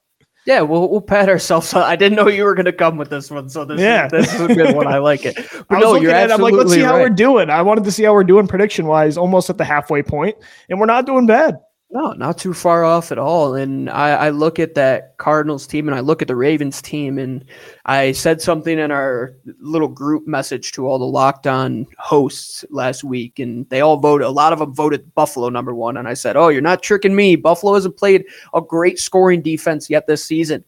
Yeah, 0.49 0.63
we'll, 0.63 0.89
we'll 0.89 1.03
pat 1.03 1.29
ourselves. 1.29 1.75
on- 1.75 1.83
I 1.93 1.95
didn't 1.95 2.17
know 2.17 2.27
you 2.27 2.43
were 2.45 2.55
going 2.55 2.65
to 2.65 2.73
come 2.73 2.97
with 2.97 3.11
this 3.11 3.31
one, 3.31 3.51
so 3.51 3.67
this 3.67 3.79
Yeah. 3.79 4.07
is, 4.07 4.13
this 4.13 4.35
is 4.35 4.41
a 4.41 4.55
good 4.55 4.75
one. 4.75 4.87
I 4.87 4.97
like 4.97 5.27
it. 5.27 5.37
But 5.69 5.81
no, 5.81 5.97
you're 5.97 6.11
at 6.11 6.31
it, 6.31 6.33
I'm 6.33 6.41
like, 6.41 6.55
let's 6.55 6.73
see 6.73 6.81
how 6.81 6.95
we're 6.99 7.11
doing. 7.11 7.51
I 7.51 7.61
wanted 7.61 7.85
to 7.85 7.93
see 7.93 8.05
how 8.05 8.15
we're 8.15 8.25
doing 8.25 8.47
prediction 8.47 8.87
wise, 8.87 9.19
almost 9.19 9.51
at 9.51 9.59
the 9.59 9.65
halfway 9.65 10.03
point, 10.03 10.37
and 10.71 10.81
we're 10.81 10.87
not 10.87 11.05
doing 11.05 11.27
bad. 11.27 11.59
No, 11.91 12.13
not 12.13 12.37
too 12.37 12.53
far 12.53 12.85
off 12.85 13.11
at 13.13 13.19
all. 13.19 13.55
And 13.55 13.89
I, 13.89 14.11
I 14.11 14.31
look 14.31 14.59
at 14.59 14.75
that 14.75 15.17
Cardinals 15.17 15.67
team 15.67 15.89
and 15.89 15.97
I 15.97 16.01
look 16.01 16.21
at 16.21 16.29
the 16.29 16.37
Ravens 16.37 16.83
team, 16.83 17.19
and 17.19 17.43
I 17.87 18.13
said 18.13 18.43
something 18.43 18.79
in 18.79 18.91
our 18.91 19.35
little 19.59 19.89
group 19.89 20.27
message 20.27 20.73
to 20.73 20.87
all 20.87 20.99
the 20.99 21.07
locked 21.07 21.47
on 21.47 21.87
hosts 21.97 22.63
last 22.69 23.05
week, 23.05 23.39
and 23.39 23.67
they 23.71 23.81
all 23.81 23.97
voted. 23.97 24.27
A 24.27 24.31
lot 24.31 24.53
of 24.53 24.59
them 24.59 24.75
voted 24.75 25.15
Buffalo 25.15 25.49
number 25.49 25.75
one. 25.75 25.97
And 25.97 26.07
I 26.07 26.13
said, 26.13 26.37
Oh, 26.37 26.49
you're 26.49 26.61
not 26.61 26.83
tricking 26.83 27.17
me. 27.17 27.37
Buffalo 27.37 27.73
hasn't 27.73 27.97
played 27.97 28.27
a 28.53 28.61
great 28.61 28.99
scoring 28.99 29.41
defense 29.41 29.89
yet 29.89 30.07
this 30.07 30.23
season. 30.23 30.63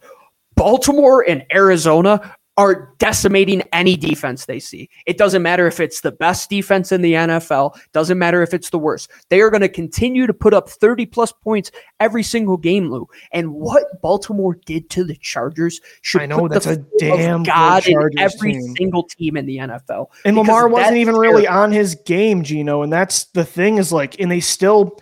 Baltimore 0.55 1.25
and 1.29 1.45
Arizona 1.53 2.35
are 2.57 2.93
decimating 2.99 3.63
any 3.73 3.97
defense 3.97 4.45
they 4.45 4.59
see. 4.59 4.91
It 5.07 5.17
doesn't 5.17 5.43
matter 5.43 5.67
if 5.67 5.81
it's 5.81 6.03
the 6.03 6.13
best 6.13 6.51
defense 6.51 6.93
in 6.93 7.01
the 7.01 7.15
NFL, 7.15 7.79
doesn't 7.93 8.19
matter 8.19 8.43
if 8.43 8.53
it's 8.53 8.71
the 8.71 8.79
worst. 8.79 9.11
They 9.31 9.41
are 9.41 9.51
going 9.51 9.63
to 9.63 9.69
continue 9.69 10.27
to 10.27 10.35
put 10.35 10.53
up 10.53 10.69
30 10.69 11.07
plus 11.07 11.33
points 11.33 11.71
every 12.01 12.23
single 12.23 12.57
game, 12.57 12.91
Lou. 12.91 13.09
And 13.33 13.55
what 13.55 14.01
Baltimore 14.03 14.59
did 14.67 14.91
to 14.91 15.05
the 15.05 15.17
Chargers 15.17 15.81
should 16.03 16.23
I 16.23 16.27
know, 16.27 16.41
put 16.41 16.53
that's 16.53 16.67
the 16.67 16.73
a 16.73 16.99
damn 16.99 17.45
God 17.45 17.87
in 17.87 17.97
every 18.19 18.53
team. 18.53 18.75
single 18.77 19.05
team 19.05 19.37
in 19.37 19.47
the 19.47 19.57
NFL. 19.59 20.09
And 20.25 20.37
Lamar 20.37 20.69
wasn't 20.69 20.99
even 20.99 21.17
really 21.17 21.47
on 21.47 21.73
his 21.73 21.95
game, 21.95 22.43
Gino. 22.43 22.83
And 22.83 22.93
that's 22.93 23.25
the 23.27 23.45
thing 23.45 23.79
is 23.79 23.93
like, 23.93 24.21
and 24.21 24.31
they 24.31 24.41
still, 24.41 24.99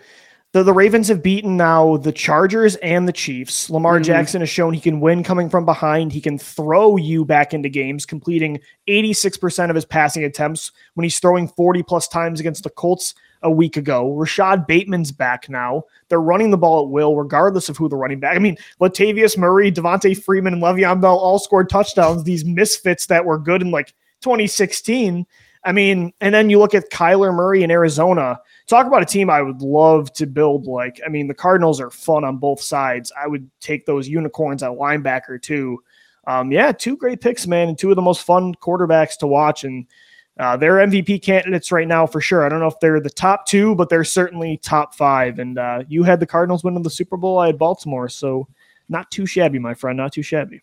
the, 0.51 0.63
the 0.63 0.73
Ravens 0.73 1.07
have 1.09 1.21
beaten 1.21 1.57
now 1.57 1.97
the 1.97 2.11
Chargers 2.11 2.75
and 2.77 3.07
the 3.07 3.13
Chiefs. 3.13 3.69
Lamar 3.69 3.99
Mhm. 3.99 4.03
Jackson 4.05 4.41
has 4.41 4.49
shown 4.49 4.73
he 4.73 4.79
can 4.79 4.99
win 4.99 5.23
coming 5.23 5.49
from 5.49 5.63
behind. 5.63 6.11
He 6.11 6.21
can 6.21 6.39
throw 6.39 6.97
you 6.97 7.23
back 7.23 7.53
into 7.53 7.69
games, 7.69 8.05
completing 8.05 8.59
86% 8.87 9.69
of 9.69 9.75
his 9.75 9.85
passing 9.85 10.23
attempts 10.23 10.71
when 10.95 11.03
he's 11.03 11.19
throwing 11.19 11.47
40 11.47 11.83
plus 11.83 12.07
times 12.07 12.39
against 12.39 12.63
the 12.63 12.71
Colts 12.71 13.13
a 13.43 13.51
week 13.51 13.77
ago. 13.77 14.11
Rashod 14.13 14.65
Bateman's 14.67 15.11
back 15.11 15.49
now. 15.49 15.83
They're 16.09 16.19
running 16.19 16.49
the 16.51 16.57
ball 16.57 16.83
at 16.83 16.89
will, 16.89 17.15
regardless 17.15 17.69
of 17.69 17.77
who 17.77 17.87
the 17.87 17.95
running 17.95 18.19
back. 18.19 18.35
I 18.35 18.39
mean, 18.39 18.57
Latavius 18.81 19.37
Murray, 19.37 19.71
Devonta 19.71 20.21
Freeman, 20.21 20.53
and 20.53 20.63
Le'Veon 20.63 20.99
Bell 20.99 21.17
all 21.17 21.39
scored 21.39 21.69
touchdowns. 21.69 22.23
These 22.23 22.43
misfits 22.43 23.05
that 23.05 23.23
were 23.23 23.37
good 23.37 23.61
in 23.61 23.71
like 23.71 23.93
2016. 24.21 25.25
I 25.63 25.71
mean, 25.71 26.13
and 26.21 26.33
then 26.33 26.49
you 26.49 26.57
look 26.59 26.73
at 26.73 26.89
Kyler 26.89 27.33
Murray 27.33 27.63
in 27.63 27.71
Arizona. 27.71 28.39
Talk 28.69 28.85
about 28.85 29.01
a 29.01 29.05
team 29.05 29.31
I 29.31 29.41
would 29.41 29.63
love 29.63 30.13
to 30.13 30.27
build. 30.27 30.67
Like, 30.67 31.01
I 31.03 31.09
mean, 31.09 31.27
the 31.27 31.33
Cardinals 31.33 31.81
are 31.81 31.89
fun 31.89 32.23
on 32.23 32.37
both 32.37 32.61
sides. 32.61 33.11
I 33.19 33.25
would 33.25 33.49
take 33.59 33.87
those 33.87 34.07
unicorns 34.07 34.61
at 34.61 34.69
linebacker 34.69 35.41
too. 35.41 35.83
Um, 36.27 36.51
yeah, 36.51 36.71
two 36.71 36.95
great 36.95 37.19
picks, 37.19 37.47
man, 37.47 37.69
and 37.69 37.77
two 37.77 37.89
of 37.89 37.95
the 37.95 38.03
most 38.03 38.21
fun 38.21 38.53
quarterbacks 38.53 39.17
to 39.17 39.27
watch. 39.27 39.63
And 39.63 39.87
uh, 40.39 40.55
they're 40.55 40.75
MVP 40.75 41.23
candidates 41.23 41.71
right 41.71 41.87
now 41.87 42.05
for 42.05 42.21
sure. 42.21 42.45
I 42.45 42.49
don't 42.49 42.59
know 42.59 42.67
if 42.67 42.79
they're 42.79 42.99
the 42.99 43.09
top 43.09 43.47
two, 43.47 43.73
but 43.73 43.89
they're 43.89 44.03
certainly 44.03 44.57
top 44.57 44.93
five. 44.93 45.39
And 45.39 45.57
uh, 45.57 45.83
you 45.87 46.03
had 46.03 46.19
the 46.19 46.27
Cardinals 46.27 46.63
winning 46.63 46.83
the 46.83 46.91
Super 46.91 47.17
Bowl. 47.17 47.39
I 47.39 47.47
had 47.47 47.57
Baltimore, 47.57 48.07
so 48.07 48.47
not 48.87 49.09
too 49.09 49.25
shabby, 49.25 49.57
my 49.57 49.73
friend. 49.73 49.97
Not 49.97 50.13
too 50.13 50.21
shabby. 50.21 50.61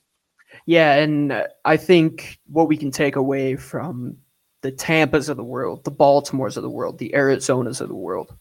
Yeah, 0.65 0.95
and 0.95 1.45
I 1.65 1.77
think 1.77 2.39
what 2.47 2.69
we 2.69 2.77
can 2.77 2.93
take 2.93 3.17
away 3.17 3.57
from 3.57 4.17
the 4.63 4.73
Tampas 4.73 5.29
of 5.29 5.37
the 5.37 5.45
world, 5.45 5.85
the 5.85 5.93
Baltimores 5.93 6.57
of 6.57 6.63
the 6.63 6.71
world, 6.71 6.99
the 6.99 7.11
Arizonas 7.15 7.81
of 7.81 7.89
the 7.89 7.95
world, 7.95 8.35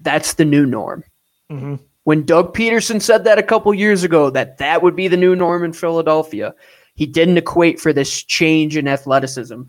that's 0.00 0.34
the 0.34 0.44
new 0.44 0.66
norm. 0.66 1.04
Mm-hmm. 1.50 1.76
When 2.04 2.24
Doug 2.24 2.54
Pederson 2.54 3.00
said 3.02 3.24
that 3.24 3.38
a 3.38 3.42
couple 3.42 3.72
years 3.74 4.04
ago, 4.04 4.30
that 4.30 4.58
that 4.58 4.82
would 4.82 4.94
be 4.94 5.08
the 5.08 5.16
new 5.16 5.34
norm 5.34 5.64
in 5.64 5.72
Philadelphia, 5.72 6.54
he 6.94 7.06
didn't 7.06 7.38
equate 7.38 7.80
for 7.80 7.92
this 7.92 8.22
change 8.22 8.76
in 8.76 8.86
athleticism 8.88 9.62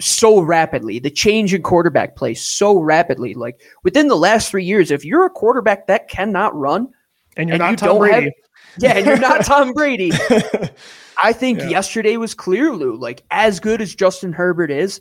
so 0.00 0.40
rapidly, 0.40 0.98
the 0.98 1.10
change 1.10 1.54
in 1.54 1.62
quarterback 1.62 2.16
play 2.16 2.34
so 2.34 2.78
rapidly. 2.80 3.34
Like 3.34 3.60
within 3.84 4.08
the 4.08 4.16
last 4.16 4.50
three 4.50 4.64
years, 4.64 4.90
if 4.90 5.04
you're 5.04 5.24
a 5.26 5.30
quarterback 5.30 5.86
that 5.86 6.08
cannot 6.08 6.54
run, 6.56 6.88
And 7.36 7.48
you're 7.48 7.54
and 7.54 7.60
not 7.60 7.70
you 7.70 7.76
Tom 7.76 7.88
don't 7.88 7.98
Brady. 8.00 8.24
have- 8.24 8.32
yeah, 8.78 8.92
and 8.96 9.06
you're 9.06 9.18
not 9.18 9.44
Tom 9.44 9.72
Brady. 9.72 10.12
I 11.22 11.32
think 11.32 11.58
Yeah. 11.60 11.68
yesterday 11.68 12.16
was 12.16 12.34
clear, 12.34 12.72
Lou. 12.72 12.96
Like 12.96 13.22
as 13.30 13.60
good 13.60 13.80
as 13.80 13.94
Justin 13.94 14.32
Herbert 14.32 14.70
is, 14.70 15.00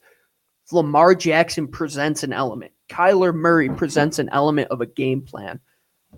Lamar 0.71 1.15
Jackson 1.15 1.67
presents 1.67 2.23
an 2.23 2.33
element. 2.33 2.71
Kyler 2.89 3.33
Murray 3.33 3.69
presents 3.69 4.19
an 4.19 4.29
element 4.29 4.69
of 4.71 4.81
a 4.81 4.85
game 4.85 5.21
plan 5.21 5.59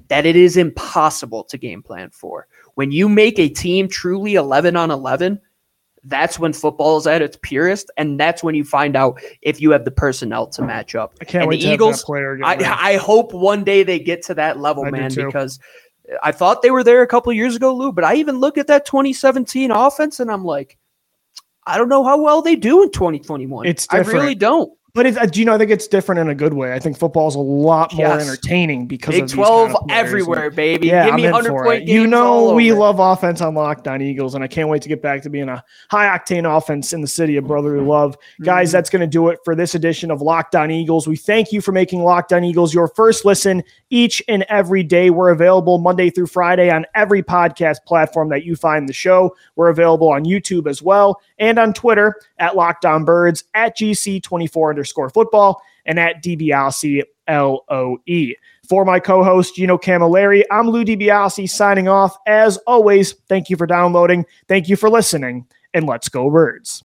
that 0.07 0.25
it 0.25 0.35
is 0.35 0.57
impossible 0.57 1.43
to 1.45 1.57
game 1.57 1.83
plan 1.83 2.09
for. 2.11 2.47
When 2.75 2.91
you 2.91 3.07
make 3.07 3.37
a 3.39 3.47
team 3.49 3.87
truly 3.87 4.35
11 4.35 4.75
on 4.75 4.89
11, 4.91 5.39
that's 6.05 6.37
when 6.37 6.51
football 6.51 6.97
is 6.97 7.07
at 7.07 7.21
its 7.21 7.37
purest, 7.41 7.89
and 7.95 8.19
that's 8.19 8.43
when 8.43 8.55
you 8.55 8.63
find 8.65 8.95
out 8.95 9.21
if 9.41 9.61
you 9.61 9.71
have 9.71 9.85
the 9.85 9.91
personnel 9.91 10.47
to 10.47 10.61
match 10.61 10.95
up. 10.95 11.13
I 11.21 11.25
can't 11.25 11.43
And 11.43 11.49
wait 11.49 11.61
the 11.61 11.69
Eagles, 11.69 11.99
that 12.01 12.05
player 12.05 12.33
again. 12.33 12.45
I, 12.45 12.93
I 12.93 12.97
hope 12.97 13.33
one 13.33 13.63
day 13.63 13.83
they 13.83 13.99
get 13.99 14.23
to 14.23 14.33
that 14.33 14.59
level, 14.59 14.83
I 14.85 14.91
man, 14.91 15.13
because 15.13 15.59
I 16.21 16.31
thought 16.31 16.61
they 16.61 16.71
were 16.71 16.83
there 16.83 17.01
a 17.01 17.07
couple 17.07 17.31
years 17.33 17.55
ago, 17.55 17.73
Lou. 17.73 17.91
But 17.91 18.03
I 18.03 18.15
even 18.15 18.39
look 18.39 18.57
at 18.57 18.67
that 18.67 18.85
2017 18.85 19.71
offense 19.71 20.19
and 20.19 20.31
I'm 20.31 20.43
like, 20.43 20.77
I 21.65 21.77
don't 21.77 21.89
know 21.89 22.03
how 22.03 22.21
well 22.21 22.41
they 22.41 22.55
do 22.55 22.83
in 22.83 22.91
2021. 22.91 23.65
It's 23.65 23.87
different. 23.87 24.09
I 24.09 24.21
really 24.21 24.35
don't. 24.35 24.71
But 24.95 25.07
it, 25.07 25.17
uh, 25.17 25.25
do 25.25 25.39
you 25.39 25.45
know? 25.47 25.55
I 25.55 25.57
think 25.57 25.71
it's 25.71 25.87
different 25.87 26.21
in 26.21 26.29
a 26.29 26.35
good 26.35 26.53
way. 26.53 26.71
I 26.71 26.77
think 26.77 26.99
football's 26.99 27.33
a 27.33 27.39
lot 27.39 27.91
more 27.95 28.05
Yes. 28.09 28.29
entertaining 28.29 28.85
because 28.85 29.15
Big 29.15 29.23
of 29.23 29.31
12 29.31 29.67
kind 29.69 29.77
of 29.77 29.85
everywhere, 29.89 30.51
baby. 30.51 30.85
Yeah, 30.89 31.05
Give 31.05 31.15
me 31.15 31.23
I'm 31.23 31.29
in 31.29 31.31
100 31.33 31.49
for 31.49 31.63
point 31.63 31.83
it. 31.83 31.87
You 31.89 32.05
know, 32.05 32.53
we 32.53 32.71
over. 32.71 32.79
love 32.81 32.99
offense 32.99 33.41
on 33.41 33.55
Locked 33.55 33.87
On 33.87 34.03
Eagles, 34.03 34.35
and 34.35 34.43
I 34.43 34.47
can't 34.47 34.69
wait 34.69 34.83
to 34.83 34.89
get 34.89 35.01
back 35.01 35.23
to 35.23 35.31
being 35.31 35.49
a 35.49 35.63
high 35.89 36.05
octane 36.15 36.45
offense 36.45 36.93
in 36.93 37.01
the 37.01 37.07
city 37.07 37.37
of 37.37 37.47
brotherly 37.47 37.83
love. 37.83 38.15
Guys, 38.43 38.69
Mhm. 38.69 38.73
that's 38.73 38.91
going 38.91 38.99
to 38.99 39.07
do 39.07 39.29
it 39.29 39.39
for 39.43 39.55
this 39.55 39.73
edition 39.73 40.11
of 40.11 40.21
Locked 40.21 40.55
On 40.55 40.69
Eagles. 40.69 41.07
We 41.07 41.15
thank 41.15 41.51
you 41.51 41.59
for 41.59 41.71
making 41.71 42.03
Locked 42.03 42.31
On 42.31 42.43
Eagles 42.43 42.71
your 42.71 42.87
first 42.89 43.25
listen 43.25 43.63
each 43.89 44.21
and 44.27 44.45
every 44.47 44.83
day. 44.83 45.09
We're 45.09 45.29
available 45.31 45.79
Monday 45.79 46.11
through 46.11 46.27
Friday 46.27 46.69
on 46.69 46.85
every 46.93 47.23
podcast 47.23 47.77
platform 47.87 48.29
that 48.29 48.45
you 48.45 48.55
find 48.55 48.87
the 48.87 48.93
show. 48.93 49.35
We're 49.55 49.69
available 49.69 50.11
on 50.11 50.23
YouTube 50.25 50.67
as 50.67 50.83
well 50.83 51.19
and 51.39 51.57
on 51.57 51.73
Twitter 51.73 52.13
at 52.37 52.55
Locked 52.55 52.85
On 52.85 53.03
Birds, 53.05 53.43
at 53.55 53.75
GC24 53.75 54.82
underscore 54.83 55.09
football, 55.09 55.61
and 55.85 55.99
at 55.99 56.21
DiBiase 56.23 57.03
LOE. 57.29 58.33
For 58.67 58.85
my 58.85 58.99
co 58.99 59.23
host, 59.23 59.55
Gino 59.55 59.77
Camilleri, 59.77 60.43
I'm 60.51 60.69
Lou 60.69 60.83
DiBiase 60.83 61.49
signing 61.49 61.87
off. 61.87 62.17
As 62.27 62.57
always, 62.67 63.13
thank 63.29 63.49
you 63.49 63.55
for 63.57 63.65
downloading, 63.65 64.25
thank 64.47 64.67
you 64.67 64.75
for 64.75 64.89
listening, 64.89 65.45
and 65.73 65.85
let's 65.85 66.09
go, 66.09 66.29
Birds. 66.29 66.81